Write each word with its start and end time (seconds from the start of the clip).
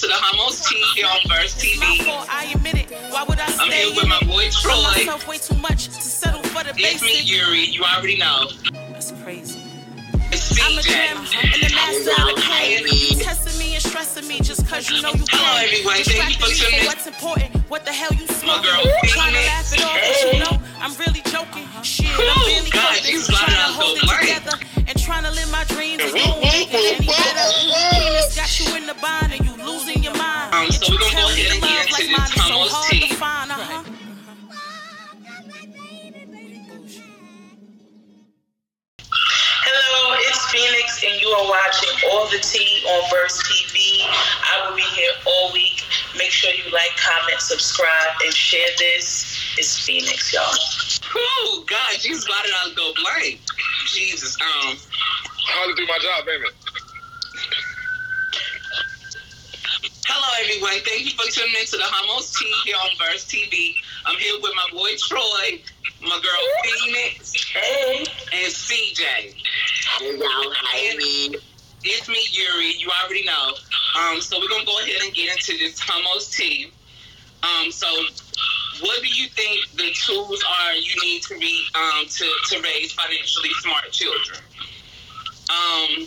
to 0.00 0.06
the 0.06 0.14
Hummus 0.14 0.64
TV 0.64 1.04
on 1.04 1.20
Verse 1.28 1.54
TV. 1.60 1.76
I 2.30 2.50
admit 2.54 2.74
it. 2.74 2.90
Why 3.12 3.22
would 3.28 3.38
I 3.38 3.44
I'm 3.60 3.70
here 3.70 3.92
with 3.94 4.08
my 4.08 4.18
boy 4.24 4.48
Troy. 4.48 5.28
way 5.28 5.36
too 5.36 5.56
much 5.56 5.92
to 5.92 6.00
settle 6.00 6.42
for 6.44 6.64
the 6.64 6.72
It's 6.78 7.02
me. 7.02 7.20
Yuri. 7.20 7.68
You 7.68 7.84
already 7.84 8.16
know. 8.16 8.48
That's 8.72 9.12
crazy. 9.22 9.60
It's 10.32 10.56
I'm 10.56 10.78
a 10.78 10.80
gem 10.80 11.18
and 11.20 11.60
the 11.60 11.68
master 11.76 12.16
of 12.16 12.32
the 12.32 12.40
game. 12.48 13.20
Testing 13.20 13.58
me 13.58 13.74
and 13.74 13.82
stressing 13.82 14.26
me 14.26 14.40
just 14.40 14.66
cause 14.66 14.88
you 14.88 15.02
know 15.02 15.12
you 15.12 15.26
can. 15.28 15.36
Hello, 15.36 15.68
everyone. 15.68 16.00
Thank 16.00 16.32
you 16.32 16.46
for 16.46 16.48
tuning 16.48 16.80
in. 16.80 16.86
what's 16.86 17.06
important. 17.06 17.52
What 17.68 17.84
the 17.84 17.92
hell 17.92 18.08
you 18.16 18.24
smoking? 18.28 18.72
girl, 18.72 18.80
Trying 19.04 19.36
to 19.36 19.44
laugh 19.52 19.68
it 19.68 19.84
off, 19.84 20.00
but 20.00 20.32
you 20.32 20.38
know 20.40 20.56
I'm 20.80 20.96
really 20.96 21.20
joking. 21.28 21.68
Shit, 21.84 22.08
I'm 22.08 22.40
really 22.48 22.70
God. 22.72 22.96
Trying 23.04 23.52
to 23.52 23.68
hold 23.76 23.98
it 24.00 24.08
together 24.08 24.56
trying 25.10 25.24
to 25.24 25.32
live 25.32 25.50
my 25.50 25.64
dreams. 25.64 25.98
It 25.98 26.14
won't 26.14 26.40
make 26.40 26.70
it 26.70 27.02
any 27.02 27.06
better. 27.06 27.46
Penis 27.98 28.30
got 28.38 28.50
you 28.60 28.76
in 28.78 28.86
the 28.86 28.94
bind 29.02 29.32
and 29.34 29.42
you 29.42 29.54
losing 29.66 30.04
your 30.04 30.14
mind. 30.14 30.54
Um, 30.54 30.70
so 30.70 30.86
you 30.86 30.94
we're 30.94 31.02
gonna 31.02 31.10
tell 31.10 31.28
go 31.28 31.34
me 31.34 31.42
ahead 31.42 31.54
and 31.54 31.62
the 31.62 31.66
get 31.66 31.74
love 31.74 31.82
into 31.82 31.94
like 31.98 32.06
this 32.06 32.14
mine 32.14 32.30
is 32.30 32.70
so 32.70 32.76
hard 32.78 32.92
tea. 32.94 33.08
to 33.08 33.14
find, 33.18 33.50
uh-huh. 33.50 33.82
Hello, 39.66 40.14
it's 40.30 40.42
Phoenix, 40.54 41.02
and 41.02 41.20
you 41.20 41.28
are 41.28 41.46
watching 41.50 41.90
All 42.12 42.30
the 42.30 42.38
Tea 42.38 42.86
on 42.86 43.10
Verse 43.10 43.42
TV. 43.42 44.06
I 44.06 44.68
will 44.70 44.76
be 44.76 44.82
here 44.94 45.10
all 45.26 45.52
week. 45.52 45.79
Make 46.16 46.30
sure 46.30 46.50
you 46.52 46.70
like, 46.72 46.90
comment, 46.96 47.40
subscribe, 47.40 48.16
and 48.24 48.34
share 48.34 48.68
this. 48.78 49.54
It's 49.58 49.78
Phoenix, 49.84 50.32
y'all. 50.32 50.54
Oh 51.16 51.64
God, 51.68 52.04
you 52.04 52.16
spotted 52.16 52.52
out 52.64 52.76
go 52.76 52.92
blank. 53.02 53.40
Jesus. 53.86 54.36
Um. 54.40 54.76
How 55.48 55.66
to 55.66 55.74
do 55.74 55.86
my 55.86 55.98
job, 56.02 56.26
baby. 56.26 56.44
Hello, 60.06 60.28
everyone. 60.42 60.82
Thank 60.84 61.04
you 61.04 61.10
for 61.12 61.30
tuning 61.30 61.54
in 61.60 61.66
to 61.66 61.76
the 61.76 61.84
Hummus 61.84 62.34
Tea 62.36 62.52
here 62.64 62.76
on 62.82 62.90
Verse 62.98 63.26
TV. 63.26 63.72
I'm 64.06 64.18
here 64.18 64.34
with 64.42 64.52
my 64.56 64.66
boy 64.72 64.90
Troy, 64.98 65.62
my 66.02 66.20
girl 66.22 66.42
Phoenix, 66.64 67.34
Hey. 67.52 68.04
and 68.32 68.52
CJ. 68.52 69.34
And 70.02 71.36
It's 71.84 72.08
me, 72.08 72.20
Yuri. 72.32 72.74
You 72.78 72.90
already 73.04 73.24
know. 73.24 73.54
Um, 73.96 74.20
so 74.20 74.38
we're 74.38 74.48
gonna 74.48 74.64
go 74.64 74.78
ahead 74.80 75.02
and 75.04 75.14
get 75.14 75.30
into 75.32 75.58
this 75.58 75.80
hummus 75.80 76.32
tea. 76.32 76.72
Um, 77.42 77.70
so 77.70 77.86
what 78.80 79.02
do 79.02 79.08
you 79.08 79.28
think 79.28 79.70
the 79.76 79.90
tools 80.06 80.42
are 80.62 80.74
you 80.74 80.94
need 81.02 81.22
to 81.22 81.38
be 81.38 81.66
um 81.74 82.06
to, 82.06 82.24
to 82.50 82.62
raise 82.62 82.92
financially 82.92 83.50
smart 83.60 83.90
children? 83.90 84.38
Um, 85.50 86.06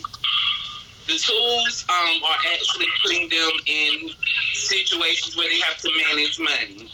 the 1.06 1.18
tools 1.18 1.84
um 1.88 2.22
are 2.24 2.38
actually 2.52 2.86
putting 3.02 3.28
them 3.28 3.50
in 3.66 4.10
situations 4.54 5.36
where 5.36 5.48
they 5.48 5.60
have 5.60 5.76
to 5.78 5.90
manage 6.08 6.38
money. 6.38 6.90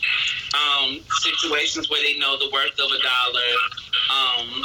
Um, 0.53 1.01
situations 1.21 1.89
where 1.89 2.03
they 2.03 2.19
know 2.19 2.37
the 2.39 2.51
worth 2.53 2.79
of 2.79 2.91
a 2.91 3.01
dollar. 3.03 3.51
Um, 4.11 4.65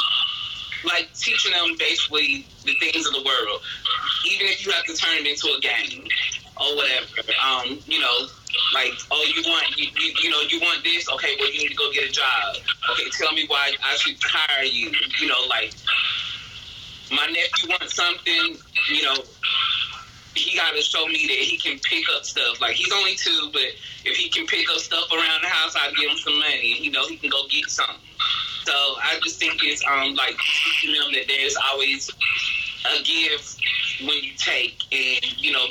like 0.86 1.09
teaching 1.16 1.52
them 1.52 1.76
basically 1.80 2.46
the 2.64 2.76
things 2.80 3.08
of 3.08 3.14
the 3.14 3.23
world, 3.23 3.62
even 4.28 4.48
if 4.48 4.66
you 4.66 4.72
have 4.72 4.84
to 4.86 4.94
turn 4.94 5.18
it 5.18 5.28
into 5.28 5.48
a 5.56 5.59
game 5.59 6.08
or 6.59 6.75
whatever. 6.75 7.08
Um, 7.44 7.80
you 7.86 8.00
know, 8.00 8.28
like 8.73 8.94
oh, 9.11 9.25
you 9.36 9.42
want 9.45 9.78
you, 9.78 9.88
you 10.00 10.14
you 10.23 10.30
know 10.30 10.42
you 10.42 10.59
want 10.59 10.84
this? 10.84 11.09
Okay, 11.09 11.36
well 11.39 11.52
you 11.52 11.59
need 11.59 11.70
to 11.70 11.75
go 11.75 11.92
get 11.92 12.09
a 12.09 12.12
job. 12.12 12.56
Okay, 12.92 13.09
tell 13.12 13.34
me 13.34 13.45
why 13.47 13.73
I 13.84 13.95
should 13.95 14.17
hire 14.22 14.64
you. 14.64 14.92
You 15.20 15.28
know, 15.28 15.45
like 15.50 15.73
my 17.12 17.25
nephew 17.28 17.70
wants 17.70 17.95
something. 17.95 18.58
You 18.89 19.03
know. 19.03 19.16
He 20.38 20.58
got 20.58 20.75
to 20.75 20.81
show 20.81 21.08
me 21.08 21.28
that 21.28 21.38
he 21.38 21.58
can 21.58 21.80
pick 21.80 22.03
up 22.14 22.25
stuff. 22.25 22.59
Like 22.59 22.75
he's 22.75 22.92
only 22.92 23.16
two, 23.16 23.52
but 23.53 23.72
if 24.03 24.17
he 24.17 24.30
can 24.30 24.45
pick 24.45 24.69
up 24.69 24.80
stuff 24.80 25.09
around 25.09 25.42
the 25.42 25.47
house, 25.47 25.78
I'll 25.78 25.94
give 25.94 26.12
him 26.12 26.17
some 26.17 26.38
money, 26.38 26.78
You 26.81 26.92
know 26.92 27.08
he 27.08 27.16
can 27.16 27.30
go 27.30 27.47
get 27.47 27.69
something. 27.69 27.95
So 28.66 28.73
I 28.73 29.17
just 29.23 29.40
think 29.40 29.64
it's 29.64 29.81
um 29.88 30.14
like 30.16 30.35
teaching 30.38 30.94
them 30.94 31.13
that 31.13 31.28
there's 31.29 31.56
always 31.72 32.09
a 32.09 33.03
give 33.03 33.56
when 34.03 34.24
you 34.24 34.34
take, 34.38 34.81
and 34.91 35.41
you 35.41 35.52
know, 35.52 35.66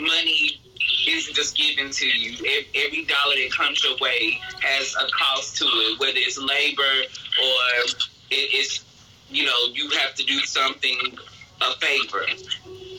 money 0.00 0.60
isn't 1.06 1.34
just 1.34 1.56
given 1.56 1.90
to 1.90 2.06
you. 2.06 2.36
Every 2.74 3.04
dollar 3.04 3.34
that 3.36 3.50
comes 3.56 3.82
your 3.82 3.96
way 3.98 4.38
has 4.60 4.94
a 4.96 5.10
cost 5.10 5.56
to 5.58 5.64
it, 5.64 6.00
whether 6.00 6.12
it's 6.16 6.38
labor 6.38 6.82
or 6.82 7.84
it's 8.30 8.84
you 9.28 9.44
know 9.44 9.66
you 9.72 9.88
have 9.90 10.14
to 10.16 10.24
do 10.24 10.38
something 10.40 11.18
a 11.60 11.72
favor 11.78 12.24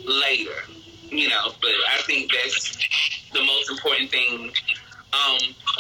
later. 0.06 0.64
You 1.10 1.28
know, 1.28 1.52
but 1.62 1.72
I 1.90 2.02
think 2.04 2.32
that's 2.32 2.78
the 3.34 3.44
most 3.44 3.70
important 3.70 4.12
thing 4.12 4.52
um, 5.14 5.40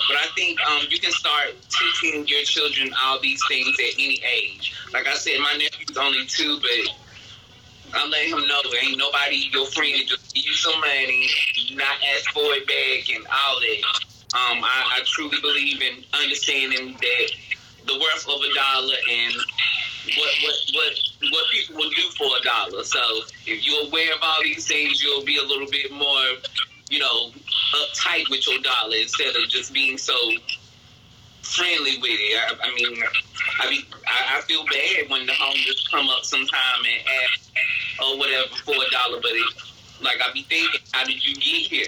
but 0.09 0.17
I 0.17 0.27
think 0.35 0.59
um, 0.67 0.83
you 0.89 0.99
can 0.99 1.11
start 1.11 1.55
teaching 1.69 2.27
your 2.27 2.43
children 2.43 2.93
all 3.01 3.19
these 3.21 3.41
things 3.47 3.77
at 3.79 3.93
any 3.93 4.21
age. 4.27 4.73
Like 4.93 5.07
I 5.07 5.13
said, 5.13 5.39
my 5.39 5.53
nephew's 5.53 5.97
only 5.97 6.25
two, 6.25 6.59
but 6.59 6.93
I'm 7.93 8.09
letting 8.09 8.31
him 8.31 8.47
know 8.47 8.61
ain't 8.81 8.97
nobody 8.97 9.49
your 9.51 9.65
friend 9.67 9.93
just 10.07 10.33
give 10.33 10.45
you 10.45 10.53
some 10.53 10.79
money, 10.79 11.29
not 11.73 11.97
ask 12.15 12.29
for 12.31 12.43
it 12.53 12.67
back, 12.67 13.15
and 13.15 13.25
all 13.27 13.59
that. 13.59 13.81
Um, 14.33 14.63
I, 14.63 14.99
I 14.99 15.01
truly 15.05 15.37
believe 15.41 15.81
in 15.81 16.03
understanding 16.13 16.93
that 16.93 17.31
the 17.85 17.99
worth 17.99 18.25
of 18.29 18.39
a 18.39 18.53
dollar 18.53 18.95
and 19.09 19.33
what 20.15 20.31
what 20.41 20.55
what 20.73 20.93
what 21.31 21.45
people 21.51 21.75
will 21.75 21.89
do 21.89 22.09
for 22.17 22.27
a 22.39 22.43
dollar. 22.43 22.83
So 22.83 22.99
if 23.45 23.65
you're 23.65 23.87
aware 23.87 24.13
of 24.13 24.19
all 24.21 24.41
these 24.41 24.67
things, 24.67 25.03
you'll 25.03 25.25
be 25.25 25.37
a 25.37 25.43
little 25.43 25.67
bit 25.69 25.91
more, 25.91 26.23
you 26.89 26.99
know, 26.99 27.31
uptight 27.75 28.29
with 28.29 28.47
your 28.47 28.59
dollar 28.61 28.95
instead 28.95 29.35
of 29.35 29.49
just 29.49 29.73
being 29.73 29.97
so 29.97 30.15
friendly 31.41 31.97
with 31.97 32.11
it. 32.11 32.37
I, 32.37 32.67
I 32.67 32.73
mean, 32.75 32.97
I 33.59 33.69
be 33.69 33.85
I, 34.07 34.37
I 34.37 34.41
feel 34.41 34.63
bad 34.65 35.09
when 35.09 35.25
the 35.25 35.33
homeless 35.33 35.87
come 35.89 36.09
up 36.09 36.23
sometime 36.23 36.81
and 36.85 37.07
ask 37.23 37.51
or 38.01 38.17
whatever 38.17 38.47
for 38.65 38.75
a 38.75 38.89
dollar, 38.91 39.19
but 39.21 39.31
it, 39.31 39.53
like 40.01 40.17
I 40.21 40.31
be 40.33 40.43
thinking, 40.43 40.81
how 40.91 41.05
did 41.05 41.23
you 41.23 41.35
get 41.35 41.69
here? 41.69 41.85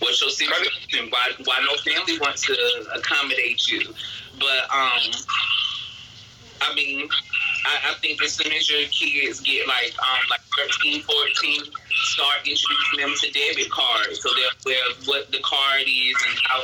What's 0.00 0.20
your 0.20 0.30
situation? 0.30 1.10
Why 1.10 1.32
why 1.44 1.64
no 1.64 1.76
family 1.92 2.18
wants 2.18 2.46
to 2.46 2.54
accommodate 2.94 3.68
you? 3.68 3.94
But 4.38 4.70
um, 4.70 5.10
I 6.60 6.74
mean, 6.74 7.08
I, 7.64 7.90
I 7.90 7.94
think 7.94 8.22
as 8.22 8.32
soon 8.32 8.52
as 8.52 8.68
your 8.70 8.86
kids 8.88 9.40
get 9.40 9.66
like 9.66 9.94
um 9.98 10.24
like 10.30 10.40
13, 10.56 11.02
14, 11.02 11.72
start 11.92 12.36
introducing 12.44 12.98
them 12.98 13.14
to 13.16 13.30
debit 13.30 13.70
cards 13.70 14.20
so 14.20 14.28
they're 14.34 14.50
aware 14.64 14.90
of 14.90 15.06
what 15.06 15.30
the 15.30 15.40
card 15.42 15.82
is 15.86 16.16
and 16.28 16.38
how 16.44 16.62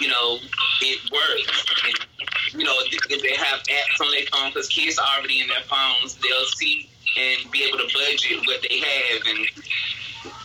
you 0.00 0.08
know 0.08 0.38
it 0.80 1.00
works. 1.10 1.64
And, 1.84 2.60
you 2.60 2.64
know, 2.64 2.74
if 3.10 3.22
they 3.22 3.34
have 3.34 3.60
apps 3.60 4.00
on 4.00 4.10
their 4.10 4.26
phone, 4.32 4.50
because 4.50 4.68
kids 4.68 4.98
are 4.98 5.06
already 5.18 5.40
in 5.40 5.48
their 5.48 5.64
phones, 5.68 6.16
they'll 6.16 6.50
see 6.56 6.88
and 7.16 7.50
be 7.50 7.64
able 7.64 7.78
to 7.78 7.88
budget 7.94 8.46
what 8.46 8.60
they 8.68 8.80
have 8.80 9.22
and 9.26 9.46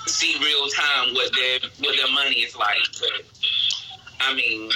see 0.07 0.35
real 0.39 0.67
time 0.69 1.13
what 1.13 1.31
their 1.35 1.59
what 1.79 1.95
their 1.95 2.11
money 2.13 2.41
is 2.41 2.55
like. 2.55 2.77
But 2.99 3.25
I 4.21 4.33
mean, 4.33 4.69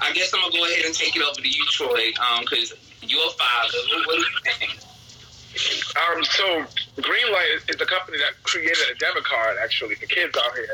I 0.00 0.12
guess 0.12 0.32
I'm 0.34 0.40
gonna 0.42 0.52
go 0.52 0.64
ahead 0.64 0.84
and 0.84 0.94
take 0.94 1.16
it 1.16 1.22
over 1.22 1.40
to 1.40 1.48
you, 1.48 1.64
Troy, 1.70 2.12
because 2.40 2.74
father. 3.10 3.78
What, 3.90 4.06
what 4.06 4.16
do 4.16 4.22
you 4.22 4.52
think? 4.58 4.84
Um, 5.94 6.24
so 6.24 6.66
Greenlight 6.98 7.70
is 7.70 7.76
the 7.76 7.86
company 7.86 8.18
that 8.18 8.42
created 8.42 8.90
a 8.90 8.98
debit 8.98 9.24
card 9.24 9.56
actually 9.62 9.94
for 9.94 10.06
kids 10.06 10.36
out 10.36 10.54
here, 10.54 10.66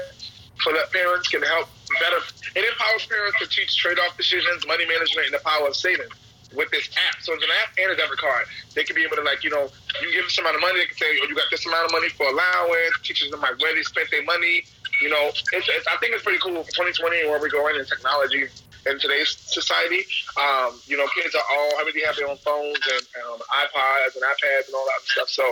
so 0.63 0.73
that 0.73 0.91
parents 0.93 1.29
can 1.29 1.43
help 1.43 1.69
better. 2.01 2.17
It 2.57 2.65
empowers 2.65 3.05
parents 3.07 3.39
to 3.41 3.47
teach 3.49 3.77
trade-off 3.77 4.17
decisions, 4.17 4.67
money 4.67 4.87
management, 4.87 5.27
and 5.29 5.35
the 5.35 5.45
power 5.45 5.69
of 5.69 5.77
saving 5.77 6.09
with 6.57 6.71
this 6.71 6.89
app. 7.09 7.21
So 7.21 7.35
it's 7.35 7.45
an 7.45 7.51
app 7.63 7.77
and 7.77 7.93
a 7.93 7.97
debit 7.97 8.19
card. 8.19 8.47
They 8.75 8.85
can 8.85 8.97
be 8.97 9.05
able 9.05 9.17
to 9.17 9.23
like 9.23 9.45
you 9.45 9.51
know 9.51 9.69
you 10.01 10.09
give 10.13 10.25
them 10.25 10.31
some 10.31 10.47
amount 10.49 10.57
of 10.57 10.63
money. 10.63 10.81
They 10.81 10.87
can 10.87 10.97
say, 10.97 11.13
oh, 11.21 11.29
you 11.29 11.37
got 11.37 11.51
this 11.51 11.67
amount 11.67 11.85
of 11.85 11.93
money 11.93 12.09
for 12.17 12.27
allowance. 12.27 12.97
Teaches 13.05 13.31
them 13.31 13.41
like 13.41 13.61
where 13.61 13.75
they 13.77 13.83
spent 13.83 14.11
their 14.11 14.25
money. 14.25 14.65
You 15.03 15.09
know, 15.09 15.29
it's, 15.29 15.45
it's, 15.53 15.87
I 15.89 15.97
think 15.97 16.15
it's 16.15 16.25
pretty 16.25 16.41
cool 16.41 16.63
for 16.65 16.73
2020 16.73 17.21
and 17.21 17.31
where 17.31 17.41
we're 17.41 17.49
going 17.49 17.77
in 17.77 17.85
technology 17.85 18.49
in 18.87 18.99
today's 18.99 19.37
society. 19.37 20.07
Um, 20.41 20.81
you 20.87 20.97
know, 20.97 21.07
kids 21.15 21.35
are 21.35 21.45
all 21.45 21.71
everybody 21.81 22.05
have 22.07 22.17
their 22.17 22.29
own 22.29 22.39
phones 22.39 22.81
and 22.81 23.05
um, 23.27 23.41
iPods 23.51 24.17
and 24.17 24.25
iPads 24.25 24.67
and 24.69 24.75
all 24.75 24.87
that 24.87 25.03
stuff. 25.05 25.29
So 25.29 25.45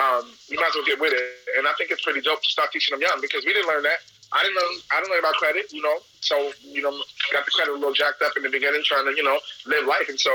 um, 0.00 0.30
you 0.48 0.56
might 0.56 0.72
as 0.72 0.74
well 0.74 0.86
get 0.86 1.00
with 1.00 1.12
it. 1.12 1.58
And 1.58 1.68
I 1.68 1.72
think 1.76 1.90
it's 1.90 2.02
pretty 2.02 2.20
dope 2.20 2.42
to 2.42 2.50
start 2.50 2.72
teaching 2.72 2.96
them 2.96 3.02
young 3.02 3.20
because 3.20 3.44
we 3.44 3.52
didn't 3.52 3.68
learn 3.68 3.82
that. 3.82 4.00
I 4.32 4.42
didn't 4.42 4.56
learn. 4.56 4.74
I 4.90 4.96
didn't 5.00 5.12
learn 5.12 5.20
about 5.20 5.36
credit. 5.36 5.72
You 5.72 5.82
know, 5.82 5.98
so 6.20 6.52
you 6.64 6.80
know, 6.80 6.92
got 7.32 7.44
the 7.44 7.52
credit 7.52 7.72
a 7.72 7.76
little 7.76 7.92
jacked 7.92 8.22
up 8.22 8.32
in 8.36 8.42
the 8.42 8.50
beginning, 8.50 8.80
trying 8.84 9.04
to 9.04 9.12
you 9.12 9.22
know 9.22 9.38
live 9.66 9.84
life. 9.86 10.08
And 10.08 10.18
so 10.18 10.32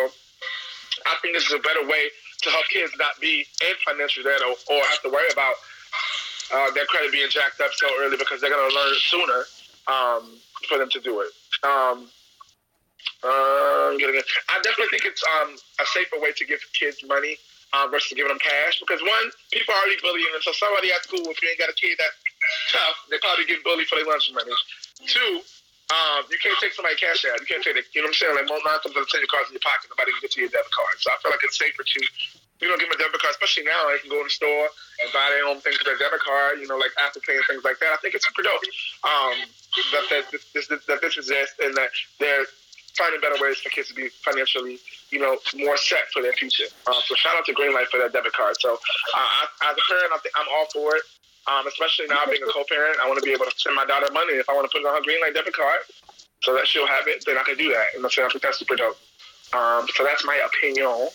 I 1.05 1.15
think 1.21 1.33
this 1.33 1.47
is 1.47 1.53
a 1.53 1.63
better 1.63 1.85
way 1.87 2.09
to 2.41 2.49
help 2.49 2.65
kids 2.69 2.93
not 2.99 3.19
be 3.19 3.45
in 3.61 3.73
financial 3.85 4.23
debt 4.23 4.41
or, 4.45 4.53
or 4.69 4.81
have 4.93 5.01
to 5.01 5.09
worry 5.09 5.29
about 5.33 5.55
uh, 6.53 6.71
their 6.71 6.85
credit 6.85 7.11
being 7.11 7.29
jacked 7.29 7.59
up 7.61 7.71
so 7.73 7.87
early 7.99 8.17
because 8.17 8.39
they're 8.41 8.53
going 8.53 8.69
to 8.69 8.75
learn 8.75 8.93
sooner 9.09 9.41
um, 9.87 10.37
for 10.69 10.77
them 10.77 10.89
to 10.89 10.99
do 11.01 11.21
it. 11.21 11.31
Um, 11.65 12.07
uh, 13.23 13.97
I 13.97 14.55
definitely 14.61 14.91
think 14.93 15.05
it's 15.05 15.23
um, 15.41 15.55
a 15.81 15.85
safer 15.93 16.19
way 16.21 16.33
to 16.33 16.45
give 16.45 16.61
kids 16.73 17.01
money 17.05 17.37
uh, 17.73 17.87
versus 17.89 18.13
giving 18.13 18.29
them 18.29 18.39
cash 18.39 18.79
because 18.79 19.01
one, 19.01 19.27
people 19.51 19.73
are 19.73 19.81
already 19.81 19.97
bullying 20.01 20.31
them. 20.31 20.41
So 20.41 20.53
somebody 20.53 20.93
at 20.93 21.03
school, 21.03 21.25
if 21.27 21.41
you 21.41 21.49
ain't 21.49 21.59
got 21.59 21.69
a 21.69 21.77
kid 21.77 21.97
that 21.97 22.13
tough. 22.71 22.97
They 23.09 23.17
probably 23.19 23.45
get 23.45 23.63
bullied 23.63 23.87
for 23.87 23.97
their 23.97 24.07
lunch 24.07 24.29
money. 24.33 24.53
Two, 25.05 25.41
um, 25.89 26.27
you 26.27 26.39
can't 26.39 26.57
take 26.59 26.75
somebody 26.75 26.99
cash 26.99 27.23
out. 27.27 27.39
You 27.39 27.47
can't 27.47 27.63
take 27.63 27.79
it. 27.79 27.87
You 27.95 28.03
know 28.03 28.11
what 28.11 28.19
I'm 28.19 28.19
saying? 28.19 28.35
Like 28.35 28.49
most 28.51 28.63
nine 28.67 28.79
times 28.83 28.95
out 28.95 29.07
of 29.07 29.23
your 29.23 29.31
cards 29.31 29.47
in 29.49 29.55
your 29.55 29.63
pocket. 29.63 29.87
Nobody 29.91 30.11
can 30.15 30.21
get 30.27 30.31
to 30.35 30.39
your 30.43 30.51
debit 30.51 30.73
card. 30.73 30.95
So 30.99 31.11
I 31.11 31.15
feel 31.23 31.31
like 31.31 31.43
it's 31.43 31.57
safer 31.57 31.83
to 31.83 32.01
you 32.57 32.65
know, 32.65 32.77
give 32.81 32.89
them 32.89 32.97
a 32.97 33.01
debit 33.01 33.21
card, 33.21 33.37
especially 33.37 33.69
now 33.69 33.85
they 33.85 34.01
can 34.01 34.09
go 34.09 34.17
in 34.17 34.27
the 34.27 34.33
store 34.33 34.65
and 34.65 35.07
buy 35.13 35.29
their 35.29 35.45
own 35.45 35.61
things 35.61 35.77
with 35.77 35.85
their 35.85 35.99
debit 36.01 36.19
card, 36.25 36.57
you 36.57 36.65
know, 36.65 36.77
like 36.77 36.89
Apple 36.97 37.21
Pay 37.21 37.37
and 37.37 37.45
things 37.45 37.61
like 37.61 37.77
that. 37.79 37.93
I 37.93 37.97
think 38.01 38.17
it's 38.17 38.25
super 38.25 38.41
dope 38.41 38.65
um, 39.05 39.37
that, 39.93 40.05
that, 40.09 40.23
this, 40.33 40.67
this, 40.67 40.85
that 40.89 40.99
this 41.05 41.21
exists 41.21 41.53
and 41.61 41.77
that 41.77 41.93
they're 42.17 42.49
finding 42.97 43.21
better 43.21 43.37
ways 43.39 43.57
for 43.59 43.69
kids 43.69 43.87
to 43.89 43.95
be 43.95 44.09
financially, 44.25 44.79
you 45.09 45.19
know, 45.19 45.37
more 45.55 45.77
set 45.77 46.09
for 46.11 46.21
their 46.21 46.33
future. 46.33 46.65
Um, 46.87 46.99
so 47.05 47.15
shout 47.15 47.37
out 47.37 47.45
to 47.45 47.53
Greenlight 47.53 47.87
for 47.87 47.99
that 47.99 48.11
debit 48.11 48.33
card. 48.33 48.55
So 48.59 48.73
uh, 48.73 48.77
I, 49.15 49.47
as 49.69 49.77
a 49.77 49.83
parent, 49.87 50.11
I 50.13 50.17
think 50.19 50.33
I'm 50.35 50.47
all 50.51 50.67
for 50.73 50.95
it. 50.95 51.03
Um, 51.47 51.65
especially 51.65 52.07
now 52.07 52.25
being 52.25 52.43
a 52.43 52.51
co-parent, 52.51 52.99
I 53.01 53.07
want 53.07 53.19
to 53.19 53.25
be 53.25 53.31
able 53.31 53.45
to 53.45 53.53
send 53.55 53.73
my 53.73 53.85
daughter 53.85 54.11
money 54.11 54.33
if 54.33 54.49
I 54.49 54.53
want 54.53 54.69
to 54.69 54.73
put 54.73 54.83
it 54.83 54.87
on 54.87 54.99
her 54.99 55.01
Greenlight 55.01 55.33
debit 55.33 55.55
card, 55.55 55.79
so 56.43 56.53
that 56.53 56.67
she'll 56.67 56.87
have 56.87 57.07
it. 57.07 57.23
Then 57.25 57.37
I 57.37 57.43
can 57.43 57.55
do 57.55 57.71
that, 57.71 57.95
and 57.95 58.05
I 58.05 58.09
think 58.09 58.43
that's 58.43 58.59
super 58.59 58.75
dope. 58.75 58.97
Um, 59.53 59.87
so 59.95 60.03
that's 60.03 60.25
my 60.25 60.35
opinion, 60.43 61.07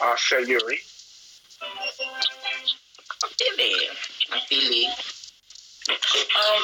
uh, 0.00 0.16
say 0.16 0.44
Yuri. 0.46 0.78
I 1.60 3.28
feel 3.34 3.58
it. 3.58 3.90
I 4.30 4.38
feel 4.46 4.70
it. 4.70 4.94
Um, 5.90 6.62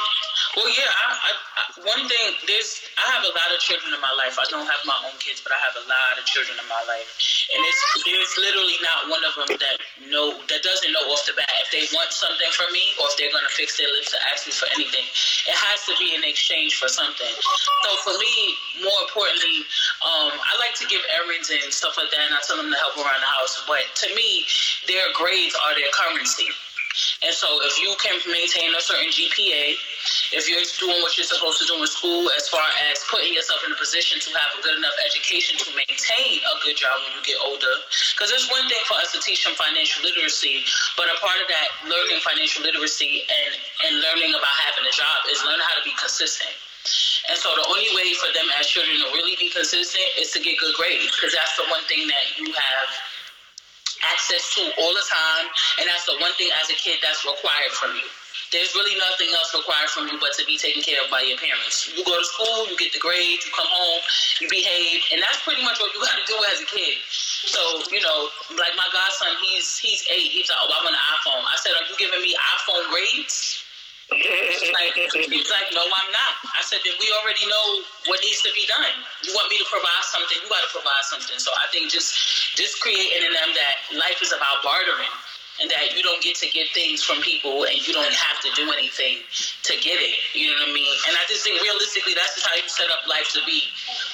well, 0.55 0.69
yeah. 0.69 0.87
I, 0.87 1.31
I, 1.31 1.61
one 1.87 2.03
thing, 2.05 2.27
there's, 2.45 2.83
I 2.99 3.05
have 3.15 3.23
a 3.23 3.33
lot 3.33 3.49
of 3.53 3.59
children 3.63 3.93
in 3.95 4.01
my 4.03 4.11
life. 4.19 4.37
I 4.37 4.45
don't 4.51 4.67
have 4.67 4.83
my 4.85 4.97
own 5.07 5.15
kids, 5.17 5.41
but 5.41 5.55
I 5.55 5.59
have 5.63 5.75
a 5.79 5.85
lot 5.87 6.19
of 6.19 6.23
children 6.27 6.59
in 6.59 6.67
my 6.67 6.83
life, 6.85 7.09
and 7.55 7.61
it's 7.63 7.81
there's 8.05 8.33
literally 8.37 8.77
not 8.83 9.09
one 9.09 9.23
of 9.23 9.33
them 9.37 9.51
that 9.57 9.77
know 10.11 10.37
that 10.51 10.61
doesn't 10.61 10.91
know 10.91 11.05
off 11.09 11.23
the 11.25 11.33
bat 11.33 11.49
if 11.63 11.69
they 11.71 11.85
want 11.95 12.11
something 12.11 12.51
from 12.53 12.69
me 12.75 12.83
or 12.99 13.09
if 13.09 13.15
they're 13.17 13.33
gonna 13.33 13.51
fix 13.53 13.77
their 13.79 13.89
lips 13.95 14.11
to 14.11 14.19
ask 14.29 14.45
me 14.45 14.53
for 14.53 14.67
anything. 14.75 15.05
It 15.47 15.57
has 15.57 15.85
to 15.89 15.93
be 15.97 16.13
in 16.13 16.21
exchange 16.25 16.77
for 16.77 16.91
something. 16.91 17.33
So 17.87 17.89
for 18.05 18.15
me, 18.19 18.33
more 18.85 18.99
importantly, 19.07 19.65
um, 20.05 20.35
I 20.37 20.53
like 20.61 20.75
to 20.83 20.87
give 20.87 21.01
errands 21.17 21.49
and 21.49 21.71
stuff 21.73 21.97
like 21.97 22.11
that, 22.11 22.21
and 22.27 22.33
I 22.35 22.41
tell 22.45 22.57
them 22.57 22.69
to 22.69 22.79
help 22.79 22.97
around 22.97 23.21
the 23.21 23.31
house. 23.31 23.63
But 23.65 23.87
to 24.05 24.07
me, 24.13 24.45
their 24.85 25.09
grades 25.17 25.55
are 25.55 25.73
their 25.73 25.89
currency. 25.95 26.49
And 27.21 27.33
so 27.37 27.61
if 27.69 27.77
you 27.77 27.93
can 28.01 28.17
maintain 28.25 28.73
a 28.73 28.81
certain 28.81 29.13
GPA, 29.13 29.77
if 30.33 30.49
you're 30.49 30.65
doing 30.81 30.97
what 31.05 31.13
you're 31.13 31.29
supposed 31.29 31.61
to 31.61 31.69
do 31.69 31.77
in 31.77 31.85
school 31.85 32.25
as 32.33 32.49
far 32.49 32.65
as 32.89 32.97
putting 33.13 33.37
yourself 33.37 33.61
in 33.61 33.69
a 33.69 33.77
position 33.77 34.17
to 34.17 34.29
have 34.33 34.57
a 34.57 34.59
good 34.65 34.73
enough 34.73 34.97
education 35.05 35.53
to 35.61 35.69
maintain 35.77 36.41
a 36.41 36.55
good 36.65 36.73
job 36.73 36.97
when 37.05 37.13
you 37.13 37.21
get 37.21 37.37
older. 37.45 37.69
Because 38.17 38.33
it's 38.33 38.49
one 38.49 38.65
thing 38.65 38.81
for 38.89 38.97
us 38.97 39.13
to 39.13 39.21
teach 39.21 39.45
them 39.45 39.53
financial 39.53 40.01
literacy, 40.01 40.65
but 40.97 41.13
a 41.13 41.17
part 41.21 41.37
of 41.37 41.45
that 41.45 41.69
learning 41.85 42.17
financial 42.25 42.65
literacy 42.65 43.21
and, 43.29 43.53
and 43.85 43.93
learning 44.01 44.33
about 44.33 44.57
having 44.65 44.89
a 44.89 44.93
job 44.97 45.21
is 45.29 45.37
learning 45.45 45.61
how 45.61 45.77
to 45.77 45.85
be 45.85 45.93
consistent. 46.01 46.57
And 47.29 47.37
so 47.37 47.53
the 47.53 47.65
only 47.69 47.85
way 47.93 48.17
for 48.17 48.33
them 48.33 48.49
as 48.57 48.65
children 48.65 48.97
to 48.97 49.13
really 49.13 49.37
be 49.37 49.53
consistent 49.53 50.09
is 50.17 50.33
to 50.33 50.41
get 50.41 50.57
good 50.57 50.73
grades 50.73 51.13
because 51.13 51.37
that's 51.37 51.53
the 51.53 51.69
one 51.69 51.85
thing 51.85 52.09
that 52.09 52.25
you 52.41 52.49
have 52.49 52.89
access 54.03 54.43
to 54.55 54.61
all 54.81 54.93
the 54.93 55.05
time, 55.07 55.45
and 55.79 55.85
that's 55.87 56.05
the 56.05 56.17
one 56.19 56.33
thing 56.37 56.49
as 56.61 56.69
a 56.69 56.77
kid 56.77 56.99
that's 57.01 57.25
required 57.25 57.73
from 57.77 57.95
you. 57.95 58.07
There's 58.51 58.75
really 58.75 58.99
nothing 58.99 59.31
else 59.31 59.55
required 59.55 59.87
from 59.95 60.11
you 60.11 60.19
but 60.19 60.35
to 60.35 60.43
be 60.43 60.59
taken 60.59 60.83
care 60.83 60.99
of 60.99 61.07
by 61.07 61.23
your 61.23 61.39
parents. 61.39 61.87
You 61.87 62.03
go 62.03 62.19
to 62.19 62.27
school, 62.27 62.67
you 62.67 62.75
get 62.75 62.91
the 62.91 62.99
grades, 62.99 63.47
you 63.47 63.51
come 63.55 63.67
home, 63.71 64.03
you 64.43 64.51
behave, 64.51 64.99
and 65.15 65.23
that's 65.23 65.39
pretty 65.47 65.63
much 65.63 65.79
what 65.79 65.95
you 65.95 66.03
got 66.03 66.19
to 66.19 66.27
do 66.27 66.35
as 66.51 66.59
a 66.59 66.67
kid. 66.67 66.99
So, 67.07 67.59
you 67.95 68.03
know, 68.03 68.27
like 68.59 68.75
my 68.75 68.87
godson, 68.91 69.39
he's 69.39 69.79
he's 69.79 70.03
eight. 70.11 70.35
He's 70.35 70.51
like, 70.51 70.59
oh, 70.59 70.67
I 70.67 70.83
want 70.83 70.95
an 70.95 70.99
iPhone. 70.99 71.43
I 71.47 71.55
said, 71.63 71.71
are 71.79 71.87
you 71.87 71.95
giving 71.95 72.19
me 72.19 72.35
iPhone 72.35 72.91
grades? 72.91 73.60
Like, 74.11 74.93
he's 74.95 75.51
like, 75.51 75.67
no, 75.71 75.83
I'm 75.87 76.11
not. 76.11 76.33
I 76.51 76.61
said, 76.67 76.83
then 76.83 76.99
we 76.99 77.07
already 77.23 77.47
know 77.47 77.65
what 78.11 78.19
needs 78.19 78.43
to 78.43 78.51
be 78.51 78.67
done. 78.67 78.95
You 79.23 79.31
want 79.31 79.47
me 79.47 79.55
to 79.57 79.67
provide 79.71 80.03
something, 80.03 80.35
you 80.43 80.51
got 80.51 80.59
to 80.67 80.71
provide 80.75 81.03
something. 81.07 81.39
So 81.39 81.51
I 81.55 81.71
think 81.71 81.91
just 81.91 82.11
just 82.59 82.83
creating 82.83 83.23
in 83.23 83.31
them 83.31 83.49
that 83.55 83.75
life 83.95 84.19
is 84.19 84.35
about 84.35 84.59
bartering 84.67 85.11
and 85.63 85.69
that 85.71 85.95
you 85.95 86.03
don't 86.03 86.19
get 86.19 86.35
to 86.43 86.49
get 86.51 86.67
things 86.75 87.03
from 87.03 87.21
people 87.21 87.63
and 87.63 87.75
you 87.87 87.93
don't 87.93 88.11
have 88.11 88.37
to 88.43 88.49
do 88.57 88.67
anything 88.71 89.23
to 89.63 89.73
get 89.79 89.95
it. 90.01 90.17
You 90.33 90.51
know 90.51 90.59
what 90.59 90.69
I 90.69 90.73
mean? 90.73 90.95
And 91.07 91.15
I 91.15 91.23
just 91.29 91.45
think 91.45 91.61
realistically, 91.61 92.17
that's 92.17 92.35
just 92.35 92.47
how 92.47 92.55
you 92.57 92.67
set 92.67 92.89
up 92.91 93.07
life 93.07 93.31
to 93.37 93.41
be 93.45 93.63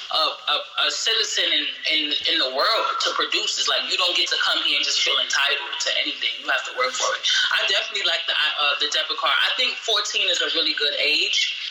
a, 0.08 0.56
a, 0.88 0.90
citizen 0.90 1.44
in, 1.52 1.64
in, 1.92 2.02
in 2.32 2.36
the 2.40 2.50
world 2.56 2.88
to 3.04 3.08
produce. 3.12 3.60
Is 3.60 3.68
like 3.68 3.84
you 3.92 3.96
don't 4.00 4.16
get 4.16 4.28
to 4.32 4.38
come 4.40 4.56
here 4.64 4.80
and 4.80 4.84
just 4.84 5.04
feel 5.04 5.16
entitled 5.20 5.76
to 5.84 5.90
anything. 6.00 6.32
You 6.40 6.48
have 6.48 6.64
to 6.64 6.74
work 6.80 6.96
for 6.96 7.12
it. 7.12 7.22
I 7.52 7.60
definitely 7.68 8.08
like 8.08 8.24
the 8.24 8.32
uh, 8.32 8.74
the 8.80 8.88
debit 8.88 9.20
card. 9.20 9.36
I 9.44 9.52
think 9.60 9.76
14 9.84 10.00
is 10.32 10.40
a 10.40 10.48
really 10.56 10.72
good 10.80 10.96
age 10.96 11.68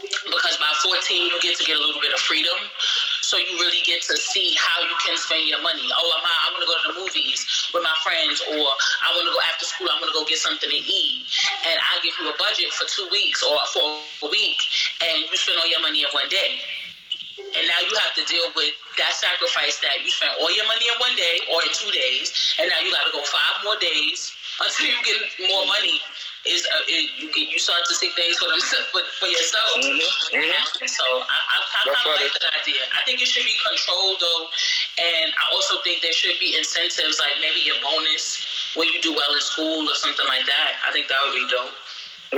because 0.00 0.56
by 0.56 0.72
14 0.80 0.96
you 1.28 1.36
get 1.40 1.56
to 1.60 1.64
get 1.64 1.76
a 1.76 1.82
little 1.82 2.00
bit 2.00 2.12
of 2.12 2.20
freedom 2.20 2.56
so 3.20 3.36
you 3.36 3.52
really 3.60 3.84
get 3.84 4.00
to 4.02 4.16
see 4.16 4.56
how 4.56 4.80
you 4.80 4.96
can 5.04 5.16
spend 5.20 5.44
your 5.44 5.60
money 5.60 5.84
oh 5.92 6.08
i'm 6.16 6.24
i 6.24 6.48
want 6.56 6.64
to 6.64 6.68
go 6.68 6.76
to 6.80 6.86
the 6.88 6.96
movies 6.96 7.44
with 7.76 7.84
my 7.84 7.92
friends 8.00 8.40
or 8.48 8.64
i 9.04 9.12
want 9.12 9.28
to 9.28 9.34
go 9.34 9.42
after 9.44 9.68
school 9.68 9.92
i 9.92 9.96
want 10.00 10.08
to 10.08 10.16
go 10.16 10.24
get 10.24 10.40
something 10.40 10.72
to 10.72 10.80
eat 10.80 11.28
and 11.68 11.76
i 11.76 12.00
give 12.00 12.16
you 12.16 12.32
a 12.32 12.36
budget 12.40 12.72
for 12.72 12.88
two 12.88 13.04
weeks 13.12 13.44
or 13.44 13.60
for 13.68 14.00
a 14.24 14.28
week 14.32 14.60
and 15.04 15.20
you 15.20 15.36
spend 15.36 15.60
all 15.60 15.68
your 15.68 15.84
money 15.84 16.00
in 16.00 16.10
one 16.16 16.28
day 16.32 16.56
and 17.56 17.64
now 17.66 17.80
you 17.82 17.94
have 17.98 18.14
to 18.14 18.24
deal 18.30 18.46
with 18.54 18.74
that 18.98 19.12
sacrifice 19.12 19.80
that 19.80 20.00
you 20.04 20.10
spent 20.10 20.32
all 20.40 20.52
your 20.52 20.66
money 20.66 20.86
in 20.86 20.96
one 21.00 21.14
day 21.16 21.36
or 21.52 21.62
in 21.62 21.72
two 21.72 21.90
days 21.90 22.56
and 22.60 22.68
now 22.68 22.78
you 22.80 22.90
got 22.92 23.04
to 23.06 23.12
go 23.12 23.22
five 23.26 23.64
more 23.64 23.78
days 23.80 24.32
until 24.60 24.86
you 24.86 24.98
get 25.04 25.18
more 25.48 25.64
money 25.66 26.00
is 26.48 26.64
uh, 26.64 26.88
it, 26.88 27.04
you 27.20 27.28
you 27.36 27.58
start 27.60 27.84
to 27.84 27.94
see 27.94 28.08
things 28.16 28.40
for 28.40 28.48
themselves 28.48 28.88
for, 28.92 29.04
for 29.20 29.28
yourself. 29.28 29.76
Mm-hmm. 29.76 30.40
Mm-hmm. 30.40 30.88
So 30.88 31.04
I, 31.04 31.36
I, 31.36 31.56
I 31.60 31.80
kind 31.84 32.16
of 32.16 32.16
like 32.16 32.32
that 32.40 32.54
idea. 32.64 32.80
I 32.96 33.04
think 33.04 33.20
it 33.20 33.28
should 33.28 33.44
be 33.44 33.56
controlled 33.60 34.20
though, 34.20 34.48
and 34.96 35.28
I 35.36 35.44
also 35.52 35.80
think 35.84 36.00
there 36.00 36.16
should 36.16 36.40
be 36.40 36.56
incentives 36.56 37.20
like 37.20 37.36
maybe 37.44 37.68
a 37.68 37.76
bonus 37.84 38.40
when 38.76 38.88
you 38.88 39.00
do 39.04 39.12
well 39.12 39.32
in 39.36 39.42
school 39.44 39.84
or 39.84 39.96
something 39.96 40.26
like 40.28 40.46
that. 40.48 40.80
I 40.88 40.92
think 40.92 41.12
that 41.12 41.20
would 41.28 41.36
be 41.36 41.44
dope. 41.52 41.76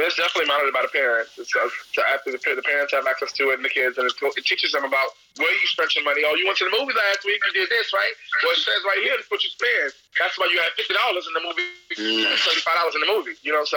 It's 0.01 0.17
definitely 0.17 0.49
monitored 0.49 0.73
by 0.73 0.81
the 0.81 0.95
parents. 0.95 1.37
It's, 1.37 1.53
uh, 1.53 1.69
so 1.93 2.01
after 2.09 2.33
the, 2.33 2.41
the 2.41 2.65
parents 2.65 2.97
have 2.97 3.05
access 3.05 3.29
to 3.37 3.53
it 3.53 3.61
and 3.61 3.65
the 3.65 3.73
kids, 3.73 4.01
and 4.01 4.09
it, 4.09 4.17
it 4.17 4.45
teaches 4.49 4.73
them 4.73 4.89
about 4.89 5.13
where 5.37 5.53
you 5.53 5.67
spent 5.69 5.93
your 5.93 6.05
money. 6.09 6.25
Oh, 6.25 6.33
you 6.33 6.49
went 6.49 6.57
to 6.65 6.69
the 6.69 6.73
movie 6.73 6.97
last 6.97 7.29
week, 7.29 7.45
you 7.45 7.53
did 7.53 7.69
this, 7.69 7.93
right? 7.93 8.15
Well, 8.41 8.57
it 8.57 8.65
says 8.65 8.81
right 8.89 9.05
here, 9.05 9.13
this 9.21 9.29
is 9.29 9.33
what 9.33 9.45
you 9.45 9.53
spent. 9.53 9.93
That's 10.17 10.37
why 10.41 10.49
you 10.49 10.57
had 10.57 10.73
fifty 10.81 10.97
dollars 10.97 11.29
in 11.29 11.35
the 11.37 11.45
movie, 11.45 11.69
mm. 11.93 12.25
thirty 12.41 12.65
five 12.65 12.81
dollars 12.81 12.97
in 12.97 13.05
the 13.05 13.11
movie. 13.13 13.37
You 13.45 13.53
know, 13.53 13.69
so 13.69 13.77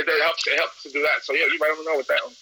it, 0.00 0.08
it, 0.08 0.20
helps. 0.24 0.48
It 0.48 0.56
helps 0.56 0.80
to 0.84 0.90
do 0.92 1.04
that. 1.04 1.20
So 1.28 1.36
yeah, 1.36 1.44
you 1.52 1.60
might 1.60 1.76
want 1.76 1.84
to 1.84 1.88
know 1.92 1.98
with 2.00 2.08
that 2.08 2.24
one. 2.24 2.32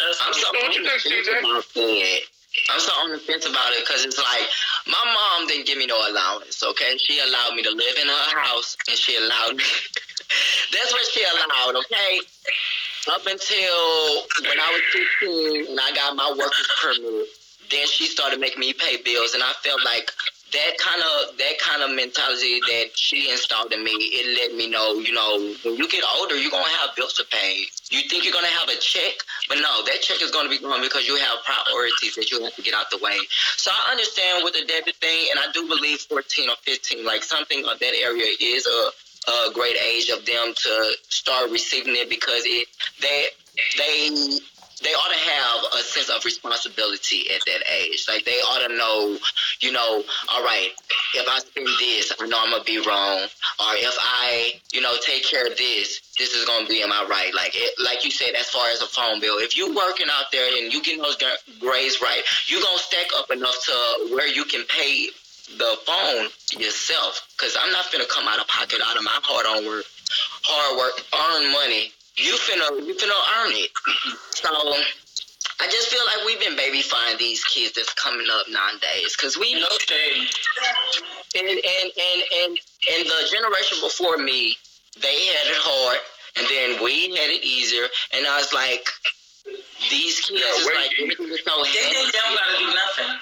I'm 0.00 0.32
so 0.32 0.48
what 0.52 0.72
you 0.76 0.84
think, 0.84 1.00
CJ? 1.00 2.39
I'm 2.68 2.80
so 2.80 2.92
on 3.00 3.10
the 3.12 3.18
fence 3.18 3.46
about 3.46 3.72
it 3.72 3.86
because 3.86 4.04
it's 4.04 4.18
like 4.18 4.46
my 4.86 5.00
mom 5.00 5.48
didn't 5.48 5.66
give 5.66 5.78
me 5.78 5.86
no 5.86 5.96
allowance. 5.96 6.62
Okay, 6.62 6.96
she 6.98 7.18
allowed 7.18 7.54
me 7.54 7.62
to 7.62 7.70
live 7.70 7.96
in 8.00 8.06
her 8.06 8.38
house, 8.38 8.76
and 8.88 8.96
she 8.96 9.16
allowed 9.16 9.56
me. 9.56 9.64
that's 10.72 10.92
what 10.92 11.04
she 11.12 11.24
allowed. 11.24 11.76
Okay, 11.76 12.20
up 13.08 13.26
until 13.26 13.76
when 14.44 14.60
I 14.60 14.68
was 14.72 14.82
15 15.20 15.70
and 15.70 15.80
I 15.80 15.92
got 15.94 16.16
my 16.16 16.30
worker's 16.36 16.68
permit, 16.80 17.26
then 17.70 17.86
she 17.86 18.06
started 18.06 18.40
making 18.40 18.60
me 18.60 18.72
pay 18.72 19.00
bills, 19.02 19.34
and 19.34 19.42
I 19.42 19.52
felt 19.62 19.84
like 19.84 20.10
that 20.52 20.78
kind 20.78 21.02
of 21.02 21.38
that 21.38 21.58
kind 21.58 21.82
of 21.82 21.94
mentality 21.94 22.60
that 22.66 22.90
she 22.94 23.30
installed 23.30 23.72
in 23.72 23.84
me, 23.84 23.92
it 23.92 24.26
let 24.38 24.56
me 24.56 24.68
know, 24.68 24.94
you 24.94 25.12
know, 25.12 25.38
when 25.64 25.76
you 25.76 25.88
get 25.88 26.04
older, 26.18 26.36
you're 26.36 26.50
gonna 26.50 26.68
have 26.82 26.94
bills 26.96 27.14
to 27.14 27.24
pay. 27.30 27.66
You 27.90 28.02
think 28.08 28.24
you're 28.24 28.34
gonna 28.34 28.48
have 28.48 28.68
a 28.68 28.76
check, 28.76 29.14
but 29.48 29.58
no, 29.58 29.84
that 29.84 30.02
check 30.02 30.22
is 30.22 30.30
gonna 30.30 30.48
be 30.48 30.58
gone 30.58 30.82
because 30.82 31.06
you 31.06 31.16
have 31.16 31.38
priorities 31.44 32.14
that 32.16 32.30
you 32.30 32.42
have 32.42 32.54
to 32.56 32.62
get 32.62 32.74
out 32.74 32.90
the 32.90 32.98
way. 32.98 33.18
So 33.56 33.70
I 33.70 33.92
understand 33.92 34.44
with 34.44 34.54
the 34.54 34.64
debit 34.64 34.96
thing, 34.96 35.28
and 35.30 35.38
I 35.38 35.50
do 35.52 35.66
believe 35.68 36.00
14 36.00 36.50
or 36.50 36.56
15, 36.62 37.04
like 37.04 37.22
something 37.22 37.64
of 37.66 37.78
that 37.78 37.94
area 38.02 38.26
is 38.40 38.66
a 38.66 38.90
a 39.28 39.52
great 39.52 39.76
age 39.76 40.08
of 40.08 40.24
them 40.24 40.54
to 40.56 40.92
start 41.08 41.50
receiving 41.50 41.94
it 41.94 42.08
because 42.08 42.42
it 42.46 42.66
they 43.00 43.26
they 43.76 44.38
they 44.82 44.90
ought 44.90 45.12
to 45.12 45.18
have 45.18 45.80
a 45.80 45.82
sense 45.82 46.08
of 46.08 46.24
responsibility 46.24 47.30
at 47.34 47.44
that 47.46 47.62
age. 47.70 48.06
Like 48.08 48.24
they 48.24 48.40
ought 48.40 48.66
to 48.66 48.74
know, 48.76 49.18
you 49.60 49.72
know, 49.72 50.02
all 50.32 50.44
right, 50.44 50.70
if 51.14 51.28
I 51.28 51.38
spend 51.40 51.68
this, 51.78 52.12
I 52.18 52.26
know 52.26 52.38
I'm 52.40 52.50
gonna 52.50 52.64
be 52.64 52.78
wrong. 52.78 53.20
Or 53.60 53.72
if 53.76 53.96
I, 54.00 54.52
you 54.72 54.80
know, 54.80 54.96
take 55.04 55.24
care 55.24 55.46
of 55.46 55.56
this, 55.56 56.00
this 56.18 56.32
is 56.34 56.46
gonna 56.46 56.66
be 56.66 56.82
in 56.82 56.88
my 56.88 57.06
right. 57.08 57.34
Like 57.34 57.52
it, 57.54 57.74
like 57.82 58.04
you 58.04 58.10
said, 58.10 58.34
as 58.34 58.48
far 58.48 58.68
as 58.68 58.80
a 58.80 58.86
phone 58.86 59.20
bill, 59.20 59.38
if 59.38 59.56
you 59.56 59.74
working 59.74 60.06
out 60.10 60.32
there 60.32 60.48
and 60.58 60.72
you 60.72 60.82
getting 60.82 61.02
those 61.02 61.18
grades 61.60 62.00
right, 62.00 62.22
you 62.46 62.62
gonna 62.62 62.78
stack 62.78 63.08
up 63.16 63.30
enough 63.30 63.56
to 63.66 64.14
where 64.14 64.28
you 64.28 64.44
can 64.44 64.64
pay 64.64 65.08
the 65.58 65.76
phone 65.84 66.28
yourself. 66.58 67.28
Cause 67.36 67.56
I'm 67.60 67.72
not 67.72 67.92
gonna 67.92 68.06
come 68.06 68.26
out 68.28 68.40
of 68.40 68.46
pocket 68.48 68.80
out 68.84 68.96
of 68.96 69.04
my 69.04 69.18
hard 69.22 69.46
on 69.46 69.66
work, 69.66 69.84
hard 70.42 70.78
work, 70.78 71.04
earn 71.12 71.52
money 71.52 71.92
you 72.20 72.34
finna 72.36 72.86
you 72.86 72.94
finna 72.94 73.18
earn 73.40 73.52
it. 73.52 73.70
So 74.40 74.48
I 75.60 75.66
just 75.66 75.88
feel 75.88 76.00
like 76.06 76.24
we've 76.24 76.40
been 76.40 76.56
babyifying 76.56 77.18
these 77.18 77.44
kids 77.44 77.74
that's 77.74 77.92
coming 77.94 78.26
up 78.32 78.46
nowadays 78.48 79.14
because 79.14 79.36
we 79.36 79.52
know 79.54 79.68
and 81.36 81.48
and 81.48 81.58
and 81.60 82.20
and 82.32 82.58
and 82.92 83.02
the 83.06 83.28
generation 83.30 83.78
before 83.82 84.16
me, 84.16 84.56
they 85.02 85.26
had 85.26 85.46
it 85.52 85.60
hard. 85.60 85.98
and 86.36 86.46
then 86.48 86.82
we 86.82 87.10
had 87.16 87.28
it 87.30 87.44
easier. 87.44 87.84
And 88.12 88.26
I 88.26 88.38
was 88.38 88.52
like, 88.54 88.88
these 89.90 90.20
kids 90.20 90.40
Yeah, 90.40 90.60
is 90.60 90.66
like 90.74 90.92
is 90.98 91.44
so 91.44 91.62
They, 91.64 91.92
they 91.92 92.10
don't 92.12 92.36
gotta 92.36 92.58
do 92.58 92.66
nothing. 92.72 93.18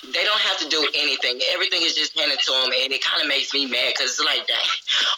They 0.00 0.24
don't 0.24 0.40
have 0.40 0.56
to 0.64 0.68
do 0.72 0.80
anything. 0.96 1.40
Everything 1.52 1.84
is 1.84 1.92
just 1.92 2.16
handed 2.16 2.40
to 2.40 2.52
them, 2.56 2.72
and 2.72 2.88
it 2.88 3.04
kind 3.04 3.20
of 3.20 3.28
makes 3.28 3.52
me 3.52 3.68
mad 3.68 3.92
because 3.92 4.16
it's 4.16 4.24
like, 4.24 4.48
dang, 4.48 4.70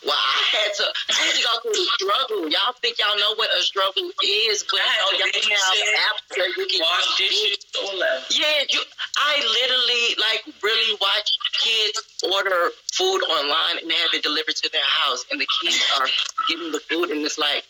well, 0.03 0.19
I 0.19 0.43
had 0.59 0.71
to, 0.75 0.85
I 1.07 1.19
had 1.23 1.35
to 1.39 1.43
go 1.47 1.53
through 1.62 1.79
the 1.79 1.87
struggle. 1.95 2.41
Y'all 2.51 2.75
think 2.83 2.99
y'all 2.99 3.15
know 3.15 3.39
what 3.39 3.47
a 3.55 3.62
struggle 3.62 4.11
is, 4.27 4.67
but 4.67 4.83
I 4.83 5.15
you 5.15 5.23
know, 5.23 5.31
to 5.31 5.41
y'all 5.47 5.79
have 5.87 6.19
apps 6.19 6.23
where 6.35 6.51
you 6.51 6.67
can 6.67 6.83
Wash 6.83 7.15
dishes. 7.15 7.62
Yeah, 8.35 8.67
you. 8.75 8.83
I 9.17 9.39
literally 9.39 10.07
like 10.19 10.43
really 10.67 10.99
watch 10.99 11.31
kids 11.62 12.03
order 12.27 12.75
food 12.91 13.23
online 13.31 13.79
and 13.83 13.91
they 13.91 13.95
have 14.03 14.11
it 14.15 14.27
delivered 14.27 14.57
to 14.57 14.69
their 14.75 14.83
house, 15.07 15.25
and 15.31 15.41
the 15.41 15.47
kids 15.62 15.79
are 15.99 16.11
getting 16.51 16.73
the 16.73 16.81
food, 16.91 17.11
and 17.11 17.23
it's 17.23 17.39
like. 17.39 17.62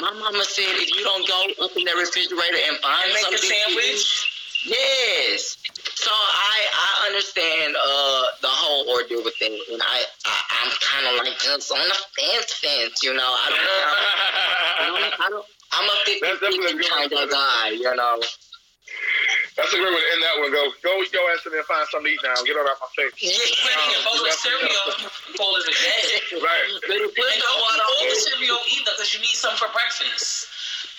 My 0.00 0.10
mama 0.10 0.42
said 0.42 0.66
if 0.82 0.90
you 0.90 1.04
don't 1.04 1.22
go 1.28 1.64
up 1.64 1.70
in 1.76 1.84
the 1.84 1.94
refrigerator 1.94 2.58
and 2.66 2.76
find 2.78 3.04
And 3.04 3.14
make 3.14 3.30
a 3.30 3.38
something 3.38 3.46
eat, 3.46 3.62
sandwich. 3.62 4.34
Yes. 4.66 5.56
So 5.94 6.10
I 6.10 6.56
I 6.72 7.06
understand 7.06 7.76
uh 7.76 8.24
the 8.40 8.48
whole 9.14 9.24
with 9.24 9.34
it, 9.40 9.72
and 9.72 9.82
I, 9.82 10.02
I 10.26 10.34
I'm 10.64 10.70
kind 10.82 11.04
of 11.06 11.12
like 11.24 11.38
just 11.38 11.70
on 11.70 11.78
the 11.78 11.98
fence, 12.18 12.52
fence. 12.58 13.02
You 13.02 13.14
know, 13.14 13.22
I 13.22 13.46
don't. 13.50 13.62
I 14.74 14.86
don't, 14.86 15.20
I 15.20 15.28
don't 15.30 15.46
I'm 15.74 15.86
a 15.90 15.96
50 16.06 16.20
That's 16.22 16.38
definitely 16.38 16.86
kind 16.86 17.10
one. 17.10 17.24
of 17.26 17.30
guy, 17.30 17.74
you 17.74 17.90
know. 17.98 18.22
That's 19.58 19.70
a 19.74 19.78
great 19.78 19.90
way 19.90 20.02
to 20.02 20.10
end 20.14 20.22
that 20.22 20.36
one. 20.38 20.50
Go, 20.54 20.62
go 20.82 20.98
with 21.02 21.10
your 21.14 21.22
ass 21.34 21.42
and 21.46 21.54
find 21.66 21.86
something 21.90 22.10
to 22.10 22.14
eat 22.14 22.22
now. 22.22 22.34
Get 22.46 22.54
on 22.58 22.66
out 22.66 22.78
my 22.78 22.90
face. 22.94 23.14
Yeah. 23.18 23.34
Plenty 23.34 23.94
of 23.98 24.02
bowl 24.06 24.22
of 24.22 24.34
cereal, 24.38 24.86
cold 25.34 25.54
as 25.62 25.66
a 25.66 25.74
day. 25.74 26.38
Right. 26.42 26.66
Little 26.90 27.10
And 27.10 27.14
don't 27.14 27.38
eat 27.38 27.42
water 27.42 27.86
all 27.90 28.06
the 28.06 28.18
cereal 28.18 28.58
either 28.70 28.92
because 28.94 29.14
you 29.14 29.20
need 29.22 29.34
some 29.34 29.54
for 29.58 29.66
breakfast. 29.74 30.46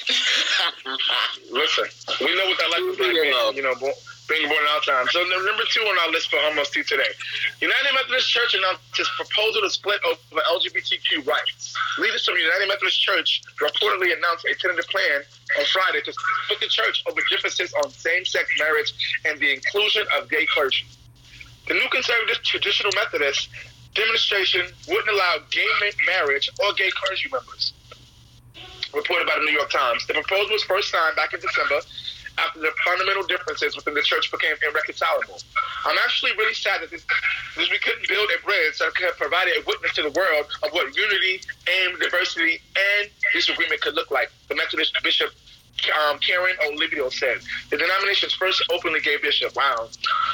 Listen, 1.51 1.87
we 2.19 2.35
know 2.35 2.45
what 2.51 2.57
that 2.59 2.69
life 2.71 2.83
is 2.91 2.99
like, 2.99 3.15
man. 3.15 3.55
You 3.55 3.63
know, 3.63 3.75
bo- 3.79 3.95
being 4.27 4.47
born 4.49 4.61
our 4.73 4.81
time. 4.81 5.07
So 5.09 5.21
number 5.23 5.63
two 5.69 5.81
on 5.81 5.97
our 6.05 6.11
list 6.11 6.29
for 6.29 6.39
almost 6.39 6.73
today. 6.73 7.13
United 7.61 7.93
Methodist 7.93 8.29
Church 8.29 8.53
announced 8.53 8.81
its 8.97 9.09
proposal 9.15 9.61
to 9.61 9.69
split 9.69 10.01
over 10.03 10.41
LGBTQ 10.41 11.25
rights. 11.25 11.75
Leaders 11.97 12.25
from 12.25 12.35
United 12.35 12.67
Methodist 12.67 12.99
Church 13.01 13.41
reportedly 13.61 14.17
announced 14.17 14.45
a 14.45 14.55
tentative 14.55 14.87
plan 14.89 15.21
on 15.59 15.65
Friday 15.65 16.01
to 16.01 16.11
split 16.11 16.59
the 16.59 16.67
church 16.67 17.03
over 17.07 17.21
differences 17.29 17.73
on 17.83 17.89
same-sex 17.89 18.49
marriage 18.59 18.93
and 19.25 19.39
the 19.39 19.53
inclusion 19.53 20.05
of 20.17 20.29
gay 20.29 20.45
clergy. 20.53 20.85
The 21.67 21.75
new 21.75 21.89
conservative 21.89 22.41
traditional 22.43 22.91
Methodist 22.95 23.49
demonstration 23.93 24.67
wouldn't 24.87 25.09
allow 25.09 25.37
gay 25.49 25.65
marriage 26.05 26.49
or 26.59 26.73
gay 26.73 26.89
clergy 26.91 27.29
members 27.31 27.73
reported 28.93 29.27
by 29.27 29.35
the 29.37 29.45
New 29.45 29.51
York 29.51 29.69
Times. 29.69 30.07
The 30.07 30.13
proposal 30.13 30.51
was 30.51 30.63
first 30.63 30.89
signed 30.89 31.15
back 31.15 31.33
in 31.33 31.39
December 31.39 31.81
after 32.37 32.59
the 32.59 32.71
fundamental 32.83 33.23
differences 33.23 33.75
within 33.75 33.93
the 33.93 34.01
church 34.01 34.31
became 34.31 34.55
irreconcilable. 34.67 35.39
I'm 35.85 35.97
actually 36.03 36.31
really 36.37 36.53
sad 36.53 36.81
that 36.81 36.91
this, 36.91 37.05
we 37.57 37.79
couldn't 37.79 38.07
build 38.07 38.29
a 38.37 38.43
bridge 38.43 38.77
that 38.79 38.93
could 38.95 39.05
have 39.05 39.17
provided 39.17 39.57
a 39.57 39.63
witness 39.65 39.93
to 39.95 40.03
the 40.03 40.11
world 40.11 40.47
of 40.63 40.71
what 40.71 40.95
unity 40.95 41.41
and 41.67 41.99
diversity 41.99 42.61
and 42.75 43.09
disagreement 43.33 43.81
could 43.81 43.95
look 43.95 44.11
like. 44.11 44.31
The 44.49 44.55
Methodist 44.55 44.97
Bishop 45.03 45.31
um, 46.07 46.19
Karen 46.19 46.55
Oliveto 46.65 47.11
said. 47.11 47.39
The 47.69 47.77
denomination's 47.77 48.33
first 48.33 48.63
openly 48.71 49.01
gay 49.01 49.17
bishop. 49.17 49.55
Wow. 49.55 49.89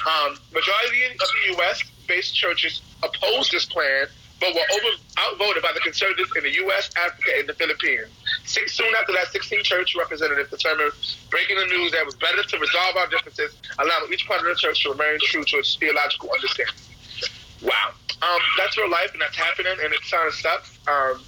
Um, 0.07 0.37
majority 0.53 1.03
of 1.05 1.17
the 1.17 1.53
U.S.-based 1.53 2.33
churches 2.33 2.81
opposed 3.03 3.51
this 3.51 3.65
plan, 3.65 4.07
but 4.39 4.53
were 4.53 4.61
over, 4.73 4.97
outvoted 5.17 5.63
by 5.63 5.71
the 5.73 5.79
conservatives 5.79 6.31
in 6.35 6.43
the 6.43 6.53
U.S., 6.65 6.89
Africa, 6.95 7.31
and 7.37 7.49
the 7.49 7.53
Philippines. 7.53 8.09
Soon 8.45 8.93
after 8.99 9.13
that, 9.13 9.27
16 9.31 9.63
church 9.63 9.95
representatives 9.95 10.49
determined, 10.49 10.91
breaking 11.29 11.57
the 11.57 11.65
news, 11.65 11.91
that 11.91 12.01
it 12.01 12.05
was 12.05 12.15
better 12.15 12.43
to 12.43 12.57
resolve 12.59 12.97
our 12.97 13.07
differences, 13.07 13.55
allowing 13.79 14.11
each 14.11 14.27
part 14.27 14.41
of 14.41 14.47
the 14.47 14.55
church 14.55 14.83
to 14.83 14.91
remain 14.91 15.19
true 15.21 15.43
to 15.43 15.57
its 15.57 15.75
theological 15.75 16.29
understanding. 16.31 16.75
Wow. 17.61 17.93
Um, 18.21 18.41
that's 18.57 18.77
real 18.77 18.89
life, 18.89 19.11
and 19.13 19.21
that's 19.21 19.37
happening, 19.37 19.73
and 19.83 19.93
it 19.93 20.01
kind 20.09 20.27
of 20.27 20.33
sucks. 20.33 20.77
Um, 20.87 21.23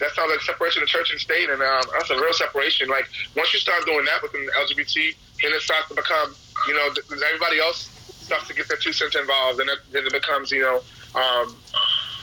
that 0.00 0.14
sounds 0.14 0.30
like 0.30 0.40
separation 0.40 0.82
of 0.82 0.88
church 0.88 1.10
and 1.10 1.20
state, 1.20 1.50
and 1.50 1.60
um, 1.60 1.84
that's 1.92 2.10
a 2.10 2.16
real 2.16 2.32
separation. 2.32 2.88
Like 2.88 3.06
once 3.36 3.52
you 3.52 3.58
start 3.58 3.84
doing 3.84 4.04
that 4.04 4.22
within 4.22 4.46
the 4.46 4.52
LGBT, 4.52 5.14
then 5.42 5.52
it 5.52 5.60
starts 5.60 5.88
to 5.88 5.94
become, 5.94 6.34
you 6.66 6.74
know, 6.74 6.88
everybody 7.26 7.58
else 7.58 7.90
starts 8.22 8.46
to 8.48 8.54
get 8.54 8.68
their 8.68 8.76
two 8.78 8.92
cents 8.92 9.16
involved, 9.16 9.60
and 9.60 9.68
it, 9.68 9.78
then 9.92 10.06
it 10.06 10.12
becomes, 10.12 10.50
you 10.50 10.62
know, 10.62 10.80
um, 11.14 11.56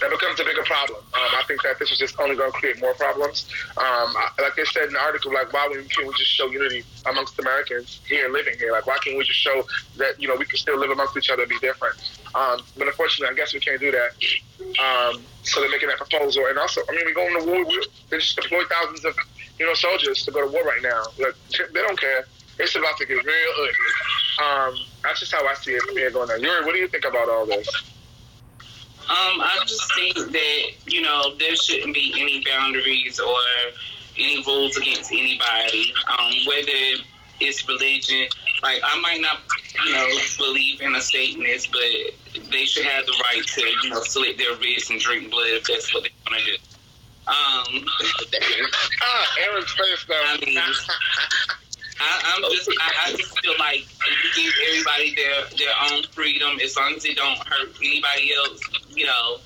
that 0.02 0.10
becomes 0.12 0.40
a 0.40 0.44
bigger 0.44 0.64
problem. 0.64 1.00
Um, 1.00 1.32
I 1.40 1.44
think 1.48 1.62
that 1.64 1.80
this 1.80 1.92
is 1.92 1.98
just 1.98 2.20
only 2.20 2.36
going 2.36 2.52
to 2.52 2.58
create 2.58 2.80
more 2.82 2.94
problems. 2.96 3.48
Um, 3.78 4.12
I, 4.16 4.30
like 4.42 4.56
they 4.56 4.66
said 4.66 4.86
in 4.86 4.94
the 4.94 5.00
article, 5.00 5.34
like 5.34 5.54
why 5.54 5.68
can't 5.68 6.08
we 6.08 6.14
just 6.14 6.32
show 6.32 6.48
unity 6.48 6.84
amongst 7.06 7.40
Americans 7.40 8.02
here 8.08 8.30
living 8.30 8.56
here? 8.60 8.72
Like 8.72 8.88
why 8.88 8.98
can't 9.04 9.18
we 9.18 9.24
just 9.24 9.40
show 9.40 9.64
that 9.98 10.22
you 10.22 10.28
know 10.28 10.36
we 10.36 10.46
can 10.46 10.58
still 10.58 10.78
live 10.78 10.92
amongst 10.92 11.16
each 11.16 11.30
other 11.30 11.44
and 11.44 11.50
be 11.50 11.60
different? 11.60 11.96
Um, 12.36 12.62
but 12.78 12.88
unfortunately, 12.88 13.34
I 13.34 13.38
guess 13.38 13.54
we 13.54 13.62
can't 13.62 13.80
do 13.80 13.92
that. 13.92 14.12
Um, 14.84 15.24
so 15.44 15.62
they're 15.62 15.70
making 15.70 15.88
that 15.90 15.98
proposal, 15.98 16.46
and 16.48 16.58
also, 16.58 16.82
I 16.90 16.92
mean, 16.92 17.04
we're 17.06 17.14
going 17.14 17.40
to 17.40 17.46
war. 17.46 17.66
We, 17.66 17.88
they 18.10 18.18
just 18.18 18.36
deployed 18.36 18.68
thousands 18.68 19.06
of 19.06 19.16
you 19.58 19.66
know 19.66 19.74
soldiers 19.74 20.26
to 20.26 20.32
go 20.32 20.42
to 20.46 20.52
war 20.52 20.64
right 20.64 20.82
now. 20.82 21.04
Like, 21.18 21.36
they 21.72 21.82
don't 21.82 22.00
care. 22.00 22.26
It's 22.60 22.76
about 22.76 22.98
to 22.98 23.06
get 23.06 23.24
real 23.24 23.52
ugly. 23.54 23.72
Um, 24.44 24.76
that's 25.04 25.20
just 25.20 25.32
how 25.32 25.46
I 25.46 25.54
see 25.56 25.72
it 25.72 26.14
going 26.14 26.30
on. 26.30 26.42
Yuri, 26.42 26.66
what 26.66 26.74
do 26.74 26.80
you 26.80 26.88
think 26.88 27.06
about 27.06 27.30
all 27.30 27.46
this? 27.46 27.70
Um, 29.08 29.40
I 29.40 29.60
just 29.68 29.94
think 29.94 30.16
that 30.16 30.72
you 30.88 31.02
know 31.02 31.36
there 31.38 31.56
shouldn't 31.56 31.94
be 31.94 32.14
any 32.18 32.44
boundaries 32.44 33.20
or 33.20 33.38
any 34.18 34.44
rules 34.46 34.76
against 34.78 35.12
anybody, 35.12 35.94
um, 36.08 36.32
whether 36.48 37.04
it's 37.40 37.68
religion. 37.68 38.28
Like 38.64 38.82
I 38.84 39.00
might 39.02 39.22
not, 39.22 39.42
you 39.86 39.92
know, 39.94 40.08
believe 40.38 40.82
in 40.82 40.96
a 40.96 41.02
Satanist, 41.02 41.72
but 41.72 42.50
they 42.52 42.66
should 42.66 42.86
have 42.86 43.06
the 43.06 43.14
right 43.32 43.46
to, 43.46 43.62
you 43.84 43.90
know, 43.90 44.02
slit 44.02 44.38
their 44.38 44.56
wrists 44.58 44.90
and 44.90 45.00
drink 45.00 45.30
blood 45.30 45.48
if 45.50 45.66
that's 45.66 45.94
what 45.94 46.04
they 46.04 46.10
want 46.32 46.42
to 46.44 46.52
do. 46.52 46.58
Um, 47.28 47.86
Ah, 49.02 49.36
Aaron's 49.42 49.72
face 49.72 50.06
though. 50.08 50.22
I 50.26 50.38
mean, 50.46 50.58
I, 50.58 52.34
I'm 52.36 52.42
just, 52.52 52.70
I, 52.80 53.08
I 53.08 53.12
just 53.16 53.40
feel 53.40 53.54
like 53.60 53.80
you 53.80 54.44
give 54.44 54.54
everybody 54.70 55.16
their 55.16 55.46
their 55.58 55.74
own 55.92 56.04
freedom, 56.12 56.60
as 56.64 56.76
long 56.76 56.94
as 56.96 57.06
it 57.06 57.16
don't 57.18 57.38
hurt 57.48 57.70
anybody 57.82 58.34
else, 58.36 58.60
you 58.96 59.06
know, 59.06 59.38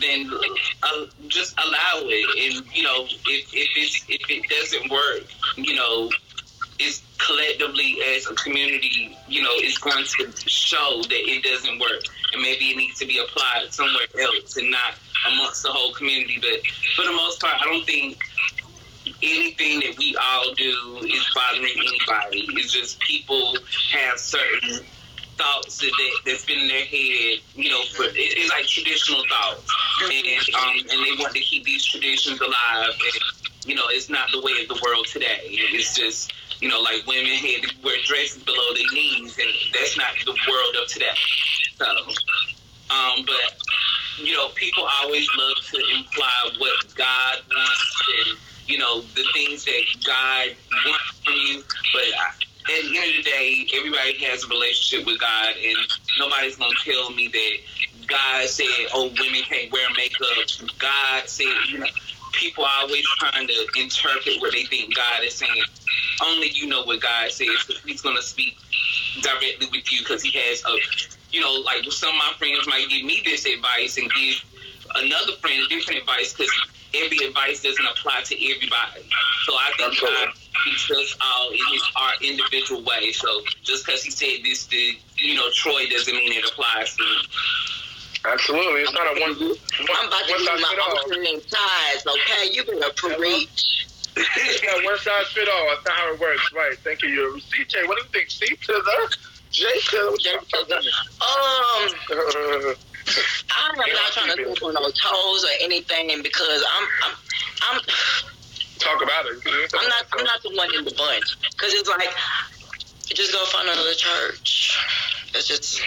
then 0.00 0.30
uh, 0.82 1.06
just 1.28 1.54
allow 1.58 2.02
it. 2.04 2.54
And 2.56 2.66
you 2.74 2.82
know, 2.82 3.04
if 3.04 3.52
if 3.52 3.68
it's 3.76 4.04
if 4.08 4.30
it 4.30 4.48
doesn't 4.48 4.90
work, 4.90 5.24
you 5.56 5.74
know, 5.74 6.10
it's 6.78 7.02
collectively 7.18 7.98
as 8.14 8.26
a 8.28 8.34
community, 8.34 9.16
you 9.28 9.42
know, 9.42 9.52
it's 9.52 9.78
going 9.78 10.04
to 10.04 10.48
show 10.48 11.02
that 11.02 11.12
it 11.12 11.42
doesn't 11.42 11.78
work, 11.78 12.02
and 12.32 12.42
maybe 12.42 12.70
it 12.70 12.76
needs 12.76 12.98
to 12.98 13.06
be 13.06 13.18
applied 13.18 13.72
somewhere 13.72 14.06
else 14.20 14.56
and 14.56 14.70
not 14.70 14.94
amongst 15.32 15.62
the 15.62 15.70
whole 15.70 15.92
community. 15.94 16.38
But 16.40 16.60
for 16.96 17.04
the 17.04 17.12
most 17.12 17.40
part, 17.40 17.54
I 17.60 17.64
don't 17.64 17.86
think 17.86 18.18
anything 19.22 19.80
that 19.80 19.96
we 19.98 20.16
all 20.16 20.54
do 20.54 20.98
is 21.02 21.24
bothering 21.34 21.72
anybody. 21.76 22.46
It's 22.58 22.72
just 22.72 22.98
people 23.00 23.56
have 23.92 24.18
certain 24.18 24.84
thoughts 25.36 25.78
that 25.78 25.92
that's 26.24 26.44
been 26.44 26.58
in 26.58 26.68
their 26.68 26.84
head, 26.84 27.38
you 27.54 27.70
know, 27.70 27.82
for, 27.94 28.04
it, 28.04 28.14
it's 28.16 28.50
like 28.50 28.66
traditional 28.66 29.22
thoughts, 29.28 29.66
and 30.02 30.54
um, 30.54 30.76
and 30.78 30.98
they 31.04 31.22
want 31.22 31.34
to 31.34 31.40
keep 31.40 31.64
these 31.64 31.84
traditions 31.84 32.40
alive. 32.40 32.90
And 32.90 33.66
you 33.66 33.74
know, 33.74 33.84
it's 33.88 34.08
not 34.08 34.30
the 34.32 34.40
way 34.40 34.52
of 34.62 34.68
the 34.68 34.80
world 34.84 35.06
today. 35.06 35.40
It's 35.42 35.94
just 35.94 36.32
you 36.60 36.68
know, 36.68 36.80
like 36.80 37.06
women 37.06 37.26
had 37.26 37.62
to 37.62 37.74
wear 37.82 37.96
dresses 38.04 38.42
below 38.42 38.74
their 38.74 38.90
knees, 38.92 39.38
and 39.38 39.50
that's 39.72 39.96
not 39.98 40.12
the 40.24 40.36
world 40.48 40.76
of 40.82 40.88
today. 40.88 41.06
So, 41.76 41.86
um, 42.90 43.24
but 43.26 43.58
you 44.18 44.34
know, 44.34 44.48
people 44.54 44.86
always 45.02 45.28
love 45.36 45.56
to 45.72 45.78
imply 45.96 46.50
what 46.58 46.94
God 46.94 47.38
wants 47.50 48.02
and 48.26 48.38
you 48.66 48.78
know 48.78 49.00
the 49.00 49.24
things 49.34 49.64
that 49.64 49.82
God 50.06 50.56
wants 50.86 51.20
from 51.24 51.34
you. 51.34 51.62
But 51.92 52.02
I, 52.18 52.43
at 52.66 52.82
the 52.82 52.98
end 52.98 53.10
of 53.18 53.24
the 53.24 53.30
day, 53.30 53.66
everybody 53.74 54.14
has 54.24 54.44
a 54.44 54.48
relationship 54.48 55.06
with 55.06 55.20
God, 55.20 55.54
and 55.62 55.76
nobody's 56.18 56.56
gonna 56.56 56.74
tell 56.84 57.10
me 57.10 57.28
that 57.28 58.06
God 58.06 58.48
said, 58.48 58.88
"Oh, 58.94 59.08
women 59.18 59.42
can't 59.42 59.70
wear 59.72 59.88
makeup." 59.96 60.28
God 60.78 61.28
said, 61.28 61.46
you 61.68 61.78
know. 61.78 61.86
People 62.32 62.64
are 62.64 62.80
always 62.82 63.04
trying 63.18 63.46
to 63.46 63.66
interpret 63.76 64.40
what 64.40 64.52
they 64.52 64.64
think 64.64 64.94
God 64.96 65.22
is 65.22 65.34
saying. 65.34 65.62
Only 66.24 66.48
you 66.50 66.66
know 66.66 66.82
what 66.84 67.00
God 67.00 67.30
says. 67.30 67.48
'cause 67.62 67.80
He's 67.86 68.00
going 68.00 68.16
to 68.16 68.22
speak 68.22 68.56
directly 69.22 69.68
with 69.70 69.90
you 69.92 70.00
because 70.00 70.22
He 70.22 70.32
has 70.32 70.64
a, 70.64 70.76
you 71.30 71.40
know, 71.40 71.52
like 71.52 71.84
some 71.92 72.10
of 72.10 72.16
my 72.16 72.32
friends 72.38 72.66
might 72.66 72.88
give 72.88 73.04
me 73.04 73.22
this 73.24 73.44
advice 73.46 73.96
and 73.98 74.12
give 74.12 74.42
another 74.96 75.32
friend 75.36 75.62
different 75.68 76.00
advice 76.00 76.32
because 76.32 76.52
every 76.94 77.18
advice 77.18 77.62
doesn't 77.62 77.86
apply 77.86 78.22
to 78.22 78.34
everybody. 78.50 79.02
So 79.46 79.54
I 79.54 79.72
think 79.76 80.00
God 80.00 80.28
speaks 80.60 80.90
us 80.90 81.16
all 81.20 81.50
in 81.50 81.58
His 81.72 81.82
our 81.96 82.12
individual 82.22 82.82
way. 82.84 83.12
So 83.12 83.28
just 83.62 83.86
because 83.86 84.02
He 84.02 84.10
said 84.10 84.44
this 84.44 84.66
to 84.66 84.76
you 84.76 85.34
know 85.34 85.48
Troy 85.54 85.86
doesn't 85.90 86.14
mean 86.14 86.32
it 86.32 86.44
applies 86.48 86.94
to 86.96 87.02
me. 87.02 87.16
Absolutely, 88.26 88.80
it's 88.82 88.92
not 88.92 89.06
a 89.06 89.20
one. 89.20 89.38
one 89.38 89.56
I'm 90.00 90.08
about 90.08 90.20
to 90.26 90.34
do 90.38 90.44
my 90.44 90.56
fit 90.56 90.78
all. 90.78 90.98
opening 91.04 91.40
ties, 91.42 92.06
okay? 92.06 92.50
You 92.52 92.64
better 92.64 92.92
preach. 92.96 93.86
It's 94.16 94.62
not 94.62 94.84
one 94.84 94.96
size 94.98 95.26
fit 95.32 95.48
all. 95.48 95.66
That's 95.68 95.84
not 95.86 95.94
how 95.94 96.14
it 96.14 96.20
works. 96.20 96.52
Right. 96.54 96.78
Thank 96.78 97.02
you. 97.02 97.08
You 97.08 97.40
CJ, 97.40 97.86
what 97.88 97.98
do 97.98 98.04
you 98.04 98.08
think? 98.12 98.30
C 98.30 98.46
to 98.46 98.72
the 98.72 99.16
to 99.52 99.64
the. 99.90 100.18
J 100.22 100.32
to 100.38 100.64
the- 100.68 100.76
Um, 101.20 102.74
I'm 103.50 103.76
not 103.76 103.88
trying 104.12 104.36
to 104.36 104.54
step 104.54 104.62
on 104.62 104.74
no 104.74 104.80
toes 104.90 105.44
or 105.44 105.48
anything 105.60 106.22
because 106.22 106.64
I'm, 106.72 106.88
I'm, 107.04 107.14
I'm, 107.62 107.80
Talk 108.84 109.02
about 109.02 109.24
it. 109.26 109.40
I'm 109.74 109.88
not, 109.88 110.04
I'm 110.12 110.24
not 110.24 110.42
the 110.42 110.52
one 110.54 110.68
in 110.76 110.84
the 110.84 110.92
bunch. 110.92 111.24
Cause 111.56 111.72
it's 111.72 111.88
like, 111.88 112.12
just 113.08 113.32
go 113.32 113.44
find 113.46 113.68
another 113.68 113.94
church. 113.94 114.78
That's 115.32 115.48
just, 115.48 115.80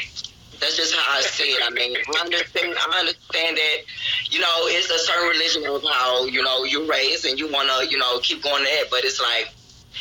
that's 0.59 0.75
just 0.75 0.95
how 0.95 1.17
I 1.17 1.21
see 1.21 1.49
it. 1.49 1.61
I 1.63 1.69
mean, 1.69 1.95
I 1.95 2.25
understand, 2.25 2.73
I 2.75 2.99
understand 2.99 3.57
that, 3.57 3.77
you 4.29 4.39
know, 4.39 4.65
it's 4.65 4.89
a 4.89 4.97
certain 4.97 5.29
religion 5.29 5.65
of 5.67 5.83
how, 5.83 6.25
you 6.25 6.41
know, 6.41 6.63
you're 6.63 6.87
raised 6.87 7.25
and 7.25 7.37
you 7.37 7.51
want 7.51 7.69
to, 7.69 7.87
you 7.91 7.97
know, 7.97 8.19
keep 8.19 8.41
going 8.41 8.63
there. 8.63 8.85
But 8.89 9.05
it's 9.05 9.21
like, 9.21 9.53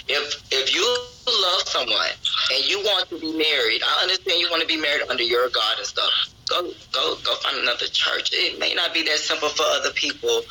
if 0.09 0.43
if 0.53 0.75
you 0.75 0.85
love 1.27 1.63
someone 1.63 2.13
and 2.53 2.65
you 2.69 2.79
want 2.81 3.09
to 3.11 3.19
be 3.19 3.33
married, 3.33 3.83
I 3.87 4.03
understand 4.03 4.41
you 4.41 4.49
want 4.51 4.63
to 4.63 4.69
be 4.69 4.77
married 4.77 5.03
under 5.09 5.23
your 5.23 5.49
God 5.51 5.79
and 5.79 5.87
stuff. 5.87 6.13
Go 6.49 6.71
go 6.93 7.17
go 7.25 7.35
find 7.37 7.59
another 7.59 7.87
church. 7.87 8.31
It 8.33 8.59
may 8.59 8.75
not 8.75 8.95
be 8.95 9.03
that 9.05 9.19
simple 9.19 9.49
for 9.49 9.65
other 9.65 9.91
people. 9.93 10.43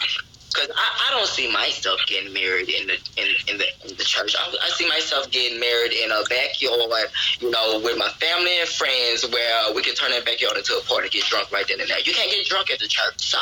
Cause 0.56 0.70
I, 0.74 1.08
I 1.08 1.12
don't 1.12 1.28
see 1.28 1.52
myself 1.52 2.00
getting 2.08 2.32
married 2.32 2.70
in 2.70 2.88
the 2.88 2.96
in, 3.18 3.28
in 3.52 3.58
the 3.58 3.68
in 3.84 3.98
the 3.98 4.06
church. 4.06 4.36
I, 4.40 4.56
I 4.64 4.70
see 4.70 4.88
myself 4.88 5.30
getting 5.30 5.60
married 5.60 5.92
in 5.92 6.12
a 6.12 6.24
backyard, 6.30 7.12
you 7.42 7.52
know, 7.52 7.82
with 7.84 7.98
my 7.98 8.08
family 8.24 8.58
and 8.62 8.70
friends, 8.70 9.28
where 9.28 9.74
we 9.74 9.82
can 9.82 9.96
turn 9.96 10.12
that 10.12 10.24
backyard 10.24 10.56
into 10.56 10.78
a 10.78 10.82
party, 10.88 11.10
get 11.10 11.26
drunk 11.26 11.52
right 11.52 11.68
then 11.68 11.82
and 11.82 11.90
there. 11.90 12.00
You 12.00 12.14
can't 12.14 12.32
get 12.32 12.46
drunk 12.46 12.72
at 12.72 12.80
the 12.80 12.88
church, 12.88 13.20
so. 13.20 13.38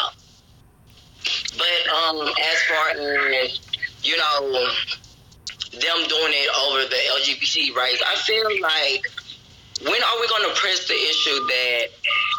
But 1.55 1.93
um, 1.93 2.27
as 2.27 2.57
far 2.65 2.89
as 2.89 3.61
you 4.01 4.17
know, 4.17 4.67
them 5.71 5.99
doing 6.09 6.33
it 6.33 6.49
over 6.65 6.89
the 6.89 7.01
LGBT 7.21 7.75
rights, 7.75 8.01
I 8.01 8.15
feel 8.25 8.49
like 8.59 9.05
when 9.85 10.01
are 10.01 10.19
we 10.19 10.27
going 10.27 10.49
to 10.49 10.55
press 10.59 10.87
the 10.87 10.95
issue 10.95 11.45
that 11.45 11.85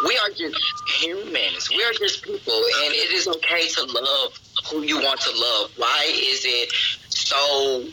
we 0.07 0.19
are 0.19 0.31
just 0.31 0.59
humans, 0.99 1.71
we 1.71 1.85
are 1.85 1.93
just 1.93 2.25
people, 2.25 2.55
and 2.55 2.93
it 2.93 3.13
is 3.13 3.29
okay 3.29 3.69
to 3.69 3.85
love 3.85 4.39
who 4.71 4.83
you 4.83 4.97
want 5.01 5.21
to 5.21 5.31
love? 5.31 5.71
Why 5.77 6.05
is 6.13 6.45
it 6.45 6.73
so? 7.09 7.85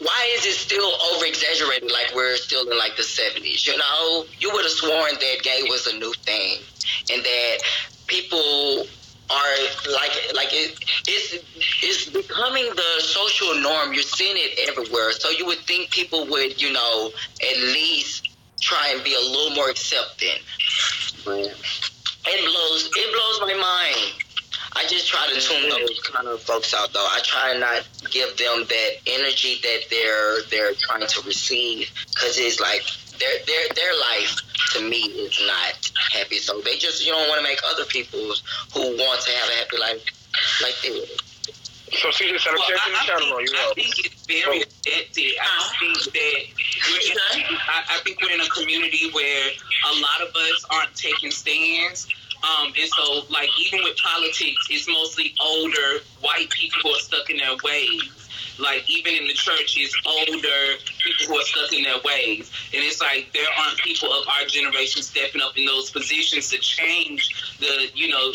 Why 0.00 0.34
is 0.36 0.46
it 0.46 0.54
still 0.54 0.90
over 1.12 1.26
exaggerated 1.26 1.90
like 1.90 2.14
we're 2.14 2.36
still 2.36 2.70
in 2.70 2.78
like 2.78 2.96
the 2.96 3.02
70s? 3.02 3.66
You 3.66 3.76
know, 3.76 4.24
you 4.38 4.50
would 4.52 4.62
have 4.62 4.72
sworn 4.72 5.12
that 5.14 5.36
gay 5.42 5.60
was 5.68 5.86
a 5.86 5.98
new 5.98 6.14
thing 6.24 6.60
and 7.12 7.22
that 7.22 7.58
people 8.06 8.86
are 9.28 9.56
like 9.92 10.12
like 10.34 10.48
it 10.52 10.78
it's 11.08 11.34
it's 11.82 12.08
becoming 12.10 12.68
the 12.74 13.00
social 13.00 13.54
norm. 13.60 13.92
You're 13.92 14.02
seeing 14.02 14.36
it 14.36 14.68
everywhere. 14.68 15.12
So 15.12 15.30
you 15.30 15.46
would 15.46 15.58
think 15.58 15.90
people 15.90 16.26
would, 16.28 16.60
you 16.60 16.72
know, 16.72 17.10
at 17.42 17.56
least 17.58 18.28
try 18.60 18.92
and 18.94 19.02
be 19.04 19.14
a 19.14 19.30
little 19.30 19.54
more 19.54 19.68
accepting. 19.68 20.38
It 21.26 22.40
blows 22.44 22.90
it 22.94 23.12
blows 23.12 23.40
my 23.40 23.54
mind. 23.54 24.22
I 24.76 24.84
just 24.88 25.08
try 25.08 25.26
to 25.26 25.40
tune 25.40 25.70
those 25.70 26.00
kind 26.12 26.28
of 26.28 26.42
folks 26.42 26.74
out 26.74 26.92
though. 26.92 27.08
I 27.10 27.20
try 27.24 27.56
not 27.58 27.88
give 28.10 28.36
them 28.36 28.64
that 28.68 28.90
energy 29.06 29.58
that 29.62 29.80
they're 29.88 30.42
they're 30.50 30.74
trying 30.78 31.06
to 31.06 31.20
receive 31.26 31.90
because 32.10 32.36
it's 32.38 32.60
like 32.60 32.82
their 33.18 33.38
their 33.46 33.68
their 33.74 33.94
life 34.12 34.36
to 34.74 34.82
me 34.82 34.98
is 34.98 35.40
not 35.46 35.90
happy. 36.12 36.36
So 36.38 36.60
they 36.60 36.76
just 36.76 37.06
you 37.06 37.12
don't 37.12 37.26
want 37.28 37.38
to 37.38 37.44
make 37.44 37.58
other 37.64 37.86
people 37.86 38.20
who 38.74 38.80
want 39.00 39.20
to 39.22 39.30
have 39.32 39.48
a 39.48 39.52
happy 39.64 39.78
life 39.78 40.04
like 40.62 40.74
they. 40.82 41.00
So 41.92 42.08
CJ 42.08 42.38
said, 42.40 42.50
I'm 42.50 42.58
Well, 42.58 42.66
changing 42.68 42.92
the 42.92 42.98
I, 42.98 43.00
I, 43.00 43.06
channel 43.06 43.36
think, 43.38 43.48
you. 43.48 43.56
I 43.56 43.72
think 43.74 43.94
it's 44.04 44.26
very 44.26 44.60
addictive. 44.60 45.32
I 45.40 45.72
think 45.78 45.98
that 46.12 46.42
we're 46.90 47.12
in, 47.12 47.56
I, 47.64 47.84
I 47.88 47.98
think 48.04 48.20
we're 48.20 48.34
in 48.34 48.40
a 48.40 48.48
community 48.50 49.08
where 49.12 49.48
a 49.48 50.00
lot 50.00 50.20
of 50.20 50.34
us 50.34 50.66
aren't 50.68 50.94
taking 50.96 51.30
stands. 51.30 52.08
Um, 52.42 52.72
and 52.78 52.90
so, 52.90 53.22
like, 53.30 53.48
even 53.58 53.82
with 53.82 53.96
politics, 53.96 54.66
it's 54.70 54.88
mostly 54.88 55.34
older 55.40 56.00
white 56.20 56.50
people 56.50 56.80
who 56.82 56.90
are 56.90 57.00
stuck 57.00 57.30
in 57.30 57.38
their 57.38 57.56
ways. 57.64 58.12
Like, 58.58 58.88
even 58.88 59.14
in 59.14 59.26
the 59.26 59.34
church, 59.34 59.76
it's 59.76 59.94
older 60.06 60.78
people 61.02 61.26
who 61.26 61.40
are 61.40 61.44
stuck 61.44 61.72
in 61.72 61.82
their 61.82 62.00
ways. 62.04 62.50
And 62.72 62.82
it's 62.84 63.00
like 63.00 63.32
there 63.32 63.46
aren't 63.58 63.78
people 63.78 64.12
of 64.12 64.26
our 64.28 64.46
generation 64.46 65.02
stepping 65.02 65.42
up 65.42 65.56
in 65.58 65.66
those 65.66 65.90
positions 65.90 66.50
to 66.50 66.58
change 66.58 67.56
the, 67.58 67.88
you 67.94 68.08
know, 68.08 68.32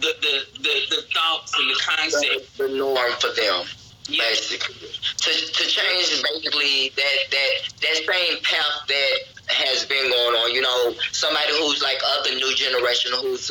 the 0.00 0.14
the, 0.20 0.62
the, 0.62 0.96
the 0.96 1.02
thoughts 1.14 1.54
and 1.58 1.70
the 1.70 1.80
concept. 1.84 2.56
the, 2.56 2.68
the 2.68 2.76
norm 2.76 3.12
for 3.20 3.32
them. 3.34 3.64
Yeah. 4.08 4.22
basically. 4.28 4.76
To 4.76 5.30
to 5.30 5.64
change 5.66 6.22
basically 6.22 6.92
that 6.96 7.18
that 7.30 7.52
that 7.82 7.96
same 8.06 8.42
path 8.42 8.86
that 8.88 9.18
has 9.48 9.84
been 9.86 10.10
going 10.10 10.36
on. 10.36 10.54
You 10.54 10.62
know, 10.62 10.94
somebody 11.12 11.52
who's 11.58 11.82
like 11.82 12.00
of 12.18 12.24
the 12.24 12.36
new 12.36 12.54
generation 12.54 13.12
who's 13.20 13.50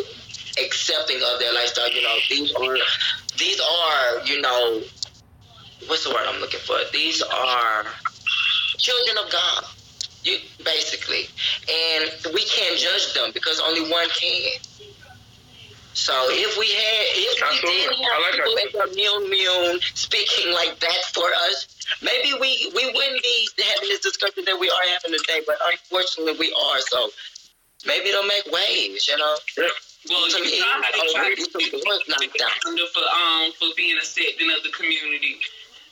accepting 0.64 1.18
of 1.18 1.40
their 1.40 1.54
lifestyle. 1.54 1.92
You 1.92 2.04
know, 2.04 2.16
these 2.30 2.54
are 2.54 2.78
these 3.38 3.60
are 3.60 4.26
you 4.26 4.42
know 4.42 4.82
what's 5.88 6.04
the 6.04 6.10
word 6.10 6.24
I'm 6.28 6.40
looking 6.40 6.60
for? 6.62 6.78
These 6.92 7.22
are 7.22 7.86
children 8.78 9.18
of 9.26 9.32
God. 9.32 9.66
You 10.24 10.38
basically, 10.64 11.28
and 11.70 12.10
we 12.34 12.44
can't 12.46 12.80
judge 12.80 13.14
them 13.14 13.30
because 13.34 13.60
only 13.60 13.92
one 13.92 14.10
can. 14.10 14.60
So 15.96 16.12
if 16.28 16.60
we 16.60 16.68
had, 16.68 17.04
if 17.16 17.40
we 17.40 17.72
did 17.72 17.88
I 17.88 17.96
have 18.04 18.20
like 18.20 18.36
people 18.36 18.56
that. 18.56 18.68
in 18.68 18.70
the 18.76 18.84
immune 18.92 19.24
immune 19.32 19.80
speaking 19.96 20.52
like 20.54 20.76
that 20.84 21.02
for 21.16 21.32
us, 21.48 21.68
maybe 22.04 22.36
we 22.36 22.72
we 22.76 22.84
wouldn't 22.92 23.24
be 23.24 23.48
having 23.64 23.90
this 23.90 24.02
discussion 24.04 24.44
that 24.46 24.60
we 24.60 24.68
are 24.70 24.86
having 24.92 25.16
today. 25.16 25.40
But 25.48 25.56
unfortunately, 25.72 26.36
we 26.38 26.52
are. 26.52 26.80
So 26.92 27.10
maybe 27.88 28.12
it'll 28.12 28.28
make 28.28 28.44
waves. 28.52 29.08
You 29.08 29.16
know, 29.18 29.36
Well, 30.12 30.28
To 30.30 30.38
you 30.38 30.44
me, 30.44 30.60
saw 30.60 30.84
how 30.84 30.92
they 30.92 31.14
tried 31.16 31.30
we 31.40 31.48
to 31.48 31.48
took 31.48 31.64
the 31.64 31.80
doors 31.80 32.04
knocked 32.12 32.38
down. 32.38 32.52
under 32.68 32.86
for 32.92 33.06
um 33.08 33.56
for 33.56 33.72
being 33.80 33.96
accepting 33.98 34.52
of 34.52 34.62
the 34.68 34.76
community. 34.76 35.40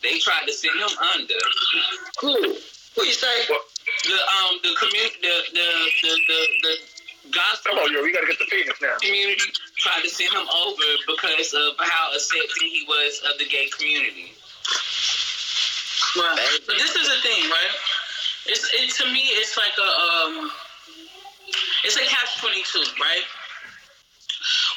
They 0.03 0.19
tried 0.19 0.45
to 0.45 0.53
send 0.53 0.75
him 0.83 0.91
under. 1.15 1.39
who 2.19 2.33
who 2.95 3.01
you 3.07 3.15
say? 3.15 3.47
The 3.47 4.19
um 4.19 4.59
the 4.67 4.75
community 4.83 5.15
the 5.23 5.35
the 5.55 5.67
the 6.03 6.11
the, 6.27 6.39
the 6.61 6.73
gospel 7.31 7.75
Come 7.75 7.79
on, 7.79 7.93
yo, 7.93 8.03
we 8.03 8.11
gotta 8.11 8.27
get 8.27 8.39
the 8.39 8.45
penis 8.45 8.75
now. 8.81 8.97
community 9.01 9.51
tried 9.77 10.01
to 10.03 10.09
send 10.09 10.33
him 10.33 10.47
over 10.47 10.87
because 11.07 11.53
of 11.53 11.75
how 11.79 12.11
accepting 12.15 12.67
he 12.69 12.85
was 12.87 13.21
of 13.31 13.37
the 13.39 13.45
gay 13.47 13.67
community. 13.77 14.33
Right. 16.15 16.37
But 16.67 16.77
this 16.77 16.95
is 16.95 17.07
the 17.09 17.19
thing, 17.23 17.49
right? 17.49 17.73
It's 18.45 18.69
it 18.73 18.91
to 19.01 19.11
me. 19.11 19.21
It's 19.39 19.57
like 19.57 19.73
a 19.79 19.89
um, 19.89 20.51
it's 21.83 21.95
a 21.95 22.05
catch 22.05 22.39
twenty 22.39 22.63
two, 22.71 22.83
right? 23.01 23.23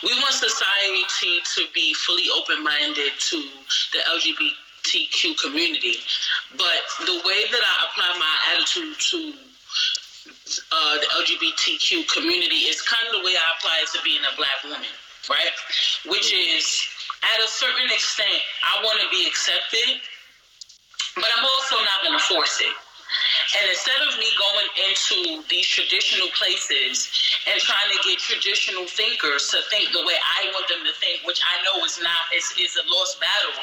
We 0.02 0.12
want 0.20 0.32
society 0.32 1.02
to 1.56 1.62
be 1.74 1.92
fully 1.94 2.24
open 2.38 2.62
minded 2.62 3.12
to 3.18 3.36
the 3.92 3.98
LGBTQ 4.14 5.40
community, 5.42 5.96
but 6.56 6.80
the 7.04 7.20
way 7.26 7.44
that 7.50 7.60
I 7.60 7.86
apply 7.90 8.18
my 8.18 8.34
attitude 8.54 8.94
to 9.10 9.34
uh, 10.72 10.94
the 11.00 11.08
LGBTQ 11.22 12.08
community 12.12 12.68
is 12.68 12.82
kind 12.82 13.06
of 13.08 13.20
the 13.20 13.24
way 13.26 13.34
I 13.36 13.46
apply 13.58 13.80
it 13.82 13.88
to 13.96 14.02
being 14.04 14.22
a 14.22 14.36
black 14.36 14.62
woman, 14.64 14.92
right? 15.30 15.52
Which 16.06 16.32
is 16.32 16.86
at 17.22 17.38
a 17.44 17.48
certain 17.48 17.90
extent, 17.90 18.40
I 18.62 18.82
want 18.84 19.00
to 19.00 19.08
be 19.10 19.26
accepted, 19.26 20.00
but 21.16 21.26
I'm 21.36 21.44
also 21.44 21.76
not 21.82 22.04
going 22.04 22.18
to 22.18 22.24
force 22.24 22.60
it. 22.60 22.74
And 23.54 23.64
instead 23.70 24.02
of 24.02 24.18
me 24.18 24.26
going 24.34 24.70
into 24.90 25.46
these 25.46 25.66
traditional 25.70 26.26
places 26.34 27.06
and 27.46 27.54
trying 27.62 27.90
to 27.94 27.98
get 28.02 28.18
traditional 28.18 28.90
thinkers 28.90 29.54
to 29.54 29.62
think 29.70 29.94
the 29.94 30.02
way 30.02 30.18
I 30.18 30.50
want 30.50 30.66
them 30.66 30.82
to 30.82 30.94
think, 30.98 31.22
which 31.22 31.38
I 31.46 31.62
know 31.62 31.78
is 31.86 32.02
not 32.02 32.26
is, 32.34 32.50
is 32.58 32.74
a 32.74 32.84
lost 32.90 33.22
battle, 33.22 33.54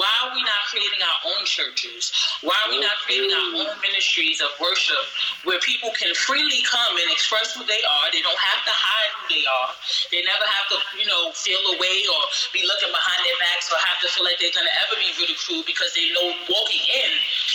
why 0.00 0.08
are 0.24 0.32
we 0.32 0.40
not 0.40 0.60
creating 0.72 1.04
our 1.04 1.20
own 1.36 1.44
churches? 1.44 2.16
Why 2.40 2.56
are 2.64 2.70
we 2.72 2.80
not 2.80 2.96
creating 3.04 3.28
our 3.36 3.48
own 3.60 3.76
ministries 3.84 4.40
of 4.40 4.48
worship 4.56 5.04
where 5.44 5.60
people 5.60 5.92
can 5.92 6.16
freely 6.16 6.64
come 6.64 6.96
and 6.96 7.08
express 7.12 7.52
who 7.52 7.64
they 7.68 7.82
are? 7.84 8.04
They 8.16 8.24
don't 8.24 8.40
have 8.40 8.64
to 8.64 8.72
hide 8.72 9.12
who 9.20 9.24
they 9.36 9.44
are. 9.44 9.70
They 10.08 10.24
never 10.24 10.46
have 10.48 10.66
to, 10.72 10.76
you 10.96 11.04
know, 11.04 11.28
feel 11.36 11.60
away 11.76 12.08
or 12.08 12.22
be 12.56 12.64
looking 12.64 12.92
behind 12.92 13.20
their 13.20 13.38
backs 13.44 13.68
or 13.68 13.76
have 13.84 14.00
to 14.00 14.08
feel 14.16 14.24
like 14.24 14.40
they're 14.40 14.54
gonna 14.56 14.72
ever 14.88 14.96
be 14.96 15.12
ridiculed 15.20 15.68
because 15.68 15.92
they 15.92 16.08
know 16.16 16.32
walking 16.48 16.84
in 16.88 17.10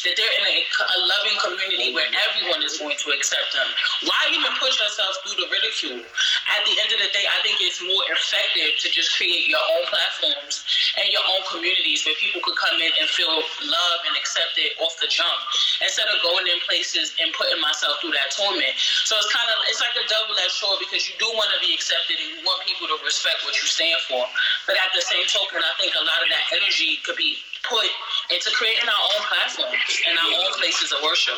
that 0.06 0.14
they're 0.14 0.36
in 0.38 0.46
a, 0.46 0.58
a 0.62 0.98
loving 1.10 1.38
community 1.42 1.71
where 1.96 2.08
everyone 2.12 2.62
is 2.64 2.76
going 2.78 2.98
to 3.00 3.08
accept 3.16 3.56
them. 3.56 3.70
Why 4.04 4.20
even 4.36 4.52
push 4.60 4.76
yourself 4.80 5.24
through 5.24 5.40
the 5.40 5.48
ridicule? 5.48 6.04
At 6.52 6.62
the 6.68 6.76
end 6.76 6.92
of 6.92 7.00
the 7.00 7.12
day, 7.16 7.24
I 7.24 7.40
think 7.44 7.64
it's 7.64 7.80
more 7.80 8.06
effective 8.12 8.76
to 8.84 8.88
just 8.92 9.16
create 9.16 9.48
your 9.48 9.62
own 9.62 9.84
platforms 9.88 10.64
and 11.00 11.08
your 11.10 11.24
own 11.24 11.44
communities 11.48 12.04
where 12.04 12.18
people 12.20 12.44
could 12.44 12.60
come 12.60 12.76
in 12.84 12.92
and 13.00 13.08
feel 13.08 13.32
love 13.64 14.00
and 14.08 14.14
accepted 14.20 14.76
off 14.84 15.00
the 15.00 15.08
jump 15.08 15.40
instead 15.80 16.08
of 16.12 16.20
going 16.22 16.46
in 16.48 16.60
places 16.68 17.16
and 17.24 17.32
putting 17.34 17.60
myself 17.64 18.00
through 18.04 18.16
that 18.16 18.36
torment. 18.36 18.76
So 19.08 19.16
it's 19.16 19.32
kind 19.32 19.48
of 19.48 19.58
it's 19.72 19.80
like 19.80 19.96
a 19.96 20.06
double-edged 20.08 20.58
sword 20.60 20.84
because 20.84 21.08
you 21.08 21.16
do 21.18 21.30
want 21.40 21.50
to 21.56 21.60
be 21.64 21.72
accepted 21.72 22.20
and 22.20 22.28
you 22.36 22.40
want 22.44 22.64
people 22.68 22.92
to 22.92 22.98
respect 23.08 23.44
what 23.48 23.56
you 23.56 23.66
stand 23.66 23.98
for, 24.12 24.28
but 24.68 24.76
at 24.76 24.92
the 24.92 25.04
same 25.04 25.24
token, 25.32 25.64
I 25.64 25.74
think 25.80 25.96
a 25.96 26.04
lot 26.04 26.20
of 26.20 26.30
that 26.32 26.46
energy 26.60 27.00
could 27.08 27.16
be 27.16 27.40
put 27.64 27.88
into 28.34 28.50
creating 28.58 28.90
our 28.90 29.04
own 29.16 29.22
platforms 29.30 29.92
and 30.10 30.16
our 30.18 30.32
own 30.44 30.52
places 30.58 30.92
of 30.92 31.00
worship. 31.06 31.38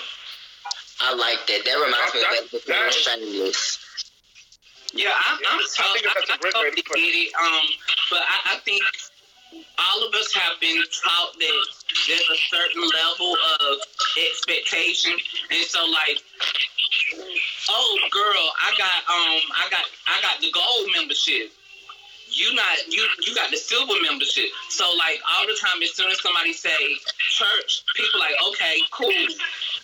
I 1.03 1.13
like 1.15 1.45
that. 1.47 1.67
That 1.67 1.75
reminds 1.83 2.13
me 2.15 2.23
of 2.23 2.31
that 2.31 2.47
before 2.47 2.91
shameless. 2.91 3.79
Yeah, 4.93 5.11
I'm, 5.11 5.37
I'm 5.49 5.59
so, 5.67 5.83
I, 5.83 5.99
I, 5.99 6.33
I 6.33 6.51
totally 6.51 6.79
get 6.79 6.95
it. 6.95 7.33
Um, 7.35 7.65
but 8.09 8.21
I, 8.23 8.55
I 8.55 8.57
think 8.63 8.83
all 9.77 10.07
of 10.07 10.13
us 10.13 10.31
have 10.33 10.61
been 10.61 10.79
taught 11.03 11.33
that 11.39 11.65
there's 12.07 12.29
a 12.31 12.39
certain 12.47 12.83
level 12.87 13.35
of 13.59 13.83
expectation, 14.15 15.11
and 15.51 15.65
so 15.65 15.83
like, 15.91 16.23
oh 17.69 17.99
girl, 18.11 18.45
I 18.63 18.71
got 18.77 18.99
um, 19.11 19.41
I 19.59 19.67
got 19.69 19.83
I 20.07 20.21
got 20.21 20.39
the 20.39 20.51
gold 20.51 20.87
membership 20.95 21.51
you 22.35 22.53
not 22.55 22.77
you 22.89 23.05
you 23.25 23.35
got 23.35 23.51
the 23.51 23.57
silver 23.57 23.93
membership. 24.01 24.49
So 24.69 24.85
like 24.97 25.21
all 25.29 25.45
the 25.45 25.57
time, 25.61 25.81
as 25.81 25.93
soon 25.93 26.09
as 26.09 26.21
somebody 26.21 26.53
say 26.53 26.75
church, 27.29 27.83
people 27.95 28.19
like 28.19 28.35
okay, 28.49 28.81
cool. 28.91 29.11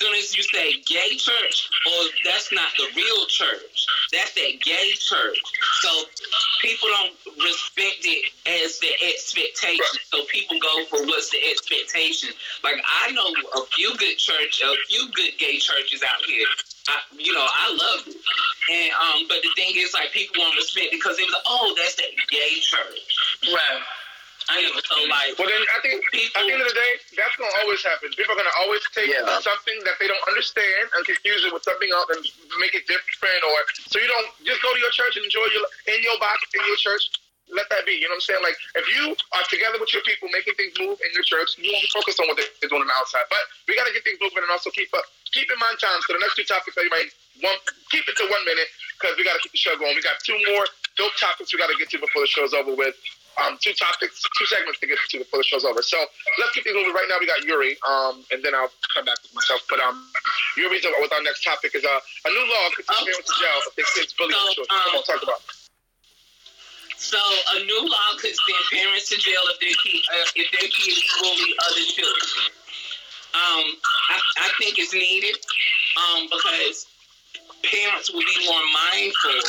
Soon 0.02 0.16
as 0.16 0.36
you 0.36 0.44
say 0.44 0.80
gay 0.86 1.18
church, 1.18 1.70
or 1.86 2.06
that's 2.24 2.52
not 2.54 2.70
the 2.78 2.88
real 2.96 3.26
church. 3.28 3.86
That's 4.14 4.34
that 4.34 4.54
gay 4.64 4.92
church. 4.96 5.40
So 5.82 5.90
people 6.62 6.88
don't 6.88 7.14
respect 7.36 8.08
it 8.08 8.32
as 8.48 8.80
the 8.80 8.92
expectation. 9.04 10.00
So 10.12 10.24
people 10.32 10.58
go 10.62 10.86
for 10.86 11.06
what's 11.06 11.30
the 11.32 11.40
expectation. 11.52 12.30
Like 12.64 12.82
I 12.86 13.12
know 13.12 13.28
a 13.62 13.66
few 13.76 13.96
good 13.98 14.18
church, 14.18 14.62
a 14.64 14.74
few 14.88 15.12
good 15.12 15.38
gay 15.38 15.58
churches 15.58 16.02
out 16.04 16.24
here. 16.26 16.48
I, 16.88 16.98
you 17.18 17.34
know, 17.34 17.46
I 17.46 17.70
love 17.70 18.08
it. 18.08 18.16
And 18.72 18.92
um, 18.94 19.28
but 19.28 19.42
the 19.44 19.50
thing 19.56 19.74
is, 19.76 19.94
like, 19.94 20.12
people 20.12 20.42
won't 20.42 20.56
respect 20.56 20.92
because 20.92 21.20
it 21.20 21.24
was 21.24 21.36
oh, 21.46 21.76
that's 21.78 21.96
that 21.96 22.12
gay 22.30 22.60
church, 22.62 23.52
right? 23.54 23.82
I 24.50 24.66
know. 24.66 24.74
So 24.82 24.98
like, 25.06 25.38
well, 25.38 25.46
then 25.46 25.62
I 25.62 25.80
think 25.86 26.02
people, 26.10 26.34
at 26.42 26.50
the 26.50 26.54
end 26.58 26.62
of 26.66 26.70
the 26.74 26.78
day, 26.78 26.92
that's 27.14 27.36
gonna 27.38 27.54
always 27.62 27.86
happen. 27.86 28.10
People 28.18 28.34
are 28.34 28.42
gonna 28.42 28.58
always 28.66 28.82
take 28.98 29.14
yeah. 29.14 29.26
something 29.46 29.78
that 29.86 30.02
they 30.02 30.10
don't 30.10 30.26
understand 30.26 30.90
and 30.98 31.06
confuse 31.06 31.46
it 31.46 31.54
with 31.54 31.62
something 31.62 31.90
else 31.94 32.10
and 32.18 32.22
make 32.58 32.74
it 32.74 32.90
different. 32.90 33.42
Or 33.46 33.58
so 33.86 34.02
you 34.02 34.10
don't 34.10 34.30
just 34.42 34.60
go 34.66 34.74
to 34.74 34.80
your 34.82 34.92
church 34.92 35.16
and 35.16 35.24
enjoy 35.24 35.46
your 35.54 35.66
in 35.94 36.02
your 36.02 36.18
box 36.18 36.42
in 36.58 36.66
your 36.66 36.82
church 36.82 37.14
let 37.50 37.66
that 37.74 37.86
be. 37.86 37.98
You 37.98 38.06
know 38.10 38.18
what 38.18 38.30
I'm 38.30 38.30
saying? 38.30 38.44
Like, 38.46 38.58
if 38.78 38.86
you 38.94 39.18
are 39.34 39.46
together 39.50 39.82
with 39.82 39.90
your 39.94 40.06
people, 40.06 40.30
making 40.30 40.54
things 40.54 40.74
move 40.78 41.02
in 41.02 41.10
your 41.18 41.26
church, 41.26 41.58
you 41.58 41.70
won't 41.74 41.82
be 41.82 41.92
focused 41.94 42.22
on 42.22 42.30
what 42.30 42.38
they're 42.38 42.70
doing 42.70 42.86
on 42.86 42.90
the 42.90 42.98
outside. 42.98 43.26
But 43.30 43.42
we 43.66 43.74
got 43.74 43.90
to 43.90 43.94
get 43.94 44.06
things 44.06 44.22
moving 44.22 44.46
and 44.46 44.54
also 44.54 44.70
keep 44.70 44.94
up. 44.94 45.06
Keep 45.34 45.50
in 45.50 45.58
mind 45.58 45.78
time. 45.82 45.98
So 46.06 46.14
the 46.14 46.22
next 46.22 46.38
two 46.38 46.46
topics 46.46 46.78
that 46.78 46.86
you 46.86 46.94
might 46.94 47.10
one, 47.42 47.58
keep 47.90 48.06
it 48.06 48.16
to 48.18 48.26
one 48.30 48.44
minute 48.46 48.70
because 48.98 49.16
we 49.18 49.24
got 49.24 49.38
to 49.38 49.42
keep 49.42 49.54
the 49.54 49.62
show 49.62 49.74
going. 49.78 49.96
We 49.96 50.04
got 50.04 50.20
two 50.26 50.38
more 50.54 50.66
dope 50.98 51.16
topics 51.18 51.54
we 51.54 51.60
got 51.60 51.72
to 51.72 51.78
get 51.80 51.90
to 51.96 51.98
before 52.02 52.26
the 52.26 52.32
show's 52.32 52.54
over 52.54 52.76
with. 52.76 52.96
Um, 53.40 53.58
two 53.62 53.72
topics, 53.74 54.20
two 54.38 54.46
segments 54.46 54.80
to 54.80 54.88
get 54.88 55.00
to 55.00 55.18
before 55.20 55.40
the 55.40 55.48
show's 55.48 55.64
over. 55.64 55.82
So 55.82 55.98
let's 56.40 56.52
keep 56.52 56.66
these 56.66 56.76
moving. 56.76 56.92
Right 56.92 57.08
now, 57.08 57.16
we 57.20 57.28
got 57.28 57.40
Yuri, 57.44 57.78
um, 57.88 58.26
and 58.32 58.44
then 58.44 58.54
I'll 58.54 58.72
come 58.94 59.06
back 59.06 59.22
with 59.24 59.34
myself. 59.34 59.64
But 59.70 59.80
um, 59.80 60.04
Yuri's 60.58 60.84
with 60.84 61.14
our 61.14 61.24
next 61.24 61.44
topic 61.44 61.72
is 61.76 61.86
uh, 61.86 61.88
a 61.88 62.30
new 62.30 62.46
law 62.52 62.68
could 62.76 62.86
send 62.86 63.06
parents 63.08 63.28
to 63.32 63.36
jail 63.40 63.58
if 63.64 63.74
they 63.80 63.84
kids 63.96 64.12
bully 64.18 64.34
so, 64.34 64.60
children. 64.60 64.68
Come 64.68 64.98
on, 65.00 65.04
talk 65.08 65.24
about. 65.24 65.42
So 67.00 67.18
a 67.56 67.64
new 67.64 67.82
law 67.88 68.10
could 68.20 68.36
send 68.36 68.64
parents 68.76 69.08
to 69.10 69.18
jail 69.18 69.40
if 69.56 69.58
their 69.64 69.78
kid, 69.80 70.04
uh, 70.12 70.28
if 70.36 70.48
their 70.52 70.68
kids 70.68 71.00
bully 71.24 71.52
other 71.64 71.86
children. 71.96 72.52
Um, 73.30 73.66
I, 74.10 74.18
I 74.42 74.50
think 74.60 74.80
it's 74.80 74.92
needed 74.92 75.38
um, 75.96 76.28
because 76.28 76.88
parents 77.64 78.12
will 78.12 78.26
be 78.26 78.40
more 78.44 78.66
mindful 78.74 79.40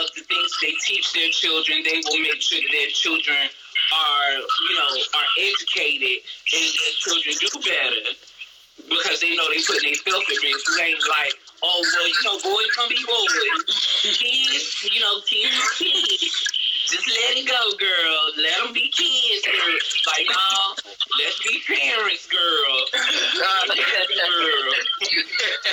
of 0.00 0.14
the 0.14 0.22
things 0.22 0.50
they 0.62 0.74
teach 0.84 1.12
their 1.12 1.30
children. 1.30 1.82
They 1.84 2.00
will 2.04 2.20
make 2.20 2.40
sure 2.40 2.60
that 2.60 2.72
their 2.72 2.90
children 2.90 3.50
are, 3.92 4.32
you 4.34 4.74
know, 4.76 4.90
are 5.14 5.28
educated 5.38 6.22
and 6.22 6.66
their 6.66 6.94
children 6.98 7.32
do 7.40 7.50
better 7.62 8.16
because 8.88 9.20
they 9.20 9.34
know 9.36 9.48
they 9.48 9.62
put 9.64 9.80
their 9.82 9.94
self 9.94 10.22
at 10.22 10.38
risk. 10.42 10.64
It 10.76 10.82
ain't 10.82 11.00
like, 11.08 11.34
oh 11.62 11.80
well, 11.80 12.08
you 12.08 12.22
know, 12.24 12.36
boys 12.42 12.70
gonna 12.76 12.88
be 12.92 13.00
boys. 13.06 13.64
Kids, 14.02 14.84
you 14.92 15.00
know, 15.00 15.20
kids, 15.24 15.56
kids. 15.78 16.56
Just 16.86 17.08
let 17.08 17.34
it 17.34 17.48
go, 17.50 17.58
girl. 17.82 18.20
Let 18.38 18.62
them 18.62 18.72
be 18.72 18.86
kids, 18.94 19.42
girl. 19.42 19.74
Like, 20.06 20.26
no, 20.30 20.78
let's 21.18 21.42
be 21.42 21.58
parents, 21.66 22.30
girl. 22.30 22.38
girl. 22.38 23.02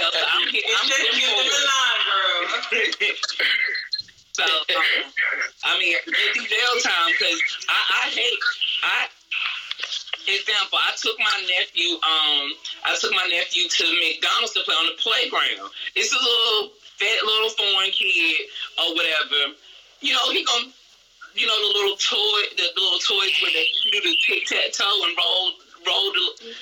I'm, 0.01 0.41
I'm 0.41 0.89
line, 0.89 1.13
girl. 1.21 2.02
so, 4.33 4.43
um, 4.43 4.83
I 5.65 5.79
mean, 5.79 5.95
get 6.05 6.33
the 6.35 6.43
jail 6.47 6.75
time 6.83 7.11
because 7.17 7.39
I, 7.69 7.79
I 8.03 8.09
hate, 8.09 8.39
I, 8.83 9.07
example, 10.27 10.79
I 10.79 10.91
took 10.95 11.17
my 11.19 11.37
nephew, 11.47 11.95
um, 11.99 12.53
I 12.85 12.95
took 12.99 13.11
my 13.11 13.27
nephew 13.29 13.67
to 13.67 13.83
McDonald's 13.99 14.53
to 14.53 14.61
play 14.63 14.75
on 14.75 14.87
the 14.87 14.97
playground. 15.01 15.71
It's 15.95 16.13
a 16.13 16.19
little 16.19 16.71
fat 16.99 17.19
little 17.25 17.49
foreign 17.51 17.91
kid 17.91 18.47
or 18.79 18.95
whatever. 18.95 19.55
You 20.01 20.13
know, 20.13 20.31
he 20.31 20.43
gonna 20.43 20.71
you 21.35 21.47
know, 21.47 21.57
the 21.57 21.73
little 21.73 21.97
toy, 21.97 22.41
the 22.57 22.67
little 22.77 23.01
toys 23.01 23.33
where 23.41 23.53
they 23.53 23.65
do 23.89 24.01
the 24.01 24.15
tic 24.21 24.45
tac 24.45 24.71
toe 24.73 25.01
and 25.07 25.17
roll, 25.17 25.51
roll 25.85 26.13
the 26.13 26.53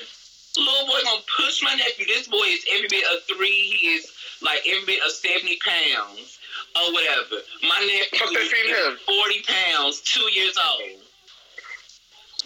little 0.58 0.88
boy 0.88 1.00
gonna 1.04 1.22
push 1.38 1.62
my 1.64 1.76
nephew. 1.76 2.06
This 2.08 2.28
boy 2.28 2.44
is 2.48 2.64
every 2.72 2.88
bit 2.88 3.06
of 3.12 3.24
three. 3.28 3.78
He 3.80 3.88
is 4.00 4.12
like 4.42 4.62
every 4.68 4.86
bit 4.86 5.04
of 5.04 5.12
seventy 5.12 5.58
pounds 5.64 6.40
or 6.76 6.94
whatever. 6.94 7.42
My 7.64 7.80
nephew 7.86 8.38
is 8.38 9.00
forty 9.06 9.44
pounds, 9.48 10.02
two 10.02 10.28
years 10.34 10.58
old. 10.58 11.02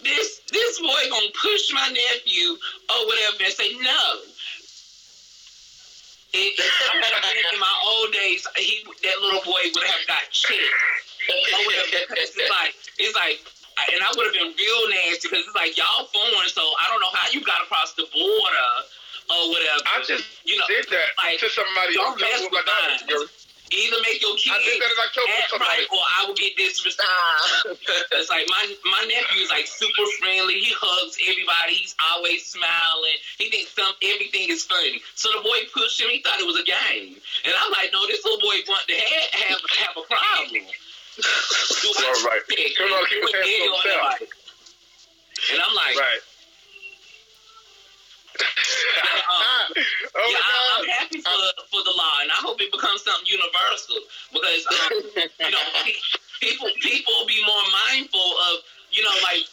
This 0.02 0.40
this 0.52 0.78
boy 0.80 1.02
gonna 1.10 1.32
push 1.40 1.72
my 1.72 1.88
nephew 1.88 2.56
or 2.90 3.06
whatever 3.06 3.44
and 3.44 3.52
say 3.52 3.70
no. 3.80 4.20
It, 6.38 6.52
in 7.54 7.60
my 7.60 7.74
old 7.86 8.12
days, 8.12 8.46
he 8.56 8.84
that 9.02 9.20
little 9.22 9.40
boy 9.40 9.60
would 9.74 9.86
have 9.86 10.06
got 10.06 10.30
checked 10.30 10.60
it's 11.28 12.50
like 12.50 12.74
it's 12.98 13.16
like 13.16 13.40
and 13.92 14.00
I 14.02 14.08
would 14.16 14.24
have 14.24 14.36
been 14.36 14.56
real 14.56 14.82
nasty 14.88 15.28
because 15.28 15.44
it's 15.44 15.54
like 15.54 15.76
y'all 15.76 16.08
foreign, 16.08 16.48
so 16.48 16.64
I 16.80 16.88
don't 16.88 17.00
know 17.00 17.12
how 17.12 17.28
you 17.30 17.44
got 17.44 17.60
across 17.62 17.92
the 17.92 18.08
border 18.08 18.72
or 19.30 19.50
whatever. 19.50 19.82
I 19.86 20.02
just 20.06 20.24
you 20.44 20.56
know 20.58 20.64
did 20.68 20.86
that 20.90 21.08
like, 21.18 21.38
to 21.40 21.48
somebody. 21.50 21.94
Don't 21.94 22.20
mess 22.20 22.42
with 22.50 22.66
mine. 22.66 23.28
Either 23.66 23.98
make 24.06 24.22
your 24.22 24.36
kids 24.38 24.62
act 25.02 25.50
right, 25.58 25.86
or 25.90 25.98
I 25.98 26.22
will 26.26 26.38
get 26.38 26.54
disrespected. 26.54 27.02
Ah. 27.02 27.74
it's 28.14 28.30
like 28.30 28.46
my 28.46 28.62
my 28.86 29.02
nephew 29.10 29.42
is 29.42 29.50
like 29.50 29.66
super 29.66 30.06
friendly. 30.22 30.54
He 30.54 30.70
hugs 30.70 31.18
everybody. 31.26 31.74
He's 31.74 31.96
always 32.14 32.46
smiling. 32.46 33.18
He 33.38 33.50
thinks 33.50 33.74
some 33.74 33.90
everything 34.06 34.54
is 34.54 34.62
funny. 34.62 35.02
So 35.18 35.34
the 35.34 35.42
boy 35.42 35.66
pushed 35.74 35.98
him. 35.98 36.14
He 36.14 36.22
thought 36.22 36.38
it 36.38 36.46
was 36.46 36.62
a 36.62 36.66
game, 36.66 37.18
and 37.42 37.54
I'm 37.58 37.72
like, 37.74 37.90
no, 37.90 38.06
this 38.06 38.22
little 38.22 38.38
boy 38.38 38.54
want 38.70 38.86
to 38.86 38.94
have 38.94 39.58
have, 39.58 39.60
have 39.82 39.94
a 39.98 40.06
problem. 40.06 40.62
All 41.18 42.22
right. 42.30 42.42
Come 42.46 42.92
on, 42.92 43.02
keep 43.10 43.18
his 43.18 43.34
hands 43.34 43.50
to 43.50 43.90
himself. 43.90 44.30
And 45.50 45.58
I'm 45.58 45.74
like, 45.74 45.96
right. 45.98 46.22
Um, 48.36 49.66
oh 50.16 50.28
yeah, 50.30 50.40
I, 50.40 50.80
am 50.80 50.88
happy 51.00 51.20
for 51.20 51.36
the, 51.36 51.50
for 51.70 51.82
the 51.84 51.94
law, 51.96 52.16
and 52.22 52.30
I 52.30 52.40
hope 52.40 52.60
it 52.60 52.70
becomes 52.72 53.02
something 53.02 53.26
universal 53.26 53.98
because 54.32 54.62
um, 54.68 54.92
you 55.40 55.52
know 55.52 55.64
people 56.40 56.68
people 56.80 57.12
will 57.18 57.28
be 57.28 57.40
more 57.44 57.66
mindful 57.90 58.28
of 58.52 58.64
you 58.92 59.02
know 59.02 59.16
like 59.22 59.44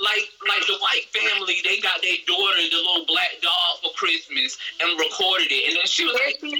like 0.00 0.26
like 0.48 0.64
the 0.66 0.78
white 0.80 1.06
family 1.12 1.60
they 1.64 1.78
got 1.80 2.00
their 2.00 2.16
daughter 2.24 2.64
the 2.68 2.80
little 2.80 3.06
black 3.06 3.36
dog 3.44 3.84
for 3.84 3.92
Christmas 3.94 4.56
and 4.80 4.88
recorded 4.98 5.52
it, 5.52 5.68
and 5.68 5.76
then 5.76 5.86
she 5.86 6.04
was 6.04 6.16
like 6.16 6.40
no 6.42 6.50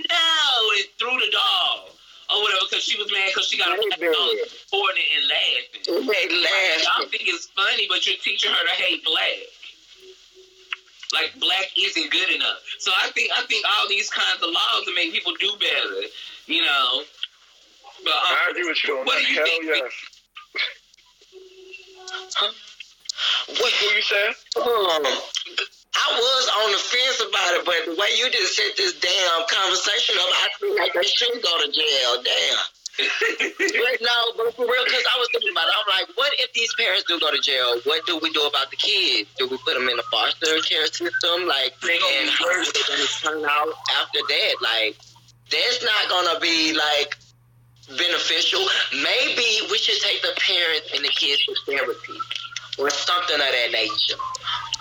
and 0.76 0.86
threw 1.00 1.16
the 1.16 1.30
dog 1.32 1.96
or 2.30 2.42
whatever 2.42 2.64
because 2.70 2.84
she 2.84 2.96
was 3.00 3.10
mad 3.10 3.32
because 3.32 3.48
she 3.48 3.58
got 3.58 3.74
a 3.74 3.78
black 3.80 3.98
dog 3.98 4.34
recording 4.38 5.08
and 5.16 5.24
laughing. 5.26 5.82
They 6.06 6.24
laugh. 6.30 6.78
Y'all 6.86 7.08
think 7.10 7.26
it's 7.26 7.50
funny, 7.50 7.86
but 7.88 8.06
you're 8.06 8.20
teaching 8.22 8.52
her 8.52 8.64
to 8.64 8.76
hate 8.76 9.02
black. 9.04 9.59
Like 11.12 11.34
black 11.40 11.66
isn't 11.76 12.10
good 12.10 12.30
enough. 12.30 12.58
So 12.78 12.92
I 12.96 13.10
think 13.10 13.30
I 13.36 13.42
think 13.46 13.64
all 13.66 13.88
these 13.88 14.10
kinds 14.10 14.42
of 14.42 14.50
laws 14.50 14.84
to 14.86 14.94
make 14.94 15.12
people 15.12 15.32
do 15.38 15.50
better. 15.58 16.06
You 16.46 16.62
know. 16.62 17.02
But 18.04 18.14
um, 18.14 18.36
I 18.46 18.48
agree 18.50 18.68
with 18.68 18.82
you 18.84 18.98
on 18.98 19.04
what 19.06 19.18
that. 19.18 19.26
Do 19.26 19.32
you 19.32 19.38
Hell 19.38 19.46
think? 19.46 19.64
yes. 19.64 19.92
What, 22.40 22.54
what 23.60 23.94
you 23.94 24.02
say? 24.02 24.26
Um, 24.56 25.04
I 25.90 26.06
was 26.16 26.44
on 26.64 26.68
the 26.72 26.80
fence 26.80 27.20
about 27.20 27.50
it, 27.60 27.62
but 27.66 27.76
the 27.84 27.94
way 28.00 28.08
you 28.16 28.30
just 28.30 28.56
set 28.56 28.72
this 28.76 28.96
damn 28.98 29.42
conversation 29.50 30.16
up, 30.16 30.30
I 30.32 30.48
feel 30.58 30.74
like 30.78 30.94
they 30.94 31.04
should 31.04 31.36
go 31.42 31.52
to 31.60 31.68
jail. 31.68 32.10
Damn. 32.24 32.64
but 33.58 33.96
no, 34.00 34.16
but 34.36 34.54
for 34.56 34.64
real, 34.64 34.84
because 34.84 35.04
I 35.08 35.16
was 35.18 35.28
thinking 35.32 35.50
about 35.52 35.68
it. 35.68 35.74
I'm 35.76 35.88
like, 35.88 36.08
what 36.16 36.29
if 36.40 36.52
these 36.52 36.72
parents 36.74 37.04
do 37.08 37.18
go 37.20 37.30
to 37.30 37.40
jail? 37.40 37.80
What 37.84 38.04
do 38.06 38.18
we 38.18 38.30
do 38.32 38.42
about 38.46 38.70
the 38.70 38.76
kids? 38.76 39.28
Do 39.38 39.48
we 39.48 39.56
put 39.64 39.74
them 39.74 39.88
in 39.88 39.96
the 39.96 40.06
foster 40.10 40.56
care 40.66 40.86
system? 40.86 41.46
Like, 41.46 41.74
and 41.84 42.30
how 42.30 42.48
are 42.48 42.64
they 42.64 42.82
going 42.88 43.00
to 43.04 43.10
turn 43.22 43.44
out 43.44 43.72
after 44.00 44.20
that? 44.20 44.52
Like, 44.62 44.96
that's 45.50 45.82
not 45.84 46.08
going 46.08 46.28
to 46.34 46.40
be 46.40 46.72
like 46.74 47.16
beneficial. 47.96 48.62
Maybe 48.94 49.66
we 49.70 49.78
should 49.78 50.00
take 50.02 50.22
the 50.22 50.32
parents 50.38 50.90
and 50.94 51.04
the 51.04 51.12
kids 51.12 51.44
to 51.46 51.54
therapy 51.66 52.18
or 52.78 52.90
something 52.90 53.36
of 53.36 53.50
that 53.50 53.70
nature. 53.72 54.18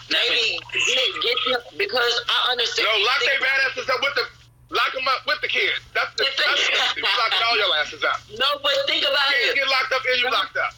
Maybe 0.10 0.58
get, 0.74 1.10
get 1.22 1.38
them 1.54 1.62
because 1.78 2.13
I 2.30 2.52
understand. 2.52 2.88
No, 2.89 3.06
lock 3.06 3.19
their 3.22 3.39
bad 3.41 3.60
asses 3.69 3.89
up 3.89 4.02
with 4.02 4.15
the 4.15 4.26
lock 4.74 4.91
them 4.93 5.06
up 5.06 5.22
with 5.28 5.41
the 5.41 5.50
kids. 5.50 5.82
That's 5.93 6.10
the 6.17 6.26
that's 6.26 6.93
the 6.98 7.02
locking 7.06 7.43
all 7.45 7.58
your 7.58 7.74
asses 7.78 8.04
up. 8.04 8.17
No, 8.34 8.48
but 8.62 8.74
think 8.88 9.06
about 9.06 9.22
Kids 9.30 9.54
it. 9.54 9.56
get 9.62 9.67
locked 9.69 9.93
up 9.93 10.02
and 10.06 10.17
you 10.22 10.30
locked 10.32 10.58
up. 10.58 10.74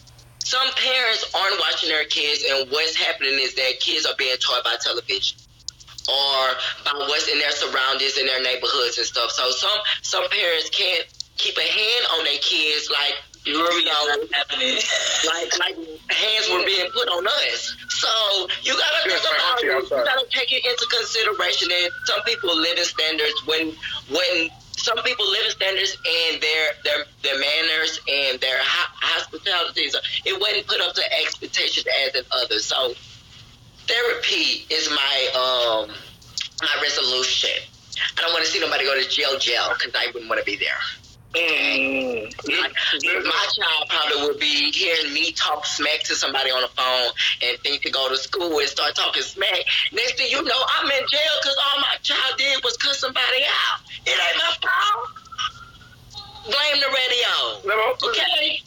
Some 0.52 0.68
parents 0.76 1.24
aren't 1.34 1.58
watching 1.62 1.88
their 1.88 2.04
kids, 2.04 2.44
and 2.44 2.70
what's 2.72 2.94
happening 2.94 3.40
is 3.40 3.56
that 3.56 3.80
kids 3.80 4.06
are 4.06 4.16
being 4.18 4.36
taught 4.36 4.66
by 4.66 4.76
television 4.84 5.40
or 6.12 6.40
by 6.84 6.92
what's 7.08 7.32
in 7.32 7.40
their 7.40 7.52
surroundings 7.52 8.18
in 8.18 8.26
their 8.26 8.44
neighborhoods 8.44 8.98
and 8.98 9.08
stuff. 9.08 9.32
So 9.32 9.50
some 9.52 9.80
some 10.02 10.28
parents 10.28 10.70
can't 10.70 11.08
keep 11.38 11.56
a 11.56 11.64
hand 11.64 12.06
on 12.20 12.26
their 12.26 12.42
kids 12.44 12.92
like 12.92 13.16
you 13.46 13.58
know, 13.58 14.28
happening. 14.34 14.76
like 15.26 15.58
like 15.58 15.76
hands 16.12 16.50
were 16.52 16.66
being 16.66 16.92
put 16.92 17.08
on 17.08 17.26
us. 17.26 17.74
So 17.88 18.10
you 18.62 18.76
gotta 18.76 19.08
Yes, 19.08 19.22
think 19.24 19.34
about 19.34 19.64
it. 19.64 19.90
You 19.90 20.04
gotta 20.04 20.28
take 20.30 20.52
it 20.52 20.66
into 20.66 20.86
consideration 20.92 21.70
that 21.70 21.90
some 22.06 22.22
people 22.24 22.56
living 22.60 22.84
standards 22.84 23.40
when 23.48 23.72
when 24.12 24.50
some 24.78 24.98
people 25.04 25.30
living 25.30 25.52
standards 25.52 25.98
and 26.06 26.42
their 26.42 26.68
their 26.84 27.06
their 27.24 27.40
manners 27.40 28.00
and 28.08 28.40
their 28.40 28.58
ho- 28.60 28.94
hospitalities 28.96 29.96
it 30.26 30.40
wasn't 30.40 30.66
put 30.68 30.82
up 30.82 30.94
to 30.96 31.04
expectations 31.22 31.86
as 32.08 32.16
in 32.16 32.24
others. 32.32 32.66
So 32.66 32.94
therapy 33.88 34.66
is 34.70 34.90
my 34.90 35.86
um 35.88 35.96
my 36.62 36.82
resolution. 36.82 37.52
I 38.18 38.22
don't 38.22 38.32
want 38.34 38.46
to 38.46 38.52
see 38.52 38.60
nobody 38.60 38.86
go 38.86 39.00
to 39.00 39.08
jail 39.08 39.38
jail 39.38 39.70
because 39.78 39.94
I 39.96 40.08
wouldn't 40.08 40.30
want 40.30 40.40
to 40.40 40.46
be 40.46 40.56
there. 40.56 40.80
Mm. 41.34 42.24
Like, 42.46 42.74
my 43.24 43.48
child 43.56 43.88
probably 43.88 44.28
would 44.28 44.40
be 44.40 44.72
hearing 44.72 45.14
me 45.14 45.32
talk 45.32 45.66
smack 45.66 46.04
to 46.04 46.16
somebody 46.16 46.52
on 46.52 46.62
the 46.62 46.68
phone 46.68 47.12
and 47.42 47.58
think 47.60 47.84
to 47.84 47.90
go 47.90 48.10
to 48.10 48.18
school 48.18 48.60
and 48.60 48.68
start 48.68 48.96
talking 48.96 49.24
smack. 49.24 49.60
Next 49.94 50.18
thing 50.18 50.28
you 50.30 50.44
know, 50.44 50.62
I'm 50.68 50.92
in 50.92 51.08
jail 51.08 51.34
because 51.42 51.56
all 51.58 51.80
my 51.80 51.96
child 52.04 52.38
did 52.38 52.62
was 52.64 52.76
cut 52.78 52.96
somebody 52.96 53.44
out. 53.48 53.81
It 54.06 54.18
ain't 54.18 54.38
my 54.38 54.52
fault. 54.62 55.10
Blame 56.46 56.80
the 56.82 56.90
radio. 56.90 57.68
Never. 57.68 57.94
Okay? 58.04 58.62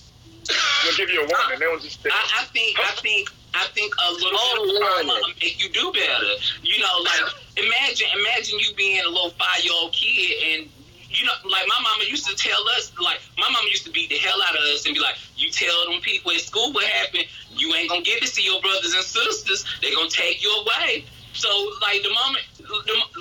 They'll 0.85 0.97
give 0.97 1.11
you 1.11 1.23
a 1.25 1.27
warning. 1.27 1.59
They 1.59 1.65
don't 1.65 1.83
just 1.83 2.01
stick. 2.01 2.13
I, 2.15 2.43
I 2.43 2.45
think 2.53 2.79
I 2.79 2.93
think 3.01 3.29
I 3.55 3.67
think 3.75 3.95
a 3.95 4.13
little 4.13 4.31
Oh, 4.35 4.65
bit 4.67 4.75
of 4.77 5.07
trauma 5.07 5.21
make 5.41 5.63
you 5.63 5.71
do 5.71 5.93
better. 5.93 6.33
You 6.63 6.79
know, 6.81 6.95
like 7.03 7.35
imagine 7.57 8.09
imagine 8.15 8.59
you 8.59 8.75
being 8.77 9.01
a 9.05 9.09
little 9.09 9.31
five 9.31 9.65
year 9.65 9.73
old 9.75 9.93
kid 9.93 10.61
and 10.61 10.71
you 11.09 11.25
know, 11.27 11.33
like 11.45 11.63
my 11.69 11.79
mama 11.81 12.05
used 12.11 12.27
to 12.27 12.35
tell 12.35 12.61
us, 12.77 12.93
like 13.01 13.21
my 13.39 13.49
mama 13.51 13.69
used 13.71 13.87
to 13.87 13.93
beat 13.93 14.11
the 14.11 14.19
hell 14.19 14.43
out 14.43 14.55
of 14.55 14.63
us 14.75 14.85
and 14.85 14.95
be 14.95 15.01
like, 15.01 15.15
"You 15.37 15.51
tell 15.51 15.91
them 15.91 16.01
people 16.01 16.33
at 16.33 16.41
school 16.41 16.73
what 16.73 16.85
happened, 16.85 17.25
you 17.55 17.73
ain't 17.75 17.89
gonna 17.89 18.03
get 18.03 18.21
to 18.21 18.27
see 18.27 18.43
your 18.45 18.61
brothers 18.61 18.93
and 18.93 19.05
sisters. 19.05 19.65
They 19.81 19.95
gonna 19.95 20.11
take 20.11 20.43
you 20.43 20.51
away." 20.51 21.05
So, 21.33 21.49
like 21.83 22.03
the 22.03 22.11
moment, 22.11 22.45
the, 22.54 22.54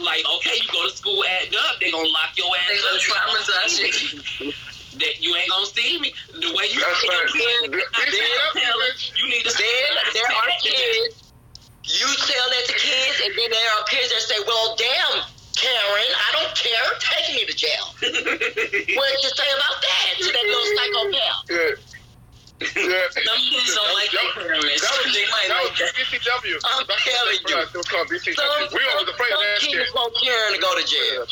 like 0.04 0.24
okay, 0.38 0.56
you 0.56 0.68
go 0.72 0.88
to 0.88 0.94
school, 0.96 1.24
act 1.40 1.56
up, 1.56 1.80
they 1.80 1.92
gonna 1.92 2.08
lock 2.10 2.32
your 2.38 2.48
ass 2.56 2.70
They 2.70 2.80
up. 2.80 2.84
gonna 2.84 3.00
traumatize 3.04 3.74
you. 4.44 4.52
That 5.00 5.22
you 5.22 5.36
ain't 5.36 5.50
gonna 5.50 5.66
see 5.66 6.00
me. 6.00 6.14
The 6.34 6.54
way 6.54 6.70
you 6.70 6.80
That's 6.80 7.02
see 7.02 7.08
your 7.10 7.26
right. 7.26 7.34
kid, 7.34 7.82
I 7.98 8.06
tell 8.54 8.78
up, 8.78 8.94
you 9.18 9.26
need 9.30 9.44
to 9.44 9.52
Then 9.58 9.92
there 10.14 10.30
are 10.30 10.50
kids. 10.62 11.34
You 11.84 12.08
tell 12.08 12.48
that 12.50 12.64
to 12.68 12.74
kids, 12.78 13.18
and 13.26 13.34
then 13.36 13.50
there 13.52 13.70
are 13.76 13.84
kids 13.90 14.10
that 14.14 14.22
say, 14.22 14.38
"Well, 14.48 14.76
damn, 14.78 15.26
Karen, 15.58 16.12
I 16.16 16.30
don't 16.40 16.56
care. 16.56 16.86
Take 17.02 17.36
me 17.36 17.46
to 17.46 17.54
jail." 17.58 17.86
What 18.96 19.08
did 19.12 19.24
you 19.24 19.32
say 19.36 19.50
about 19.50 19.78
that 19.82 20.14
to 20.20 20.30
that 20.32 20.46
little 20.46 20.70
psychopath? 20.78 21.44
Yeah. 21.50 21.93
Yeah. 22.76 23.10
Some 23.12 23.42
kids 23.50 23.76
don't 23.76 23.94
like 23.94 24.12
their 24.12 24.30
parents. 24.40 24.82
That 24.82 24.94
was, 25.04 25.14
They 25.18 25.26
might 25.28 25.48
that 25.52 25.60
like 25.64 25.76
was 25.76 25.80
that. 25.80 25.96
BCW. 26.00 26.56
I'm 26.64 26.88
Back 26.88 27.04
telling 27.04 27.42
you. 27.44 27.84
Called 27.84 28.08
BCW. 28.08 28.36
Some, 28.36 28.68
we 28.72 28.82
always 28.94 29.10
afraid 29.12 29.32
of 29.36 29.40
some 29.40 29.68
kids 29.68 29.88
shit. 29.88 29.96
want 29.96 30.14
Karen 30.22 30.54
to 30.56 30.60
go 30.60 30.72
to 30.80 30.84
jail. 30.88 31.26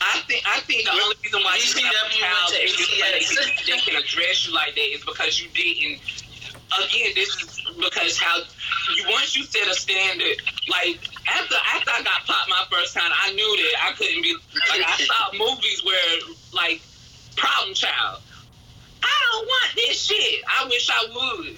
I 0.00 0.20
think 0.24 0.42
I 0.48 0.60
think 0.64 0.84
the 0.88 0.92
only 0.96 1.16
reason 1.22 1.40
why 1.44 1.56
you 1.56 1.68
DCW 1.68 1.84
have 1.84 2.08
child 2.08 2.52
went 2.56 2.72
to 2.72 2.84
in 2.88 3.12
this 3.20 3.66
they 3.68 3.78
can 3.84 3.96
address 4.00 4.46
you 4.48 4.54
like 4.54 4.74
that 4.74 4.88
is 4.96 5.04
because 5.04 5.40
you 5.40 5.48
didn't. 5.52 6.00
Again, 6.70 7.10
this 7.14 7.28
is 7.36 7.60
because 7.76 8.16
how 8.16 8.38
you 8.96 9.04
once 9.10 9.36
you 9.36 9.44
set 9.44 9.66
a 9.68 9.74
standard. 9.74 10.40
Like 10.68 11.04
after 11.28 11.56
after 11.74 11.90
I 11.90 12.02
got 12.02 12.24
popped 12.24 12.48
my 12.48 12.64
first 12.70 12.94
time, 12.94 13.10
I 13.12 13.32
knew 13.32 13.56
that 13.56 13.74
I 13.84 13.92
couldn't 13.92 14.22
be 14.22 14.34
like 14.70 14.82
I 14.86 14.96
saw 15.04 15.32
movies 15.36 15.84
where 15.84 16.18
like 16.54 16.80
problem 17.36 17.74
child. 17.74 18.22
I 19.02 19.14
don't 19.32 19.46
want 19.46 19.70
this 19.76 20.02
shit. 20.02 20.42
I 20.48 20.64
wish 20.66 20.88
I 20.90 21.02
would. 21.08 21.56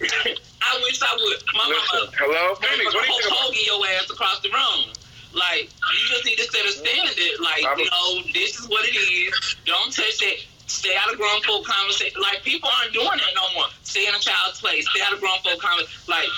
I 0.00 0.80
wish 0.82 1.00
I 1.02 1.12
would. 1.20 1.38
My 1.54 1.64
mama 1.68 2.10
hello? 2.18 2.54
Phoenix, 2.56 2.94
what 2.94 3.04
do 3.04 3.12
you 3.12 3.20
think 3.20 3.26
about 3.26 3.38
Hogan 3.38 3.62
your 3.64 3.86
ass 3.94 4.10
across 4.10 4.40
the 4.40 4.50
room. 4.50 4.92
Like 5.34 5.70
you 5.70 6.08
just 6.08 6.24
need 6.24 6.38
to 6.38 6.44
set 6.50 6.64
a 6.64 6.72
standard. 6.72 7.40
Like 7.40 7.64
I'm- 7.64 7.78
you 7.78 7.86
know, 7.90 8.22
this 8.32 8.58
is 8.58 8.68
what 8.68 8.84
it 8.86 8.94
is. 8.96 9.56
Don't 9.64 9.92
touch 9.92 10.18
that. 10.18 10.36
Stay 10.66 10.96
out 10.96 11.12
of 11.12 11.18
grown 11.18 11.42
folk 11.42 11.66
conversation. 11.66 12.20
Like 12.20 12.42
people 12.42 12.70
aren't 12.80 12.94
doing 12.94 13.06
that 13.06 13.34
no 13.36 13.52
more. 13.54 13.66
Stay 13.82 14.08
in 14.08 14.14
a 14.14 14.18
child's 14.18 14.60
place. 14.60 14.88
Stay 14.90 15.02
out 15.02 15.12
of 15.12 15.20
grown 15.20 15.38
folk 15.44 15.60
conversation. 15.60 16.00
Like 16.08 16.28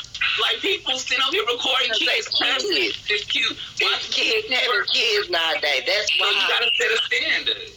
like 0.42 0.58
people 0.60 0.98
sitting 0.98 1.22
up 1.22 1.32
here 1.32 1.44
recording 1.46 1.92
kids. 1.94 2.26
they 2.38 2.58
kids. 2.58 3.06
It's 3.08 3.24
cute. 3.24 3.56
Watch 3.80 4.10
These 4.10 4.14
kids 4.14 4.50
having 4.50 4.84
kids 4.90 5.30
nowadays. 5.30 5.84
That's 5.86 6.10
So 6.18 6.26
you 6.26 6.42
gotta 6.48 6.70
set 6.76 6.90
a 6.90 6.98
standard. 7.06 7.70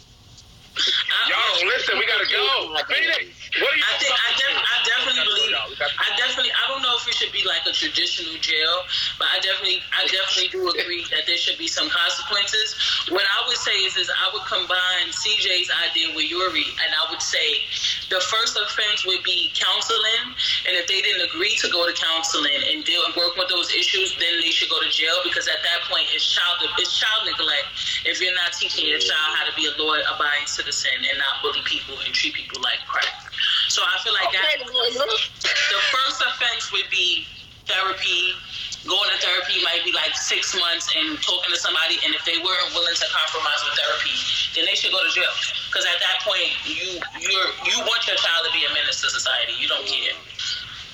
Yo, 1.27 1.67
listen, 1.67 1.97
we 1.97 2.05
gotta 2.05 2.27
go. 2.31 2.75
Phoenix, 2.87 3.38
what 3.57 3.73
do 3.73 3.77
you 3.77 3.85
I 3.89 3.93
think 3.97 4.13
I, 4.13 4.29
def- 4.37 4.61
I 4.61 4.77
definitely 4.85 5.25
believe 5.25 5.49
I 5.81 6.09
definitely 6.21 6.53
I 6.53 6.69
don't 6.69 6.85
know 6.85 6.93
if 7.01 7.07
it 7.09 7.15
should 7.17 7.33
be 7.33 7.41
like 7.47 7.65
a 7.65 7.73
traditional 7.73 8.37
jail, 8.37 8.85
but 9.17 9.25
I 9.31 9.41
definitely 9.41 9.81
I 9.89 10.05
definitely 10.05 10.53
do 10.53 10.69
agree 10.69 11.05
that 11.09 11.25
there 11.25 11.37
should 11.37 11.57
be 11.57 11.65
some 11.65 11.89
consequences. 11.89 12.77
What 13.09 13.25
I 13.25 13.39
would 13.47 13.57
say 13.57 13.73
is 13.87 13.97
is 13.97 14.11
I 14.13 14.29
would 14.33 14.45
combine 14.45 15.09
CJ's 15.09 15.71
idea 15.89 16.13
with 16.13 16.29
Yuri, 16.29 16.67
and 16.85 16.89
I 16.93 17.09
would 17.09 17.21
say 17.21 17.65
the 18.13 18.21
first 18.21 18.53
offense 18.53 19.05
would 19.05 19.23
be 19.23 19.49
counseling, 19.57 20.35
and 20.69 20.77
if 20.77 20.85
they 20.85 21.01
didn't 21.01 21.25
agree 21.33 21.57
to 21.65 21.67
go 21.73 21.89
to 21.89 21.93
counseling 21.97 22.61
and 22.69 22.85
deal 22.85 23.01
and 23.09 23.15
work 23.17 23.33
with 23.33 23.49
those 23.49 23.73
issues, 23.73 24.13
then 24.21 24.37
they 24.45 24.53
should 24.53 24.69
go 24.69 24.77
to 24.77 24.89
jail 24.93 25.25
because 25.25 25.47
at 25.49 25.61
that 25.65 25.89
point 25.89 26.05
it's 26.13 26.27
child 26.29 26.61
it's 26.77 26.93
child 26.97 27.25
neglect 27.25 27.65
if 28.05 28.21
you're 28.21 28.35
not 28.35 28.53
teaching 28.53 28.85
your 28.85 28.99
child 29.01 29.33
how 29.37 29.45
to 29.49 29.53
be 29.57 29.65
a 29.65 29.73
law 29.81 29.97
abiding 30.15 30.45
citizen 30.45 30.93
and 31.01 31.17
not 31.17 31.41
bully 31.41 31.61
people 31.65 31.97
and 32.05 32.13
treat 32.13 32.33
people 32.33 32.61
like 32.61 32.77
crap. 32.85 33.28
So 33.79 33.87
I 33.87 33.95
feel 34.03 34.11
like 34.11 34.27
that 34.35 34.59
the 34.59 35.81
first 35.87 36.19
offense 36.19 36.67
would 36.75 36.91
be 36.91 37.23
therapy. 37.63 38.35
Going 38.83 39.07
to 39.07 39.19
therapy 39.23 39.63
might 39.63 39.87
be 39.87 39.95
like 39.95 40.11
six 40.19 40.51
months 40.51 40.91
and 40.99 41.15
talking 41.23 41.47
to 41.47 41.59
somebody, 41.59 41.95
and 42.03 42.11
if 42.11 42.27
they 42.27 42.43
weren't 42.43 42.75
willing 42.75 42.91
to 42.91 43.07
compromise 43.07 43.63
with 43.63 43.79
therapy, 43.79 44.11
then 44.51 44.67
they 44.67 44.75
should 44.75 44.91
go 44.91 44.99
to 44.99 45.11
jail. 45.15 45.31
Because 45.71 45.87
at 45.87 45.95
that 46.03 46.27
point, 46.27 46.51
you 46.67 46.99
you're 47.23 47.49
you 47.71 47.75
want 47.87 48.03
your 48.03 48.19
child 48.19 48.43
to 48.47 48.51
be 48.51 48.67
a 48.67 48.71
menace 48.75 48.99
to 48.99 49.07
society. 49.07 49.55
You 49.55 49.71
don't 49.71 49.87
care. 49.87 50.15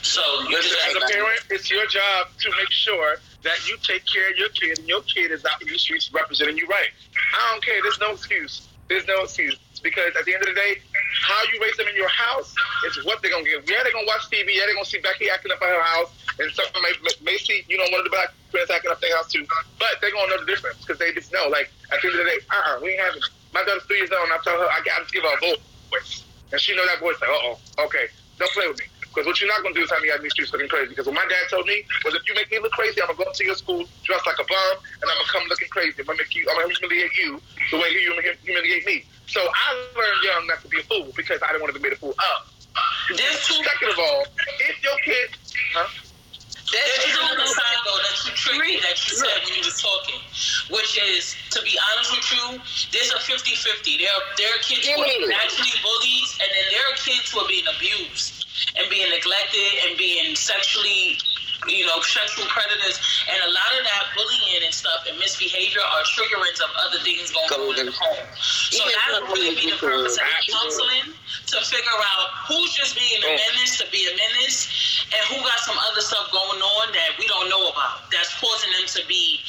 So 0.05 0.21
you 0.45 0.61
Listen, 0.61 0.77
just 0.77 0.85
as 0.85 0.93
a 0.93 1.05
parent, 1.09 1.41
it's 1.49 1.69
your 1.73 1.89
job 1.89 2.37
to 2.37 2.47
make 2.53 2.69
sure 2.69 3.17
that 3.41 3.65
you 3.65 3.81
take 3.81 4.05
care 4.05 4.29
of 4.29 4.37
your 4.37 4.53
kid 4.53 4.77
and 4.77 4.85
your 4.85 5.01
kid 5.09 5.33
is 5.33 5.41
out 5.41 5.57
in 5.57 5.73
the 5.73 5.77
streets 5.81 6.13
representing 6.13 6.57
you 6.57 6.69
right. 6.69 6.93
I 7.33 7.49
don't 7.49 7.65
care. 7.65 7.81
There's 7.81 7.97
no 7.97 8.13
excuse. 8.13 8.69
There's 8.89 9.09
no 9.09 9.25
excuse. 9.25 9.57
Because 9.85 10.17
at 10.17 10.25
the 10.25 10.33
end 10.33 10.41
of 10.41 10.49
the 10.49 10.57
day, 10.57 10.81
how 11.21 11.37
you 11.53 11.61
raise 11.61 11.77
them 11.77 11.85
in 11.85 11.93
your 11.93 12.09
house 12.09 12.57
is 12.89 13.05
what 13.05 13.21
they're 13.21 13.29
to 13.29 13.45
get. 13.45 13.69
Yeah, 13.69 13.85
they're 13.85 13.93
to 13.93 14.09
watch 14.09 14.25
TV. 14.33 14.49
Yeah, 14.49 14.65
they're 14.65 14.81
to 14.81 14.89
see 14.89 14.97
Becky 14.97 15.29
acting 15.29 15.53
up 15.53 15.61
at 15.61 15.69
her 15.69 15.85
house. 15.85 16.09
And 16.41 16.49
some 16.57 16.65
may, 16.81 16.89
may 17.21 17.37
see, 17.37 17.61
you 17.69 17.77
know, 17.77 17.85
one 17.93 18.01
of 18.01 18.09
the 18.09 18.09
black 18.09 18.33
friends 18.49 18.73
acting 18.73 18.89
up 18.89 18.97
their 18.97 19.13
house 19.15 19.29
too. 19.29 19.45
But 19.77 20.01
they're 20.01 20.09
to 20.09 20.17
know 20.25 20.41
the 20.41 20.49
difference 20.49 20.81
because 20.81 20.97
they 20.97 21.13
just 21.13 21.31
know. 21.31 21.45
Like, 21.53 21.69
at 21.93 22.01
the 22.01 22.09
end 22.09 22.17
of 22.17 22.25
the 22.25 22.33
day, 22.33 22.39
uh-uh, 22.49 22.81
we 22.81 22.97
ain't 22.97 23.05
having 23.05 23.21
My 23.53 23.61
daughter's 23.61 23.85
three 23.85 24.01
years 24.01 24.09
old 24.09 24.25
and 24.25 24.33
I 24.33 24.41
tell 24.41 24.57
her, 24.57 24.65
I 24.65 24.81
got 24.81 25.05
to 25.05 25.13
give 25.13 25.21
her 25.21 25.37
a 25.37 25.53
voice. 25.93 26.25
And 26.49 26.57
she 26.57 26.73
know 26.73 26.85
that 26.89 26.97
voice 26.97 27.21
like, 27.21 27.29
uh-oh, 27.29 27.85
okay, 27.85 28.09
don't 28.41 28.51
play 28.57 28.67
with 28.67 28.81
me. 28.81 28.89
Because 29.15 29.31
what 29.31 29.39
you're 29.39 29.47
not 29.47 29.63
going 29.63 29.71
to 29.71 29.79
do 29.79 29.87
is 29.87 29.91
have 29.95 30.03
me 30.03 30.11
out 30.11 30.19
in 30.19 30.27
these 30.27 30.35
streets 30.35 30.51
looking 30.51 30.67
crazy. 30.67 30.91
Because 30.91 31.07
what 31.07 31.15
my 31.15 31.23
dad 31.23 31.47
told 31.47 31.63
me 31.71 31.87
was 32.03 32.19
if 32.19 32.27
you 32.27 32.35
make 32.35 32.51
me 32.51 32.59
look 32.59 32.75
crazy, 32.75 32.99
I'm 32.99 33.07
going 33.07 33.15
to 33.15 33.23
go 33.23 33.29
up 33.31 33.39
to 33.39 33.45
your 33.47 33.55
school 33.55 33.87
dressed 34.03 34.27
like 34.27 34.35
a 34.35 34.43
bum, 34.43 34.75
and 34.75 35.07
I'm 35.07 35.15
going 35.15 35.23
to 35.23 35.31
come 35.31 35.43
looking 35.47 35.71
crazy. 35.71 36.03
I'm 36.03 36.11
going 36.11 36.19
to 36.19 36.23
make 36.27 36.35
you, 36.35 36.43
I'm 36.51 36.59
going 36.59 36.67
to 36.67 36.75
humiliate 36.75 37.15
you 37.15 37.39
the 37.71 37.79
way 37.79 37.95
you 37.95 38.11
humiliate 38.43 38.83
me. 38.83 39.07
So 39.31 39.39
I 39.39 39.71
learned 39.95 40.19
young 40.19 40.43
not 40.51 40.59
to 40.63 40.67
be 40.67 40.83
a 40.83 40.85
fool 40.91 41.15
because 41.15 41.39
I 41.39 41.55
didn't 41.55 41.63
want 41.63 41.71
to 41.71 41.79
be 41.79 41.87
made 41.87 41.95
a 41.95 41.95
fool 41.95 42.11
of. 42.11 42.39
Second 43.15 43.95
of 43.95 43.99
all, 44.03 44.27
if 44.59 44.83
your 44.83 44.99
kid, 45.07 45.31
huh? 45.71 45.87
There's 46.75 47.15
another 47.15 47.47
side 47.47 47.79
though 47.87 48.01
that 48.03 48.19
you 48.25 48.35
tricky 48.35 48.81
that 48.83 48.99
you 48.99 49.15
said 49.15 49.39
when 49.47 49.53
you 49.55 49.63
was 49.63 49.79
talking, 49.79 50.19
which 50.75 50.99
is 50.99 51.37
to 51.55 51.61
be 51.61 51.77
honest 51.79 52.11
with 52.11 52.27
you, 52.35 52.45
there's 52.91 53.13
a 53.15 53.21
50-50. 53.21 54.01
There 54.01 54.09
are 54.11 54.25
there 54.35 54.49
are 54.51 54.59
kids 54.59 54.89
who 54.89 54.99
are 54.99 55.31
actually 55.39 55.71
bullies, 55.79 56.29
and 56.41 56.49
then 56.51 56.65
there 56.73 56.83
are 56.91 56.97
kids 56.97 57.31
who 57.31 57.39
are 57.39 57.47
being 57.47 57.63
abused 57.69 58.44
and 58.77 58.89
being 58.89 59.09
neglected 59.09 59.71
and 59.87 59.97
being 59.97 60.35
sexually 60.35 61.17
you 61.67 61.85
know, 61.85 61.97
sexual 62.01 62.45
predators, 62.45 62.99
and 63.25 63.39
a 63.41 63.49
lot 63.49 63.71
of 63.73 63.81
that 63.85 64.03
bullying 64.13 64.61
and 64.65 64.73
stuff 64.73 65.05
and 65.09 65.17
misbehavior 65.17 65.81
are 65.81 66.03
triggerings 66.13 66.61
of 66.61 66.69
other 66.77 66.99
things 67.01 67.31
going 67.33 67.49
on 67.49 67.79
in 67.79 67.85
the 67.89 67.95
home. 67.95 68.25
So 68.37 68.85
that 68.85 69.07
would 69.17 69.33
really 69.33 69.55
be 69.55 69.71
the 69.71 69.79
purpose 69.79 70.17
of 70.17 70.27
counseling 70.45 71.13
to 71.15 71.57
figure 71.65 72.01
out 72.13 72.27
who's 72.47 72.73
just 72.73 72.93
being 72.93 73.21
a 73.23 73.31
menace 73.33 73.81
to 73.81 73.85
be 73.89 74.05
a 74.05 74.13
menace, 74.13 74.69
and 75.09 75.21
who 75.31 75.41
got 75.41 75.59
some 75.65 75.77
other 75.89 76.01
stuff 76.01 76.29
going 76.31 76.61
on 76.61 76.93
that 76.93 77.17
we 77.17 77.25
don't 77.27 77.49
know 77.49 77.69
about 77.69 78.11
that's 78.11 78.33
causing 78.37 78.71
them 78.77 78.85
to 78.85 79.01
be 79.07 79.41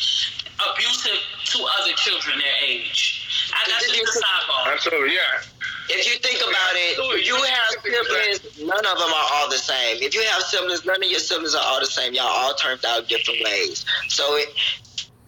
abusive 0.73 1.21
to 1.53 1.59
other 1.81 1.93
children 2.01 2.39
their 2.39 2.57
age. 2.65 3.53
I, 3.53 3.61
that's 3.69 3.93
just 3.93 4.17
a 4.17 4.25
sidebar. 4.25 4.73
Absolutely, 4.73 5.15
yeah. 5.15 5.45
If 5.89 6.07
you 6.07 6.19
think 6.19 6.41
about 6.43 6.75
it, 6.75 7.27
you 7.27 7.37
have 7.37 7.71
siblings, 7.83 8.59
none 8.59 8.87
of 8.87 8.99
them 8.99 9.11
are 9.13 9.29
all 9.33 9.49
the 9.49 9.59
same. 9.59 9.99
If 10.03 10.15
you 10.15 10.23
have 10.23 10.43
siblings, 10.43 10.85
none 10.85 11.03
of 11.03 11.09
your 11.11 11.21
siblings 11.21 11.55
are 11.55 11.63
all 11.65 11.81
the 11.81 11.87
same. 11.87 12.15
Y'all 12.15 12.27
all 12.27 12.55
turned 12.55 12.85
out 12.85 13.09
different 13.09 13.45
ways. 13.45 13.85
So 14.09 14.37
it, 14.37 14.49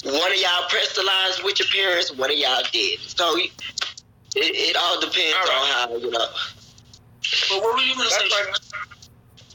one 0.04 0.32
of 0.32 0.38
y'all 0.38 0.68
pressed 0.68 0.96
the 0.96 1.02
lines 1.02 1.42
with 1.44 1.58
your 1.60 1.68
parents, 1.68 2.12
one 2.12 2.30
of 2.30 2.36
y'all 2.36 2.62
did. 2.72 2.98
So 3.00 3.36
it, 3.36 3.52
it 4.34 4.76
all 4.76 5.00
depends 5.00 5.34
all 5.34 5.46
right. 5.46 5.86
on 5.88 5.90
how, 5.90 5.96
you 5.96 6.10
know. 6.10 6.26
But 7.48 7.62
what 7.62 7.74
were 7.74 7.80
you 7.80 7.94
going 7.94 8.08
to 8.08 8.14
say? 8.14 8.24
Right. 8.24 8.58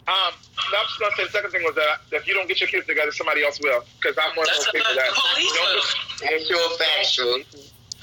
Um, 0.05 0.33
I 0.35 0.83
was 0.83 0.97
going 0.99 1.11
to 1.11 1.17
say 1.17 1.23
the 1.25 1.31
second 1.31 1.51
thing 1.51 1.63
was 1.63 1.75
that 1.75 2.01
if 2.11 2.27
you 2.27 2.33
don't 2.33 2.47
get 2.47 2.59
your 2.59 2.69
kids 2.69 2.85
together, 2.85 3.11
somebody 3.11 3.43
else 3.43 3.59
will. 3.61 3.83
Because 3.99 4.17
I'm 4.17 4.35
one 4.35 4.47
of 4.47 4.55
those 4.55 4.69
people 4.71 4.93
that. 4.95 5.11
Police 5.15 6.49
will. 6.49 6.77
Factual. 6.77 7.43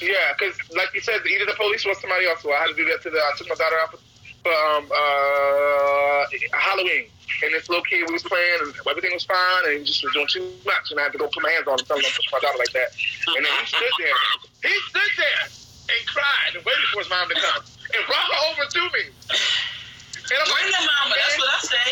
Yeah, 0.01 0.33
because 0.33 0.57
like 0.73 0.89
you 0.95 1.01
said, 1.01 1.21
either 1.27 1.45
the 1.45 1.57
police 1.57 1.85
or 1.85 1.95
somebody 1.95 2.27
else. 2.27 2.45
Well, 2.45 2.57
I 2.57 2.67
had 2.67 2.73
to 2.73 2.79
do 2.79 2.85
that 2.89 3.03
to 3.03 3.11
the. 3.11 3.19
I 3.19 3.33
took 3.37 3.49
my 3.49 3.55
daughter 3.55 3.77
out 3.85 3.93
for 3.93 4.49
um, 4.49 4.89
uh, 4.89 6.25
Halloween, 6.57 7.05
and 7.45 7.53
this 7.53 7.69
little 7.69 7.85
kid 7.85 8.09
we 8.09 8.17
was 8.17 8.25
playing, 8.25 8.65
and 8.65 8.73
everything 8.89 9.13
was 9.13 9.25
fine, 9.29 9.63
and 9.69 9.79
he 9.79 9.85
just 9.85 10.01
was 10.01 10.13
doing 10.17 10.29
too 10.33 10.45
much, 10.65 10.89
and 10.91 10.99
I 11.01 11.05
had 11.05 11.13
to 11.13 11.21
go 11.21 11.29
put 11.29 11.43
my 11.45 11.53
hands 11.53 11.69
on 11.69 11.77
him, 11.79 11.85
tell 11.85 12.01
him 12.01 12.09
to 12.09 12.17
push 12.17 12.33
my 12.33 12.41
daughter 12.41 12.57
like 12.57 12.73
that. 12.73 12.97
And 13.37 13.45
then 13.45 13.53
he 13.61 13.67
stood 13.69 13.95
there. 14.01 14.17
He 14.65 14.75
stood 14.89 15.13
there 15.21 15.45
and 15.93 16.01
cried 16.09 16.51
and 16.57 16.65
waited 16.65 16.89
for 16.97 17.05
his 17.05 17.11
mom 17.13 17.29
to 17.29 17.37
come 17.37 17.61
and 17.61 18.01
brought 18.09 18.29
her 18.33 18.41
over 18.49 18.65
to 18.65 18.83
me. 18.97 19.05
And 19.05 20.39
I'm 20.39 20.49
Bring 20.49 20.65
like, 20.65 20.81
your 20.81 20.87
mama. 20.89 21.15
That's 21.19 21.37
what 21.37 21.51
I 21.51 21.61
say. 21.61 21.89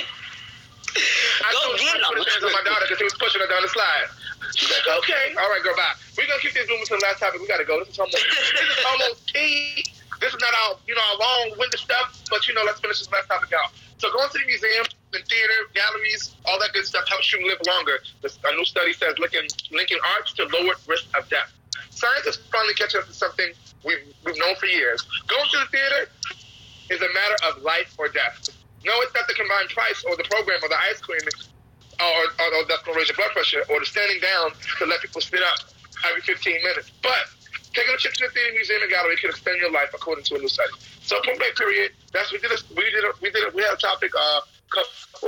I 1.44 1.52
Go 1.52 1.58
told 1.60 1.78
get 1.78 1.92
him 1.92 2.00
to 2.00 2.08
put 2.08 2.24
his 2.24 2.26
hands 2.32 2.44
on 2.48 2.52
my 2.56 2.64
daughter 2.64 2.86
because 2.88 2.98
he 3.02 3.06
was 3.06 3.18
pushing 3.20 3.40
her 3.44 3.50
down 3.50 3.62
the 3.62 3.68
slide. 3.68 4.08
She's 4.54 4.70
like, 4.70 4.86
okay, 5.02 5.34
all 5.38 5.50
right, 5.50 5.62
girl, 5.62 5.76
bye. 5.76 5.94
We're 6.16 6.26
gonna 6.26 6.40
keep 6.40 6.54
this 6.54 6.68
moving 6.68 6.86
to 6.86 6.96
the 6.98 7.04
last 7.04 7.20
topic. 7.20 7.40
We 7.40 7.46
gotta 7.46 7.64
go. 7.64 7.78
This 7.80 7.94
is 7.94 7.98
almost 7.98 8.24
this 8.24 8.78
is 8.78 8.84
almost 8.90 9.32
key. 9.32 9.84
This 10.20 10.34
is 10.34 10.40
not 10.40 10.54
our 10.66 10.76
you 10.86 10.94
know 10.94 11.04
our 11.14 11.18
long-winded 11.18 11.78
stuff, 11.78 12.22
but 12.30 12.46
you 12.48 12.54
know, 12.54 12.62
let's 12.64 12.80
finish 12.80 12.98
this 12.98 13.10
last 13.12 13.28
topic 13.28 13.52
out. 13.52 13.70
So 13.98 14.10
going 14.12 14.28
to 14.30 14.38
the 14.38 14.46
museum, 14.46 14.86
the 15.12 15.18
theater, 15.18 15.58
galleries, 15.74 16.34
all 16.44 16.58
that 16.60 16.72
good 16.72 16.86
stuff 16.86 17.06
helps 17.08 17.32
you 17.32 17.44
live 17.46 17.58
longer. 17.66 17.98
A 18.22 18.52
new 18.54 18.64
study 18.64 18.92
says 18.92 19.18
linking 19.18 19.46
linking 19.70 19.98
arts 20.16 20.32
to 20.34 20.44
lower 20.46 20.74
risk 20.86 21.06
of 21.18 21.28
death. 21.28 21.52
Science 21.90 22.26
is 22.26 22.36
finally 22.50 22.74
catching 22.74 23.00
up 23.00 23.06
to 23.06 23.12
something 23.12 23.52
we've 23.84 24.06
we've 24.24 24.38
known 24.38 24.54
for 24.56 24.66
years. 24.66 25.02
Going 25.26 25.48
to 25.50 25.58
the 25.58 25.66
theater 25.66 26.10
is 26.90 27.02
a 27.02 27.10
matter 27.12 27.36
of 27.50 27.62
life 27.62 27.94
or 27.98 28.08
death. 28.08 28.48
No, 28.84 28.92
it's 29.02 29.14
not 29.14 29.26
the 29.26 29.34
combined 29.34 29.70
price 29.70 30.04
or 30.04 30.16
the 30.16 30.24
program 30.24 30.60
or 30.62 30.68
the 30.68 30.78
ice 30.88 31.00
cream 31.00 31.20
or, 32.00 32.22
or, 32.38 32.48
or 32.54 32.62
that's 32.68 32.82
going 32.82 32.94
to 32.94 32.98
raise 32.98 33.08
your 33.08 33.16
blood 33.16 33.32
pressure, 33.32 33.62
or 33.68 33.80
the 33.80 33.86
standing 33.86 34.20
down 34.20 34.52
to 34.78 34.86
let 34.86 35.00
people 35.00 35.20
sit 35.20 35.42
up 35.42 35.58
every 36.08 36.22
15 36.22 36.62
minutes. 36.62 36.90
But 37.02 37.26
taking 37.74 37.94
a 37.94 37.98
trip 37.98 38.14
to 38.14 38.26
the 38.26 38.32
theater, 38.32 38.52
museum, 38.54 38.82
and 38.82 38.90
gallery 38.90 39.16
can 39.16 39.30
extend 39.30 39.60
your 39.60 39.72
life 39.72 39.90
according 39.94 40.24
to 40.24 40.36
a 40.36 40.38
new 40.38 40.48
study. 40.48 40.72
So, 41.02 41.20
point 41.24 41.38
blank 41.38 41.56
period. 41.56 41.92
That's 42.12 42.32
we 42.32 42.38
did. 42.38 42.52
A, 42.52 42.58
we 42.74 42.84
did. 42.90 43.04
A, 43.04 43.10
we 43.22 43.30
did. 43.30 43.48
A, 43.48 43.56
we 43.56 43.62
had 43.62 43.74
a 43.74 43.80
topic 43.80 44.12
uh, 44.16 44.40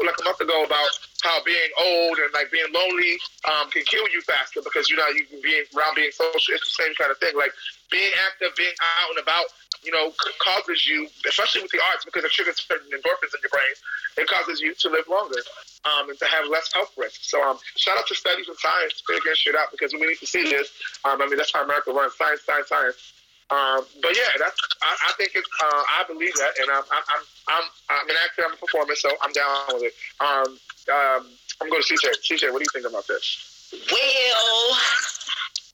like 0.06 0.18
a 0.20 0.24
month 0.24 0.40
ago 0.40 0.64
about 0.64 0.90
how 1.22 1.42
being 1.44 1.70
old 1.78 2.18
and 2.18 2.32
like 2.32 2.50
being 2.50 2.68
lonely 2.72 3.18
um, 3.48 3.70
can 3.70 3.82
kill 3.84 4.06
you 4.08 4.20
faster 4.22 4.60
because 4.62 4.88
you 4.88 4.96
know 4.96 5.06
you 5.12 5.26
being 5.42 5.64
around 5.76 5.94
being 5.96 6.12
social. 6.12 6.54
It's 6.54 6.64
the 6.64 6.82
same 6.82 6.94
kind 6.94 7.10
of 7.10 7.18
thing. 7.18 7.36
Like 7.36 7.52
being 7.90 8.12
active, 8.30 8.54
being 8.56 8.74
out 8.80 9.10
and 9.16 9.20
about, 9.20 9.50
you 9.82 9.92
know, 9.92 10.12
causes 10.38 10.86
you, 10.86 11.08
especially 11.26 11.62
with 11.62 11.72
the 11.72 11.82
arts, 11.92 12.04
because 12.04 12.24
it 12.24 12.32
triggers 12.32 12.60
certain 12.60 12.88
endorphins 12.92 13.34
in 13.34 13.40
your 13.42 13.52
brain. 13.52 13.74
It 14.16 14.26
causes 14.28 14.60
you 14.60 14.74
to 14.74 14.86
live 14.88 15.06
longer 15.08 15.40
um, 15.84 16.08
and 16.08 16.18
to 16.18 16.26
have 16.26 16.46
less 16.48 16.70
health 16.72 16.92
risks. 16.96 17.30
So, 17.30 17.42
um, 17.42 17.58
shout 17.76 17.98
out 17.98 18.06
to 18.08 18.14
studies 18.14 18.48
and 18.48 18.56
science 18.56 19.02
figuring 19.06 19.36
shit 19.36 19.56
out 19.56 19.70
because 19.70 19.92
we 19.92 20.06
need 20.06 20.18
to 20.18 20.26
see 20.26 20.44
this. 20.44 20.70
Um, 21.04 21.20
I 21.20 21.26
mean, 21.26 21.36
that's 21.36 21.52
how 21.52 21.64
America 21.64 21.92
runs: 21.92 22.14
science, 22.16 22.42
science, 22.42 22.68
science. 22.68 23.19
Um, 23.50 23.84
but 24.00 24.14
yeah, 24.14 24.30
that's 24.38 24.58
I, 24.82 25.10
I 25.10 25.12
think 25.18 25.32
it's 25.34 25.48
uh, 25.62 25.82
I 25.98 26.04
believe 26.06 26.34
that, 26.34 26.52
and 26.60 26.70
I'm 26.70 26.84
I'm 26.90 27.22
I'm 27.48 27.64
I'm 27.90 28.08
an 28.08 28.16
actor, 28.24 28.42
I'm 28.46 28.54
a 28.54 28.56
performer, 28.56 28.94
so 28.94 29.10
I'm 29.22 29.32
down 29.32 29.74
with 29.74 29.90
it. 29.90 29.94
Um, 30.20 30.58
um, 30.94 31.26
I'm 31.60 31.68
going 31.68 31.82
to 31.82 31.94
CJ. 31.94 32.22
CJ, 32.22 32.52
what 32.52 32.58
do 32.58 32.64
you 32.64 32.72
think 32.72 32.86
about 32.86 33.06
this? 33.06 33.74
Well, 33.90 34.78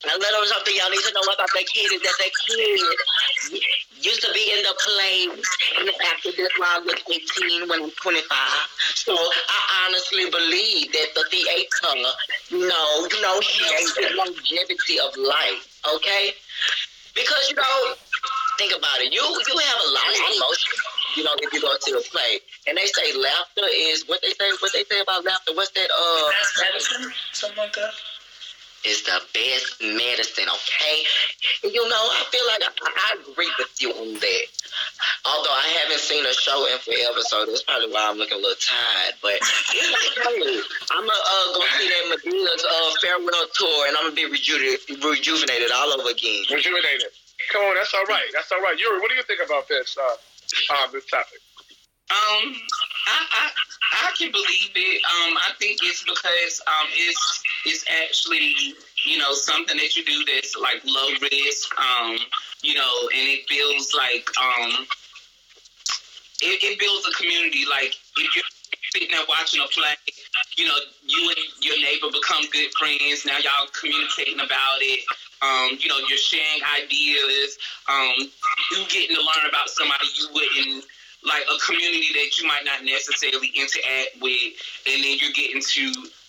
a 0.05 0.19
little 0.19 0.45
something 0.47 0.75
y'all 0.77 0.91
need 0.91 1.03
to 1.03 1.13
know 1.13 1.25
about 1.33 1.49
that 1.53 1.67
kid 1.67 1.93
is 1.93 2.03
that 2.03 2.15
that 2.19 2.33
kid 2.47 2.81
used 4.01 4.23
to 4.23 4.33
be 4.33 4.53
in 4.53 4.63
the 4.63 4.75
plays 4.79 5.49
and 5.81 5.91
after 6.13 6.31
this 6.33 6.53
while 6.59 6.77
I 6.77 6.85
was 6.85 6.95
18 7.11 7.69
when 7.69 7.83
I'm 7.83 7.91
25. 7.91 8.23
So 8.95 9.13
I 9.13 9.87
honestly 9.87 10.31
believe 10.31 10.93
that 10.93 11.09
the 11.15 11.25
theater, 11.31 11.97
you 12.51 12.69
know, 12.69 13.09
you 13.11 13.23
know, 13.23 13.41
has 13.41 13.95
the 13.95 14.15
longevity 14.17 15.01
of 15.01 15.17
life, 15.17 15.81
okay? 15.97 16.33
Because, 17.17 17.49
you 17.49 17.57
know, 17.57 17.95
think 18.59 18.77
about 18.77 19.01
it. 19.01 19.13
You 19.13 19.25
you 19.25 19.57
have 19.57 19.81
a 19.81 19.91
lot 19.91 20.09
of 20.13 20.21
emotions. 20.37 20.79
you 21.17 21.25
know, 21.25 21.33
if 21.41 21.53
you 21.53 21.61
go 21.61 21.73
to 21.73 21.91
a 21.97 22.03
play. 22.13 22.39
And 22.69 22.77
they 22.77 22.85
say 22.87 23.17
laughter 23.17 23.65
is 23.73 24.05
what 24.07 24.21
they 24.21 24.37
say 24.37 24.53
what 24.61 24.73
they 24.73 24.85
say 24.85 25.01
about 25.01 25.25
laughter. 25.25 25.57
What's 25.57 25.73
that 25.73 25.89
uh 25.89 26.31
medicine? 26.61 27.13
Something 27.33 27.59
like 27.59 27.73
that 27.75 27.93
is 28.87 29.03
the 29.03 29.21
best 29.35 29.83
medicine, 29.83 30.47
okay? 30.47 31.03
You 31.65 31.89
know, 31.89 32.05
I 32.15 32.25
feel 32.31 32.47
like 32.47 32.63
I, 32.63 32.71
I, 32.87 33.31
agree 33.31 33.51
with 33.59 33.75
you 33.81 33.91
on 33.91 34.15
that. 34.15 34.47
Although 35.25 35.53
I 35.53 35.67
haven't 35.83 36.01
seen 36.01 36.25
a 36.25 36.33
show 36.33 36.67
in 36.71 36.79
forever, 36.79 37.21
so 37.27 37.47
that's 37.47 37.63
probably 37.63 37.91
why 37.91 38.07
I'm 38.09 38.17
looking 38.17 38.39
a 38.39 38.43
little 38.43 38.59
tired. 38.59 39.15
But 39.23 39.39
it's 39.43 39.91
like, 39.91 40.15
I'm 40.25 41.05
going 41.05 41.11
to 41.11 41.27
uh, 41.27 41.47
go 41.55 41.61
see 41.77 41.89
that 41.91 42.05
Madea's 42.15 42.63
uh, 42.63 42.91
farewell 43.03 43.47
tour, 43.55 43.89
and 43.89 43.97
I'm 43.97 44.11
going 44.11 44.17
to 44.17 44.21
be 44.23 44.29
reju- 44.31 44.79
rejuvenated 45.03 45.71
all 45.75 45.93
over 45.99 46.11
again. 46.11 46.47
Rejuvenated. 46.51 47.11
Come 47.53 47.63
on, 47.69 47.75
that's 47.75 47.93
all 47.95 48.07
right. 48.07 48.27
That's 48.33 48.51
all 48.53 48.63
right. 48.63 48.79
Yuri, 48.79 49.01
what 49.01 49.11
do 49.11 49.17
you 49.17 49.27
think 49.27 49.41
about 49.45 49.69
this, 49.69 49.97
uh, 49.99 50.17
uh, 50.73 50.87
this 50.93 51.07
topic? 51.07 51.41
Um, 52.07 52.55
I, 53.07 53.19
I 53.31 53.51
I 53.93 54.13
can 54.17 54.31
believe 54.31 54.71
it. 54.75 55.03
Um, 55.05 55.37
I 55.39 55.53
think 55.59 55.81
it's 55.83 56.05
because 56.05 56.63
um, 56.67 56.87
it's 56.95 57.43
it's 57.65 57.85
actually 58.05 58.55
you 59.05 59.19
know 59.19 59.33
something 59.33 59.77
that 59.77 59.97
you 59.97 60.05
do 60.05 60.25
that's 60.33 60.57
like 60.57 60.83
low 60.85 61.09
risk. 61.21 61.79
Um, 61.79 62.19
you 62.67 62.75
know, 62.75 62.95
and 63.15 63.25
it 63.31 63.47
builds 63.47 63.95
like 63.95 64.27
um, 64.43 64.87
it, 66.43 66.59
it 66.67 66.75
builds 66.83 67.07
a 67.07 67.15
community. 67.15 67.63
Like 67.63 67.95
if 68.19 68.35
you're 68.35 68.51
sitting 68.91 69.15
there 69.15 69.23
watching 69.29 69.63
a 69.63 69.69
play, 69.71 69.95
you 70.59 70.67
know, 70.67 70.75
you 71.07 71.31
and 71.31 71.47
your 71.63 71.79
neighbor 71.79 72.11
become 72.11 72.43
good 72.51 72.75
friends. 72.75 73.23
Now 73.23 73.39
y'all 73.39 73.71
communicating 73.71 74.43
about 74.43 74.83
it. 74.83 75.07
Um, 75.47 75.79
you 75.79 75.87
know, 75.87 76.03
you're 76.11 76.19
sharing 76.19 76.63
ideas. 76.83 77.55
Um, 77.87 78.27
you 78.75 78.83
getting 78.91 79.15
to 79.15 79.23
learn 79.23 79.47
about 79.47 79.71
somebody 79.71 80.11
you 80.19 80.27
wouldn't 80.35 80.85
like 81.23 81.47
a 81.47 81.59
community 81.63 82.11
that 82.19 82.39
you 82.39 82.47
might 82.47 82.65
not 82.65 82.83
necessarily 82.83 83.51
interact 83.55 84.19
with, 84.21 84.59
and 84.91 85.03
then 85.03 85.19
you're 85.23 85.35
getting 85.35 85.63
to 85.63 85.87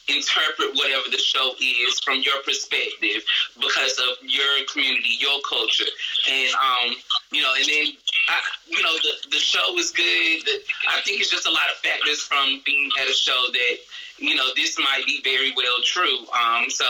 interpret 0.07 0.75
whatever 0.75 1.09
the 1.11 1.17
show 1.17 1.53
is 1.59 1.99
from 1.99 2.21
your 2.21 2.41
perspective 2.43 3.23
because 3.59 3.99
of 3.99 4.17
your 4.23 4.65
community, 4.71 5.19
your 5.19 5.39
culture, 5.47 5.89
and 6.29 6.49
um, 6.55 6.95
you 7.31 7.41
know, 7.41 7.53
and 7.55 7.65
then 7.65 7.85
I, 8.29 8.39
you 8.67 8.81
know, 8.81 8.93
the 9.03 9.29
the 9.31 9.39
show 9.39 9.77
is 9.77 9.91
good. 9.91 10.43
I 10.87 11.01
think 11.01 11.21
it's 11.21 11.29
just 11.29 11.47
a 11.47 11.51
lot 11.51 11.67
of 11.71 11.77
factors 11.77 12.21
from 12.21 12.61
being 12.65 12.89
at 13.01 13.07
a 13.07 13.13
show 13.13 13.45
that 13.51 13.75
you 14.17 14.35
know 14.35 14.47
this 14.55 14.77
might 14.79 15.03
be 15.05 15.21
very 15.23 15.53
well 15.55 15.81
true. 15.83 16.25
Um, 16.31 16.69
so 16.69 16.85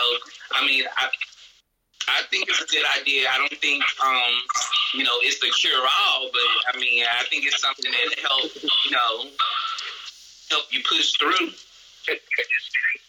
I 0.52 0.66
mean, 0.66 0.84
I 0.96 1.08
I 2.08 2.22
think 2.30 2.48
it's 2.48 2.62
a 2.62 2.66
good 2.66 2.84
idea. 2.98 3.28
I 3.28 3.36
don't 3.36 3.60
think, 3.60 3.84
um, 4.02 4.32
you 4.94 5.04
know, 5.04 5.12
it's 5.20 5.38
the 5.40 5.52
cure 5.60 5.76
all, 5.76 6.30
but 6.32 6.74
I 6.74 6.78
mean, 6.78 7.04
I 7.04 7.24
think 7.24 7.44
it's 7.44 7.60
something 7.60 7.90
that 7.90 8.18
help, 8.20 8.50
you 8.62 8.90
know, 8.90 9.28
help 10.50 10.64
you 10.70 10.80
push 10.88 11.12
through. 11.18 11.52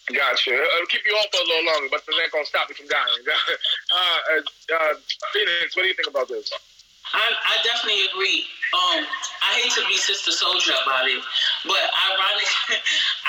Gotcha. 0.10 0.54
It'll 0.58 0.90
keep 0.90 1.06
you 1.06 1.14
on 1.14 1.28
for 1.30 1.38
a 1.38 1.46
little 1.46 1.66
longer, 1.70 1.88
but 1.94 2.02
it's 2.02 2.10
not 2.10 2.32
gonna 2.34 2.46
stop 2.46 2.66
you 2.70 2.76
from 2.76 2.90
dying. 2.90 3.24
uh, 3.30 4.42
uh, 4.42 4.94
Phoenix, 5.34 5.78
what 5.78 5.86
do 5.86 5.90
you 5.90 5.94
think 5.94 6.10
about 6.10 6.28
this? 6.28 6.50
I, 7.14 7.26
I 7.26 7.56
definitely 7.62 8.06
agree. 8.10 8.46
Um, 8.74 9.06
I 9.42 9.62
hate 9.62 9.74
to 9.78 9.86
be 9.86 9.98
Sister 9.98 10.34
soldier 10.34 10.74
about 10.86 11.10
it, 11.10 11.22
but 11.66 11.82
ironic, 11.82 12.50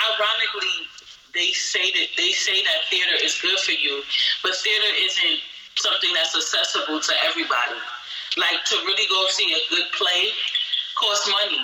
ironically, 0.09 0.89
they 1.33 1.53
say 1.53 1.89
that 1.93 2.09
they 2.16 2.33
say 2.33 2.64
that 2.64 2.89
theater 2.89 3.16
is 3.20 3.41
good 3.41 3.61
for 3.61 3.72
you, 3.72 4.01
but 4.43 4.57
theater 4.57 4.91
isn't 5.05 5.41
something 5.76 6.12
that's 6.12 6.37
accessible 6.37 7.01
to 7.01 7.12
everybody. 7.24 7.81
Like 8.37 8.64
to 8.72 8.76
really 8.89 9.09
go 9.09 9.20
see 9.33 9.53
a 9.53 9.62
good 9.68 9.89
play 9.97 10.33
costs 10.97 11.28
money. 11.28 11.61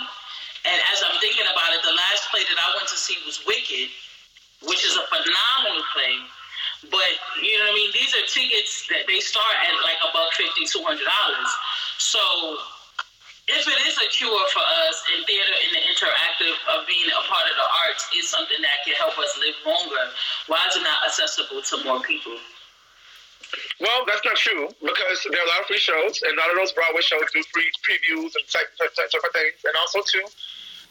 And 0.66 0.78
as 0.92 0.98
I'm 1.04 1.16
thinking 1.20 1.46
about 1.46 1.72
it, 1.72 1.80
the 1.84 1.94
last 1.94 2.28
play 2.32 2.42
that 2.42 2.58
I 2.58 2.68
went 2.74 2.88
to 2.88 2.98
see 2.98 3.16
was 3.24 3.44
Wicked, 3.46 3.92
which 4.64 4.84
is 4.84 4.96
a 4.96 5.04
phenomenal 5.12 5.82
thing. 5.92 6.20
But 6.88 7.12
you 7.42 7.56
know 7.58 7.68
what 7.68 7.76
I 7.76 7.80
mean? 7.80 7.90
These 7.92 8.12
are 8.14 8.24
tickets 8.28 8.86
that 8.92 9.04
they 9.08 9.20
start 9.20 9.54
at 9.64 9.74
like 9.82 10.00
a 10.00 10.10
fifty, 10.36 10.64
two 10.64 10.84
hundred 10.84 11.08
dollars. 11.08 11.50
So 11.98 12.20
if 13.48 13.62
it 13.66 13.78
is 13.86 13.96
a 13.98 14.08
cure 14.10 14.44
for 14.50 14.64
us 14.88 14.96
in 15.16 15.24
theater 15.24 15.54
and 15.66 15.70
the 15.74 15.82
interactive 15.86 16.56
of 16.72 16.86
being 16.86 17.06
a 17.10 17.22
part 17.30 17.46
of 17.46 17.54
the 17.54 17.68
arts 17.86 18.10
is 18.14 18.28
something 18.28 18.58
that 18.60 18.82
can 18.84 18.94
help 18.98 19.14
us 19.18 19.38
live 19.38 19.54
longer, 19.64 20.04
why 20.50 20.60
is 20.68 20.76
it 20.76 20.82
not 20.82 20.98
accessible 21.06 21.62
to 21.62 21.74
more 21.86 22.02
people? 22.02 22.36
Well, 23.80 24.02
that's 24.06 24.24
not 24.24 24.36
true 24.36 24.68
because 24.82 25.18
there 25.30 25.38
are 25.38 25.46
a 25.46 25.50
lot 25.54 25.60
of 25.60 25.66
free 25.66 25.78
shows, 25.78 26.22
and 26.22 26.34
a 26.34 26.40
lot 26.40 26.50
of 26.50 26.56
those 26.58 26.72
Broadway 26.72 27.00
shows 27.00 27.22
do 27.32 27.42
free 27.54 27.70
previews 27.86 28.34
and 28.34 28.44
type, 28.50 28.66
type, 28.78 28.92
type, 28.94 29.10
type 29.10 29.22
of 29.22 29.32
things. 29.32 29.62
And 29.62 29.74
also, 29.78 30.02
too, 30.02 30.26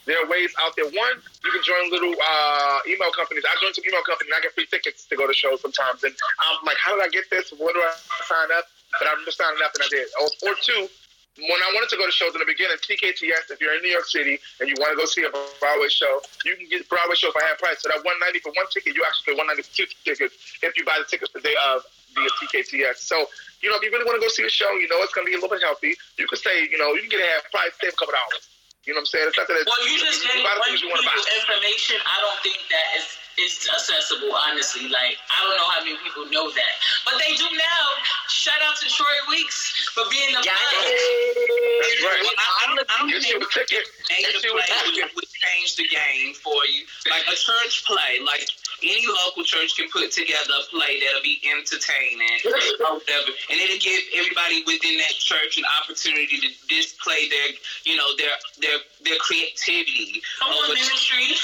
there 0.05 0.21
are 0.21 0.27
ways 0.29 0.53
out 0.61 0.75
there. 0.77 0.85
One, 0.85 1.15
you 1.43 1.51
can 1.51 1.63
join 1.65 1.89
little 1.89 2.13
uh, 2.13 2.79
email 2.89 3.11
companies. 3.11 3.43
I 3.45 3.57
joined 3.61 3.75
some 3.75 3.85
email 3.85 4.05
companies 4.05 4.29
and 4.33 4.37
I 4.37 4.41
get 4.41 4.53
free 4.53 4.69
tickets 4.69 5.05
to 5.09 5.15
go 5.17 5.25
to 5.25 5.33
shows 5.33 5.61
sometimes. 5.61 6.05
And 6.05 6.13
I'm 6.39 6.61
like, 6.65 6.77
how 6.77 6.93
did 6.93 7.03
I 7.03 7.09
get 7.09 7.25
this? 7.29 7.53
Where 7.57 7.73
do 7.73 7.81
I 7.81 7.93
sign 8.29 8.49
up? 8.53 8.69
But 9.01 9.09
I'm 9.09 9.25
just 9.25 9.37
signing 9.37 9.59
up 9.65 9.73
and 9.73 9.83
I 9.83 9.89
did. 9.89 10.07
Or, 10.21 10.27
or 10.49 10.55
two, 10.61 10.87
when 11.35 11.59
I 11.59 11.69
wanted 11.75 11.91
to 11.91 11.99
go 11.99 12.07
to 12.07 12.15
shows 12.15 12.31
in 12.31 12.39
the 12.39 12.47
beginning, 12.47 12.79
TKTS, 12.79 13.51
if 13.51 13.59
you're 13.59 13.75
in 13.75 13.83
New 13.83 13.91
York 13.91 14.07
City 14.07 14.39
and 14.63 14.71
you 14.71 14.75
want 14.79 14.95
to 14.95 14.97
go 14.97 15.03
see 15.03 15.27
a 15.27 15.31
Broadway 15.59 15.91
show, 15.91 16.23
you 16.47 16.55
can 16.55 16.69
get 16.71 16.87
Broadway 16.87 17.19
show 17.19 17.33
for 17.35 17.43
half 17.43 17.59
price. 17.59 17.83
So 17.83 17.91
that 17.91 17.99
190 18.07 18.39
for 18.39 18.55
one 18.55 18.69
ticket, 18.71 18.95
you 18.95 19.03
actually 19.03 19.35
pay 19.35 19.43
190 19.43 19.67
for 19.67 19.73
two 19.75 19.87
tickets 20.07 20.37
if 20.63 20.71
you 20.79 20.87
buy 20.87 20.95
the 20.95 21.07
tickets 21.09 21.35
the 21.35 21.43
day 21.43 21.55
of 21.75 21.83
via 22.15 22.31
TKTS. 22.39 23.03
So, 23.03 23.27
you 23.59 23.67
know, 23.67 23.75
if 23.75 23.83
you 23.83 23.91
really 23.91 24.07
want 24.07 24.15
to 24.15 24.23
go 24.23 24.31
see 24.31 24.47
a 24.47 24.53
show, 24.53 24.71
you 24.79 24.87
know 24.87 25.03
it's 25.03 25.11
going 25.11 25.27
to 25.27 25.29
be 25.29 25.35
a 25.35 25.41
little 25.41 25.51
bit 25.51 25.59
healthy. 25.59 25.99
You 26.15 26.23
can 26.23 26.39
say, 26.39 26.71
you 26.71 26.79
know, 26.79 26.95
you 26.95 27.03
can 27.03 27.11
get 27.11 27.19
a 27.19 27.27
half 27.35 27.51
price, 27.51 27.75
save 27.83 27.91
a 27.91 27.99
couple 27.99 28.15
dollars. 28.15 28.54
You 28.85 28.93
know 28.93 29.01
what 29.01 29.09
I'm 29.09 29.17
saying? 29.17 29.25
It's 29.33 29.37
not 29.37 29.49
that 29.49 29.57
it's, 29.57 29.65
well, 29.65 29.81
you 29.89 29.97
just 29.97 30.21
gave 30.21 30.45
one 30.45 30.61
people 30.77 30.93
information. 30.93 31.97
I 32.05 32.17
don't 32.21 32.39
think 32.45 32.61
that 32.69 32.87
is 33.01 33.07
is 33.35 33.67
accessible, 33.67 34.31
honestly. 34.31 34.87
Like, 34.87 35.19
I 35.27 35.35
don't 35.43 35.57
know 35.57 35.67
how 35.67 35.83
many 35.83 35.97
people 35.99 36.23
know 36.31 36.47
that. 36.53 36.73
But 37.03 37.19
they 37.19 37.35
do 37.35 37.43
now. 37.43 37.85
Shout 38.29 38.61
out 38.63 38.77
to 38.79 38.87
Troy 38.87 39.17
Weeks 39.29 39.89
for 39.91 40.03
being 40.07 40.31
the 40.31 40.39
yeah, 40.45 40.55
That's 40.55 41.99
right. 42.05 42.21
Well, 42.23 42.37
I, 42.37 42.47
I 42.47 42.63
don't, 42.69 42.79
I 42.79 42.95
don't 43.01 43.11
think 43.11 43.41
a 43.41 43.49
ticket. 43.51 43.83
play 44.07 45.09
would 45.17 45.29
change 45.33 45.75
the 45.75 45.87
game 45.89 46.33
for 46.39 46.55
you. 46.69 46.85
Like 47.09 47.27
a 47.27 47.35
church 47.35 47.83
play, 47.83 48.21
like 48.23 48.47
any 48.85 49.05
local 49.25 49.43
church 49.43 49.75
can 49.75 49.89
put 49.89 50.11
together 50.11 50.53
a 50.53 50.63
play 50.69 51.01
that'll 51.01 51.25
be 51.25 51.41
entertaining 51.43 52.39
or 52.85 53.01
whatever. 53.01 53.31
And 53.49 53.57
it'll 53.57 53.81
give 53.81 54.01
everybody 54.13 54.63
within 54.65 54.97
that 55.01 55.15
church 55.17 55.57
an 55.57 55.65
opportunity 55.81 56.37
to 56.37 56.49
display 56.69 57.27
their, 57.29 57.49
you 57.83 57.97
know, 57.97 58.07
their 58.17 58.37
their 58.61 58.77
their 59.03 59.19
creativity. 59.19 60.21
Come 60.39 60.53
on, 60.53 60.73
ministry. 60.73 61.35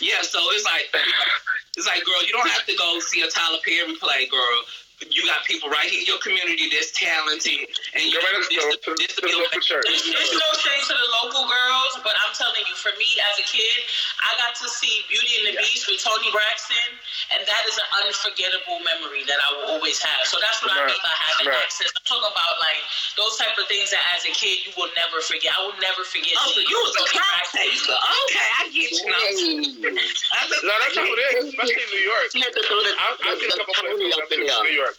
Yeah, 0.00 0.20
so 0.22 0.38
it's 0.50 0.64
like 0.64 0.90
it's 1.76 1.86
like, 1.86 2.04
girl, 2.04 2.20
you 2.26 2.32
don't 2.32 2.50
have 2.50 2.66
to 2.66 2.76
go 2.76 2.98
see 3.00 3.22
a 3.22 3.28
Tyler 3.28 3.58
Perry 3.64 3.94
play, 3.96 4.28
girl 4.28 4.62
you 5.10 5.26
got 5.26 5.42
people 5.48 5.72
right 5.72 5.88
here 5.88 6.04
in 6.04 6.06
your 6.06 6.20
community 6.22 6.70
that's 6.70 6.92
talented, 6.94 7.66
and 7.96 8.02
you 8.06 8.18
right 8.20 8.38
this, 8.46 8.78
to, 8.84 8.94
this 8.94 9.12
to, 9.18 9.26
to, 9.26 9.34
to 9.34 9.60
church. 9.64 9.86
It's, 9.88 10.06
it's 10.06 10.34
no 10.34 10.50
shade 10.60 10.84
to 10.86 10.94
the 10.94 11.08
local 11.24 11.48
girls, 11.48 11.92
but 12.06 12.14
I'm 12.22 12.32
telling 12.36 12.62
you, 12.68 12.76
for 12.78 12.94
me 13.00 13.08
as 13.18 13.34
a 13.40 13.46
kid, 13.46 13.78
I 14.22 14.30
got 14.38 14.54
to 14.62 14.66
see 14.70 15.02
Beauty 15.10 15.32
and 15.42 15.44
the 15.50 15.54
yeah. 15.58 15.64
Beast 15.66 15.88
with 15.90 15.98
Toni 15.98 16.30
Braxton, 16.30 16.88
and 17.34 17.42
that 17.42 17.62
is 17.66 17.76
an 17.80 17.88
unforgettable 18.06 18.78
memory 18.86 19.26
that 19.26 19.38
I 19.42 19.48
will 19.58 19.66
always 19.78 19.98
have. 20.02 20.22
So 20.28 20.38
that's 20.38 20.62
what 20.62 20.74
right. 20.74 20.86
I 20.86 20.92
mean 20.92 21.02
by 21.02 21.14
having 21.16 21.48
right. 21.50 21.64
access. 21.64 21.90
I'm 21.94 22.04
talking 22.06 22.28
about 22.28 22.54
like 22.62 22.82
those 23.18 23.34
type 23.40 23.54
of 23.58 23.66
things 23.66 23.90
that 23.90 24.02
as 24.14 24.22
a 24.28 24.32
kid 24.34 24.62
you 24.66 24.72
will 24.78 24.92
never 24.94 25.18
forget. 25.24 25.54
I 25.56 25.60
will 25.66 25.78
never 25.82 26.04
forget. 26.06 26.34
Oh, 26.38 26.52
so 26.52 26.60
you 26.62 26.78
was 26.78 26.94
a 27.00 27.04
crowd 27.10 27.46
taster. 27.50 27.96
Okay, 27.96 28.48
I 28.58 28.62
get 28.70 28.88
you. 28.92 29.04
Now. 29.08 29.92
no, 30.68 30.72
that's 30.84 30.96
how 30.96 31.06
it 31.06 31.20
is, 31.40 31.54
especially 31.54 31.82
in 31.82 31.90
New 31.90 32.04
York. 32.06 32.26
I've 32.32 33.38
seen 33.38 33.50
a 33.50 33.56
couple 33.58 33.74
places 33.74 34.00
in 34.00 34.42
New 34.42 34.76
York. 34.76 34.91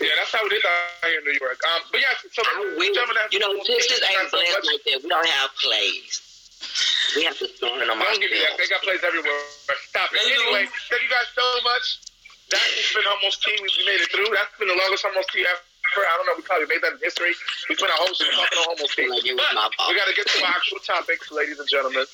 Yeah, 0.00 0.14
that's 0.18 0.32
how 0.34 0.44
it 0.44 0.52
is 0.52 0.64
out 0.66 1.06
here 1.06 1.18
in 1.18 1.24
New 1.24 1.38
York. 1.40 1.58
Um, 1.64 1.80
but 1.90 2.00
yeah, 2.02 2.12
so 2.18 2.42
we, 2.76 2.90
you 3.30 3.38
know, 3.38 3.54
Texas 3.62 4.02
ain't 4.02 4.30
blessed 4.30 4.66
like 4.66 4.82
that. 4.90 5.00
We 5.02 5.08
don't 5.08 5.26
have 5.26 5.50
plays. 5.62 6.20
We 7.16 7.22
have 7.24 7.38
to 7.38 7.46
start 7.46 7.78
them 7.78 7.86
Don't 7.86 8.20
give 8.20 8.30
me 8.30 8.40
that. 8.42 8.58
They 8.58 8.66
got 8.66 8.82
plays 8.82 9.00
everywhere. 9.06 9.38
Stop 9.88 10.10
it. 10.12 10.20
Anyway, 10.26 10.66
thank 10.90 11.02
you 11.02 11.10
guys 11.12 11.30
so 11.30 11.46
much. 11.62 12.02
That 12.50 12.60
has 12.60 12.90
been 12.92 13.06
almost 13.08 13.40
tea. 13.40 13.56
We 13.62 13.70
made 13.86 14.02
it 14.02 14.10
through. 14.10 14.28
That's 14.34 14.52
been 14.58 14.68
the 14.68 14.76
longest 14.76 15.06
almost 15.06 15.30
tea 15.32 15.46
ever. 15.46 15.62
I 15.94 16.14
don't 16.18 16.26
know. 16.26 16.34
We 16.36 16.42
probably 16.42 16.66
made 16.66 16.82
that 16.82 16.98
in 16.98 17.00
history. 17.00 17.32
We 17.70 17.78
spent 17.78 17.92
our 17.92 18.00
whole 18.02 18.12
show 18.12 18.26
talking 18.34 18.58
on 18.58 18.66
almost 18.74 18.98
tea. 18.98 19.06
But 19.06 19.22
we 19.22 19.94
got 19.94 20.08
to 20.10 20.16
get 20.16 20.26
to 20.26 20.38
our 20.42 20.52
actual 20.58 20.82
topics, 20.82 21.30
ladies 21.30 21.58
and 21.62 21.68
gentlemen. 21.68 22.04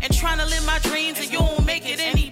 And 0.00 0.10
trying 0.16 0.38
to 0.38 0.46
live 0.46 0.64
my 0.64 0.78
dreams, 0.80 1.20
and 1.20 1.30
you 1.30 1.40
won't 1.40 1.66
make 1.66 1.84
it 1.84 2.00
any 2.00 2.27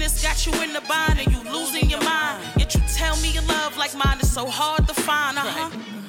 Penis 0.00 0.22
got 0.22 0.46
you 0.46 0.62
in 0.62 0.72
the 0.72 0.80
bind, 0.88 1.18
and 1.18 1.30
you 1.30 1.52
losing 1.52 1.90
your 1.90 2.02
mind. 2.02 2.42
Yet 2.56 2.74
you 2.74 2.80
tell 2.96 3.14
me 3.18 3.32
your 3.32 3.42
love 3.42 3.76
like 3.76 3.94
mine 3.94 4.18
is 4.20 4.32
so 4.32 4.46
hard 4.46 4.88
to 4.88 4.94
find, 4.94 5.36
uh 5.36 5.42
huh. 5.42 5.99